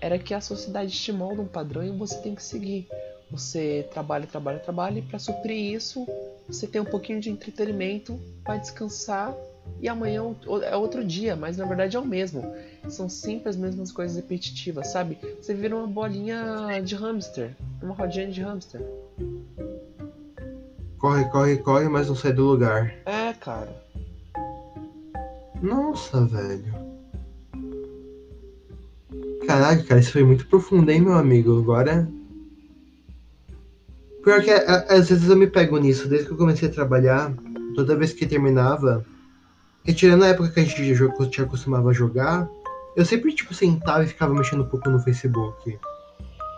era 0.00 0.18
que 0.18 0.34
a 0.34 0.40
sociedade 0.40 1.12
molda 1.12 1.42
um 1.42 1.46
padrão 1.46 1.84
e 1.84 1.90
você 1.90 2.18
tem 2.18 2.34
que 2.34 2.42
seguir. 2.42 2.88
Você 3.30 3.86
trabalha, 3.92 4.26
trabalha, 4.26 4.58
trabalha 4.58 4.98
e 4.98 5.02
para 5.02 5.18
suprir 5.18 5.74
isso, 5.74 6.04
você 6.48 6.66
tem 6.66 6.80
um 6.80 6.84
pouquinho 6.84 7.20
de 7.20 7.30
entretenimento, 7.30 8.18
vai 8.44 8.58
descansar 8.58 9.32
e 9.80 9.88
amanhã 9.88 10.22
é 10.62 10.76
outro 10.76 11.04
dia, 11.04 11.34
mas 11.34 11.56
na 11.56 11.64
verdade 11.64 11.96
é 11.96 12.00
o 12.00 12.04
mesmo. 12.04 12.44
São 12.88 13.08
sempre 13.08 13.48
as 13.48 13.56
mesmas 13.56 13.90
coisas 13.90 14.16
repetitivas, 14.16 14.88
sabe? 14.88 15.18
Você 15.40 15.54
vira 15.54 15.74
uma 15.74 15.86
bolinha 15.86 16.80
de 16.84 16.94
hamster, 16.94 17.56
uma 17.82 17.94
rodinha 17.94 18.30
de 18.30 18.42
hamster. 18.42 18.80
Corre, 20.98 21.24
corre, 21.30 21.56
corre, 21.58 21.88
mas 21.88 22.08
não 22.08 22.14
sai 22.14 22.32
do 22.34 22.44
lugar. 22.44 22.94
É, 23.06 23.32
cara. 23.32 23.74
Nossa, 25.62 26.26
velho. 26.26 26.74
Caralho, 29.46 29.84
cara, 29.84 30.00
isso 30.00 30.12
foi 30.12 30.22
muito 30.22 30.46
profundo, 30.46 30.90
hein, 30.90 31.00
meu 31.00 31.14
amigo? 31.14 31.58
Agora. 31.58 32.06
Pior 34.22 34.42
que 34.42 34.50
às 34.50 35.08
vezes 35.08 35.30
eu 35.30 35.36
me 35.36 35.46
pego 35.46 35.78
nisso, 35.78 36.06
desde 36.06 36.26
que 36.26 36.32
eu 36.34 36.36
comecei 36.36 36.68
a 36.68 36.72
trabalhar, 36.72 37.34
toda 37.74 37.96
vez 37.96 38.12
que 38.12 38.26
terminava, 38.26 39.02
retirando 39.84 40.24
a 40.24 40.28
época 40.28 40.50
que 40.50 40.60
a 40.60 40.64
gente 40.64 40.94
já 40.94 41.46
costumava 41.46 41.92
jogar, 41.92 42.48
eu 42.96 43.04
sempre, 43.04 43.32
tipo, 43.32 43.54
sentava 43.54 44.04
e 44.04 44.08
ficava 44.08 44.34
mexendo 44.34 44.62
um 44.62 44.68
pouco 44.68 44.90
no 44.90 45.00
Facebook. 45.00 45.78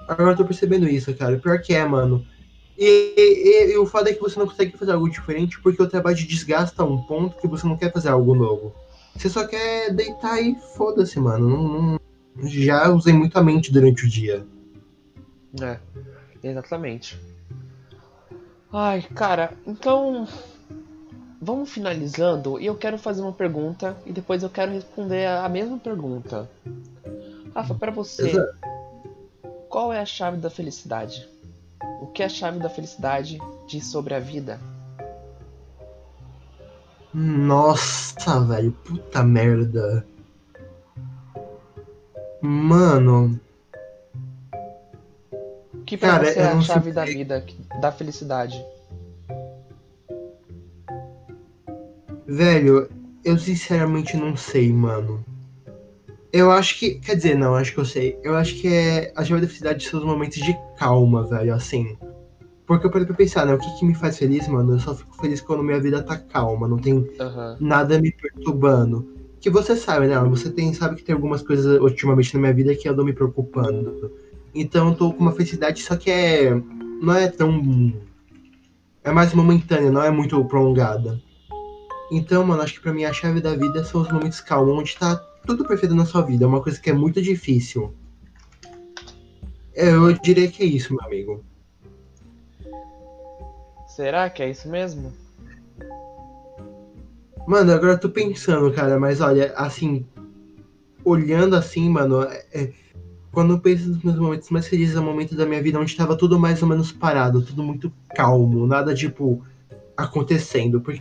Agora 0.08 0.32
eu 0.32 0.36
tô 0.36 0.44
percebendo 0.44 0.88
isso, 0.88 1.14
cara. 1.14 1.38
Pior 1.38 1.60
que 1.60 1.74
é, 1.74 1.84
mano. 1.84 2.26
E, 2.76 3.14
e, 3.16 3.72
e, 3.72 3.78
o 3.78 3.86
fato 3.86 4.08
é 4.08 4.14
que 4.14 4.20
você 4.20 4.38
não 4.38 4.46
consegue 4.46 4.76
fazer 4.76 4.92
algo 4.92 5.08
diferente 5.08 5.60
porque 5.60 5.82
o 5.82 5.88
trabalho 5.88 6.16
te 6.16 6.26
desgasta 6.26 6.82
a 6.82 6.86
um 6.86 7.02
ponto 7.02 7.38
que 7.38 7.46
você 7.46 7.66
não 7.66 7.76
quer 7.76 7.92
fazer 7.92 8.08
algo 8.08 8.34
novo. 8.34 8.74
Você 9.14 9.28
só 9.28 9.46
quer 9.46 9.92
deitar 9.94 10.40
e 10.40 10.56
foda-se, 10.76 11.20
mano. 11.20 11.48
Não, 11.48 11.68
não, 11.68 12.48
já 12.48 12.88
usei 12.90 13.12
muito 13.12 13.36
a 13.38 13.42
mente 13.42 13.70
durante 13.70 14.06
o 14.06 14.08
dia. 14.08 14.44
É, 15.60 15.78
exatamente. 16.42 17.20
Ai, 18.72 19.02
cara, 19.14 19.52
então. 19.66 20.26
Vamos 21.44 21.72
finalizando 21.72 22.60
e 22.60 22.66
eu 22.66 22.76
quero 22.76 22.96
fazer 22.96 23.20
uma 23.20 23.32
pergunta 23.32 23.96
e 24.06 24.12
depois 24.12 24.44
eu 24.44 24.48
quero 24.48 24.70
responder 24.70 25.26
a 25.26 25.48
mesma 25.48 25.76
pergunta. 25.76 26.48
Rafa, 27.52 27.74
para 27.74 27.90
você, 27.90 28.30
Exato. 28.30 28.58
qual 29.68 29.92
é 29.92 29.98
a 29.98 30.06
chave 30.06 30.36
da 30.36 30.48
felicidade? 30.48 31.28
O 32.00 32.06
que 32.06 32.22
a 32.22 32.28
chave 32.28 32.60
da 32.60 32.70
felicidade 32.70 33.40
diz 33.66 33.86
sobre 33.86 34.14
a 34.14 34.20
vida? 34.20 34.60
Nossa, 37.12 38.38
velho, 38.38 38.70
puta 38.70 39.24
merda. 39.24 40.06
Mano. 42.40 43.40
Que 45.84 45.96
pra 45.96 46.08
Cara, 46.08 46.24
você 46.24 46.38
é 46.38 46.44
a 46.44 46.60
chave 46.60 46.84
sei... 46.84 46.92
da 46.92 47.04
vida, 47.04 47.44
da 47.80 47.90
felicidade? 47.90 48.64
Velho, 52.34 52.88
eu 53.22 53.38
sinceramente 53.38 54.16
não 54.16 54.34
sei, 54.34 54.72
mano. 54.72 55.22
Eu 56.32 56.50
acho 56.50 56.78
que. 56.78 56.94
Quer 56.94 57.16
dizer, 57.16 57.36
não, 57.36 57.54
acho 57.54 57.74
que 57.74 57.78
eu 57.78 57.84
sei. 57.84 58.18
Eu 58.22 58.34
acho 58.34 58.54
que 58.54 58.68
é. 58.68 59.12
A 59.14 59.22
felicidade 59.22 59.84
são 59.84 60.00
os 60.00 60.06
momentos 60.06 60.38
de 60.38 60.56
calma, 60.78 61.26
velho, 61.26 61.54
assim. 61.54 61.94
Porque 62.66 62.86
eu 62.86 62.90
parei 62.90 63.06
pra 63.06 63.14
pensar, 63.14 63.44
né? 63.44 63.52
O 63.52 63.58
que, 63.58 63.78
que 63.78 63.84
me 63.84 63.94
faz 63.94 64.16
feliz, 64.16 64.48
mano? 64.48 64.72
Eu 64.72 64.80
só 64.80 64.94
fico 64.94 65.14
feliz 65.20 65.42
quando 65.42 65.62
minha 65.62 65.78
vida 65.78 66.02
tá 66.02 66.16
calma, 66.16 66.66
não 66.66 66.78
tem 66.78 66.94
uhum. 66.94 67.56
nada 67.60 68.00
me 68.00 68.10
perturbando 68.10 69.12
que 69.42 69.50
você 69.50 69.76
sabe, 69.76 70.06
né? 70.06 70.18
Você 70.20 70.50
tem, 70.50 70.72
sabe 70.72 70.96
que 70.96 71.02
tem 71.02 71.14
algumas 71.14 71.42
coisas 71.42 71.78
ultimamente 71.80 72.32
na 72.32 72.40
minha 72.40 72.54
vida 72.54 72.74
que 72.74 72.88
eu 72.88 72.96
tô 72.96 73.04
me 73.04 73.12
preocupando. 73.12 74.10
Então 74.54 74.88
eu 74.88 74.94
tô 74.94 75.12
com 75.12 75.20
uma 75.20 75.32
felicidade, 75.32 75.82
só 75.82 75.96
que 75.96 76.10
é. 76.10 76.54
Não 77.02 77.14
é 77.14 77.28
tão. 77.28 77.92
É 79.04 79.10
mais 79.10 79.34
momentânea, 79.34 79.90
não 79.90 80.02
é 80.02 80.10
muito 80.10 80.42
prolongada. 80.46 81.20
Então, 82.14 82.44
mano, 82.44 82.60
acho 82.60 82.74
que 82.74 82.80
pra 82.80 82.92
mim 82.92 83.04
a 83.04 83.12
chave 83.12 83.40
da 83.40 83.56
vida 83.56 83.82
são 83.82 84.02
os 84.02 84.12
momentos 84.12 84.38
calmos, 84.38 84.76
onde 84.76 84.98
tá 84.98 85.16
tudo 85.46 85.64
perfeito 85.64 85.94
na 85.94 86.04
sua 86.04 86.20
vida. 86.20 86.44
É 86.44 86.46
uma 86.46 86.60
coisa 86.60 86.78
que 86.78 86.90
é 86.90 86.92
muito 86.92 87.22
difícil. 87.22 87.94
É, 89.74 89.88
eu 89.88 90.12
diria 90.12 90.50
que 90.50 90.62
é 90.62 90.66
isso, 90.66 90.92
meu 90.92 91.02
amigo. 91.02 91.42
Será 93.86 94.28
que 94.28 94.42
é 94.42 94.50
isso 94.50 94.68
mesmo? 94.68 95.10
Mano, 97.46 97.72
agora 97.72 97.92
eu 97.92 97.98
tô 98.00 98.10
pensando, 98.10 98.70
cara, 98.74 99.00
mas 99.00 99.22
olha, 99.22 99.54
assim, 99.56 100.06
olhando 101.02 101.56
assim, 101.56 101.88
mano, 101.88 102.24
é, 102.24 102.44
é, 102.52 102.72
quando 103.32 103.54
eu 103.54 103.58
penso 103.58 103.88
nos 103.88 104.04
meus 104.04 104.18
momentos 104.18 104.50
mais 104.50 104.68
felizes, 104.68 104.96
é 104.96 105.00
o 105.00 105.02
momento 105.02 105.34
da 105.34 105.46
minha 105.46 105.62
vida 105.62 105.80
onde 105.80 105.96
tava 105.96 106.14
tudo 106.14 106.38
mais 106.38 106.62
ou 106.62 106.68
menos 106.68 106.92
parado, 106.92 107.40
tudo 107.40 107.62
muito 107.62 107.90
calmo, 108.14 108.66
nada 108.66 108.94
tipo 108.94 109.42
acontecendo. 109.96 110.78
Porque 110.78 111.00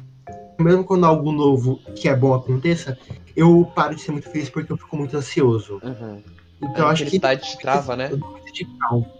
mesmo 0.61 0.83
quando 0.83 1.05
algo 1.05 1.31
novo 1.31 1.79
que 1.95 2.07
é 2.07 2.15
bom 2.15 2.33
aconteça, 2.33 2.97
eu 3.35 3.69
paro 3.75 3.95
de 3.95 4.01
ser 4.01 4.11
muito 4.11 4.29
feliz 4.29 4.49
porque 4.49 4.71
eu 4.71 4.77
fico 4.77 4.95
muito 4.97 5.15
ansioso. 5.17 5.79
Uhum. 5.83 6.21
Então 6.61 6.87
a 6.87 6.91
acho 6.91 7.05
que. 7.05 7.19
A 7.23 7.35
te 7.35 7.57
trava, 7.57 7.95
né? 7.95 8.09
De 8.53 8.65
calma. 8.77 9.11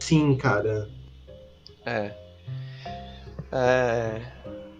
Sim, 0.00 0.36
cara. 0.36 0.88
É. 1.84 2.12
É. 3.52 4.22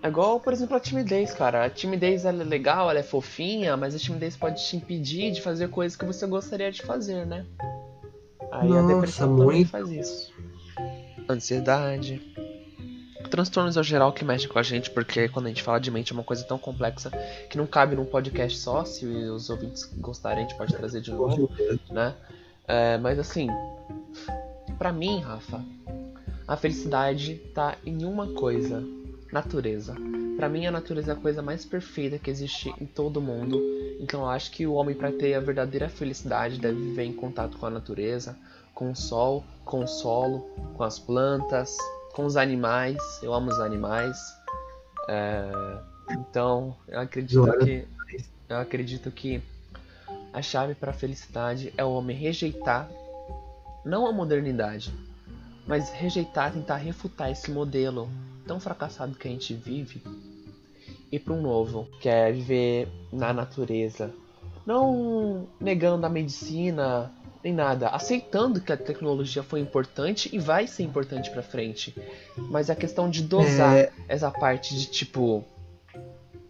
É 0.00 0.08
igual, 0.08 0.38
por 0.38 0.52
exemplo, 0.52 0.76
a 0.76 0.80
timidez, 0.80 1.32
cara. 1.32 1.64
A 1.64 1.70
timidez 1.70 2.24
ela 2.24 2.42
é 2.42 2.46
legal, 2.46 2.88
ela 2.88 3.00
é 3.00 3.02
fofinha, 3.02 3.76
mas 3.76 3.94
a 3.94 3.98
timidez 3.98 4.36
pode 4.36 4.64
te 4.64 4.76
impedir 4.76 5.32
de 5.32 5.42
fazer 5.42 5.68
coisas 5.68 5.96
que 5.96 6.04
você 6.04 6.26
gostaria 6.26 6.70
de 6.70 6.82
fazer, 6.82 7.26
né? 7.26 7.44
Aí 8.52 8.68
Nossa, 8.68 8.84
a 8.84 8.94
depressão 8.94 9.28
muito... 9.28 9.46
também 9.46 9.64
faz 9.64 9.90
isso. 9.90 10.32
Ansiedade. 11.28 12.22
Transtornos 13.30 13.76
ao 13.76 13.84
geral 13.84 14.12
que 14.12 14.24
mexem 14.24 14.48
com 14.48 14.58
a 14.58 14.62
gente, 14.62 14.90
porque 14.90 15.28
quando 15.28 15.46
a 15.46 15.48
gente 15.48 15.62
fala 15.62 15.78
de 15.78 15.90
mente 15.90 16.12
é 16.12 16.14
uma 16.14 16.24
coisa 16.24 16.44
tão 16.44 16.58
complexa 16.58 17.10
que 17.50 17.58
não 17.58 17.66
cabe 17.66 17.94
num 17.94 18.04
podcast 18.04 18.58
só. 18.58 18.84
Se 18.84 19.06
os 19.06 19.50
ouvintes 19.50 19.84
gostarem, 19.98 20.44
a 20.44 20.48
gente 20.48 20.56
pode 20.56 20.74
trazer 20.74 21.00
de 21.00 21.12
novo, 21.12 21.50
né? 21.90 22.14
É, 22.66 22.98
mas 22.98 23.18
assim, 23.18 23.48
para 24.78 24.92
mim, 24.92 25.20
Rafa, 25.20 25.64
a 26.46 26.56
felicidade 26.56 27.36
tá 27.54 27.76
em 27.84 28.04
uma 28.04 28.28
coisa 28.28 28.82
Natureza. 29.32 29.94
Para 30.36 30.48
mim 30.48 30.66
a 30.66 30.70
natureza 30.70 31.12
é 31.12 31.14
a 31.14 31.18
coisa 31.18 31.42
mais 31.42 31.64
perfeita 31.64 32.18
que 32.18 32.30
existe 32.30 32.72
em 32.80 32.86
todo 32.86 33.20
mundo. 33.20 33.60
Então 34.00 34.20
eu 34.20 34.28
acho 34.28 34.50
que 34.50 34.66
o 34.66 34.72
homem 34.72 34.94
para 34.94 35.12
ter 35.12 35.34
a 35.34 35.40
verdadeira 35.40 35.88
felicidade 35.88 36.58
deve 36.58 36.80
viver 36.80 37.04
em 37.04 37.12
contato 37.12 37.58
com 37.58 37.66
a 37.66 37.70
natureza, 37.70 38.38
com 38.74 38.90
o 38.90 38.96
sol, 38.96 39.44
com 39.64 39.84
o 39.84 39.86
solo, 39.86 40.48
com 40.74 40.82
as 40.82 40.98
plantas, 40.98 41.76
com 42.18 42.26
os 42.26 42.36
animais. 42.36 42.98
Eu 43.22 43.32
amo 43.32 43.48
os 43.48 43.60
animais. 43.60 44.18
É... 45.08 45.78
Então 46.10 46.74
eu 46.88 46.98
acredito 46.98 47.58
que 47.58 47.86
eu 48.48 48.56
acredito 48.56 49.10
que 49.12 49.40
a 50.32 50.42
chave 50.42 50.74
para 50.74 50.90
a 50.90 50.94
felicidade 50.94 51.72
é 51.76 51.84
o 51.84 51.92
homem 51.92 52.16
rejeitar 52.16 52.90
não 53.84 54.06
a 54.06 54.12
modernidade, 54.12 54.92
mas 55.64 55.90
rejeitar, 55.90 56.52
tentar 56.52 56.76
refutar 56.76 57.30
esse 57.30 57.52
modelo 57.52 58.10
tão 58.46 58.58
fracassado 58.58 59.14
que 59.14 59.28
a 59.28 59.30
gente 59.30 59.54
vive 59.54 60.02
e 61.12 61.18
para 61.20 61.34
um 61.34 61.40
novo, 61.40 61.86
que 62.00 62.08
é 62.08 62.32
viver 62.32 62.88
na 63.12 63.32
natureza. 63.32 64.12
Não 64.66 65.46
negando 65.60 66.04
a 66.04 66.10
medicina 66.10 67.12
nem 67.42 67.52
nada, 67.52 67.88
aceitando 67.88 68.60
que 68.60 68.72
a 68.72 68.76
tecnologia 68.76 69.42
foi 69.42 69.60
importante 69.60 70.28
e 70.32 70.38
vai 70.38 70.66
ser 70.66 70.82
importante 70.82 71.30
para 71.30 71.42
frente. 71.42 71.94
Mas 72.36 72.68
a 72.70 72.74
questão 72.74 73.08
de 73.08 73.22
dosar 73.22 73.76
é... 73.76 73.92
essa 74.08 74.30
parte 74.30 74.74
de 74.74 74.86
tipo 74.86 75.44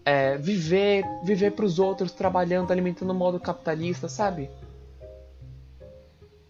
é, 0.05 0.39
viver, 0.39 1.05
viver 1.23 1.53
para 1.53 1.67
os 1.67 1.79
outros, 1.79 2.13
trabalhando, 2.13 2.71
alimentando 2.71 3.11
o 3.11 3.15
modo 3.15 3.39
capitalista, 3.39 4.09
sabe? 4.09 4.49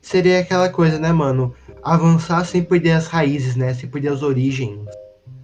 Seria 0.00 0.38
aquela 0.38 0.68
coisa, 0.68 0.98
né, 0.98 1.12
mano? 1.12 1.52
Avançar 1.82 2.44
sem 2.46 2.62
perder 2.62 2.92
as 2.92 3.08
raízes, 3.08 3.56
né? 3.56 3.74
Sem 3.74 3.90
perder 3.90 4.12
as 4.12 4.22
origens. 4.22 4.88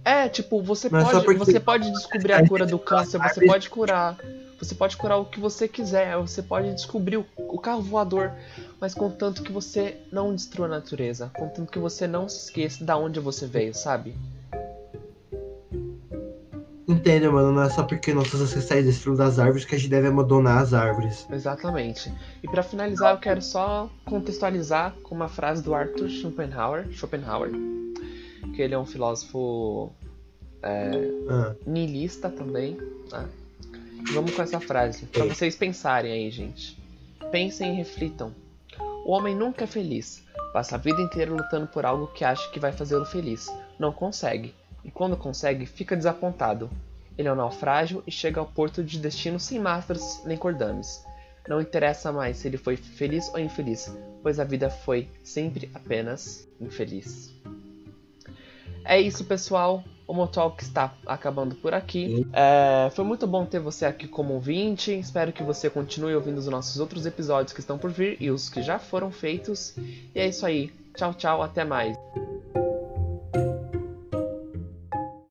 É, 0.05 0.29
tipo, 0.29 0.61
você 0.61 0.87
Mas 0.89 1.03
pode, 1.03 1.25
porque... 1.25 1.39
você 1.39 1.59
pode 1.59 1.91
descobrir 1.91 2.33
a 2.33 2.47
cura 2.47 2.65
do 2.65 2.79
câncer, 2.79 3.19
você 3.19 3.45
pode 3.45 3.69
curar. 3.69 4.17
Você 4.59 4.73
pode 4.73 4.95
curar 4.95 5.17
o 5.17 5.25
que 5.25 5.39
você 5.39 5.67
quiser, 5.67 6.15
você 6.17 6.41
pode 6.41 6.73
descobrir 6.73 7.17
o, 7.17 7.25
o 7.35 7.59
carro 7.59 7.81
voador, 7.81 8.31
mas 8.79 8.93
contanto 8.93 9.43
que 9.43 9.51
você 9.51 9.97
não 10.11 10.33
destrua 10.33 10.67
a 10.67 10.69
natureza, 10.69 11.31
contanto 11.35 11.71
que 11.71 11.79
você 11.79 12.07
não 12.07 12.27
se 12.27 12.45
esqueça 12.45 12.83
da 12.83 12.97
onde 12.97 13.19
você 13.19 13.45
veio, 13.45 13.73
sabe? 13.73 14.15
Entende, 16.87 17.27
mano, 17.27 17.51
não 17.51 17.63
é 17.63 17.69
só 17.69 17.83
porque 17.83 18.13
nossos 18.13 18.39
ancestrais 18.39 18.85
destruíram 18.85 19.25
as 19.25 19.39
árvores 19.39 19.65
que 19.65 19.75
a 19.75 19.77
gente 19.77 19.89
deve 19.89 20.07
abandonar 20.07 20.61
as 20.61 20.73
árvores. 20.73 21.25
Exatamente. 21.31 22.13
E 22.43 22.47
para 22.47 22.61
finalizar, 22.61 23.13
eu 23.13 23.19
quero 23.19 23.41
só 23.41 23.89
contextualizar 24.05 24.93
com 25.01 25.15
uma 25.15 25.27
frase 25.27 25.63
do 25.63 25.73
Arthur 25.73 26.09
Schopenhauer, 26.09 26.87
Schopenhauer 26.91 27.51
porque 28.55 28.61
ele 28.61 28.73
é 28.73 28.79
um 28.79 28.85
filósofo 28.85 29.91
é, 30.63 31.11
Ah, 31.29 31.55
niilista 31.67 32.29
também. 32.29 32.77
Né? 33.11 33.27
Vamos 34.13 34.33
com 34.33 34.41
essa 34.41 34.61
frase, 34.61 35.05
para 35.07 35.25
vocês 35.25 35.55
pensarem 35.55 36.11
aí, 36.11 36.31
gente. 36.31 36.79
Pensem 37.31 37.73
e 37.73 37.75
reflitam. 37.75 38.31
O 39.05 39.11
homem 39.11 39.35
nunca 39.35 39.65
é 39.65 39.67
feliz. 39.67 40.23
Passa 40.51 40.75
a 40.75 40.79
vida 40.79 40.99
inteira 40.99 41.31
lutando 41.31 41.67
por 41.67 41.85
algo 41.85 42.07
que 42.07 42.25
acha 42.25 42.49
que 42.49 42.59
vai 42.59 42.71
fazê-lo 42.71 43.05
feliz. 43.05 43.45
Não 43.77 43.91
consegue. 43.91 44.55
E 44.83 44.89
quando 44.89 45.15
consegue, 45.15 45.67
fica 45.67 45.95
desapontado. 45.95 46.71
Ele 47.15 47.27
é 47.27 47.31
um 47.31 47.35
naufrágio 47.35 48.03
e 48.07 48.11
chega 48.11 48.39
ao 48.39 48.47
porto 48.47 48.83
de 48.83 48.97
destino 48.97 49.39
sem 49.39 49.59
mastros 49.59 50.23
nem 50.25 50.35
cordames. 50.35 51.05
Não 51.47 51.61
interessa 51.61 52.11
mais 52.11 52.37
se 52.37 52.47
ele 52.47 52.57
foi 52.57 52.75
feliz 52.75 53.31
ou 53.31 53.39
infeliz, 53.39 53.95
pois 54.23 54.39
a 54.39 54.43
vida 54.43 54.71
foi 54.71 55.07
sempre 55.23 55.69
apenas 55.75 56.49
infeliz. 56.59 57.31
É 58.83 58.99
isso, 58.99 59.23
pessoal. 59.25 59.83
O 60.07 60.13
Motalk 60.13 60.61
está 60.63 60.93
acabando 61.05 61.55
por 61.55 61.73
aqui. 61.73 62.25
É, 62.31 62.89
foi 62.91 63.03
muito 63.03 63.25
bom 63.25 63.45
ter 63.45 63.59
você 63.59 63.85
aqui 63.85 64.07
como 64.07 64.33
ouvinte. 64.33 64.91
Espero 64.91 65.33
que 65.33 65.43
você 65.43 65.69
continue 65.69 66.15
ouvindo 66.15 66.37
os 66.37 66.47
nossos 66.47 66.79
outros 66.79 67.05
episódios 67.05 67.53
que 67.53 67.59
estão 67.59 67.77
por 67.77 67.91
vir 67.91 68.17
e 68.19 68.29
os 68.29 68.49
que 68.49 68.61
já 68.61 68.77
foram 68.77 69.11
feitos. 69.11 69.75
E 70.13 70.19
é 70.19 70.27
isso 70.27 70.45
aí. 70.45 70.71
Tchau, 70.95 71.13
tchau. 71.13 71.41
Até 71.41 71.65
mais. 71.65 71.97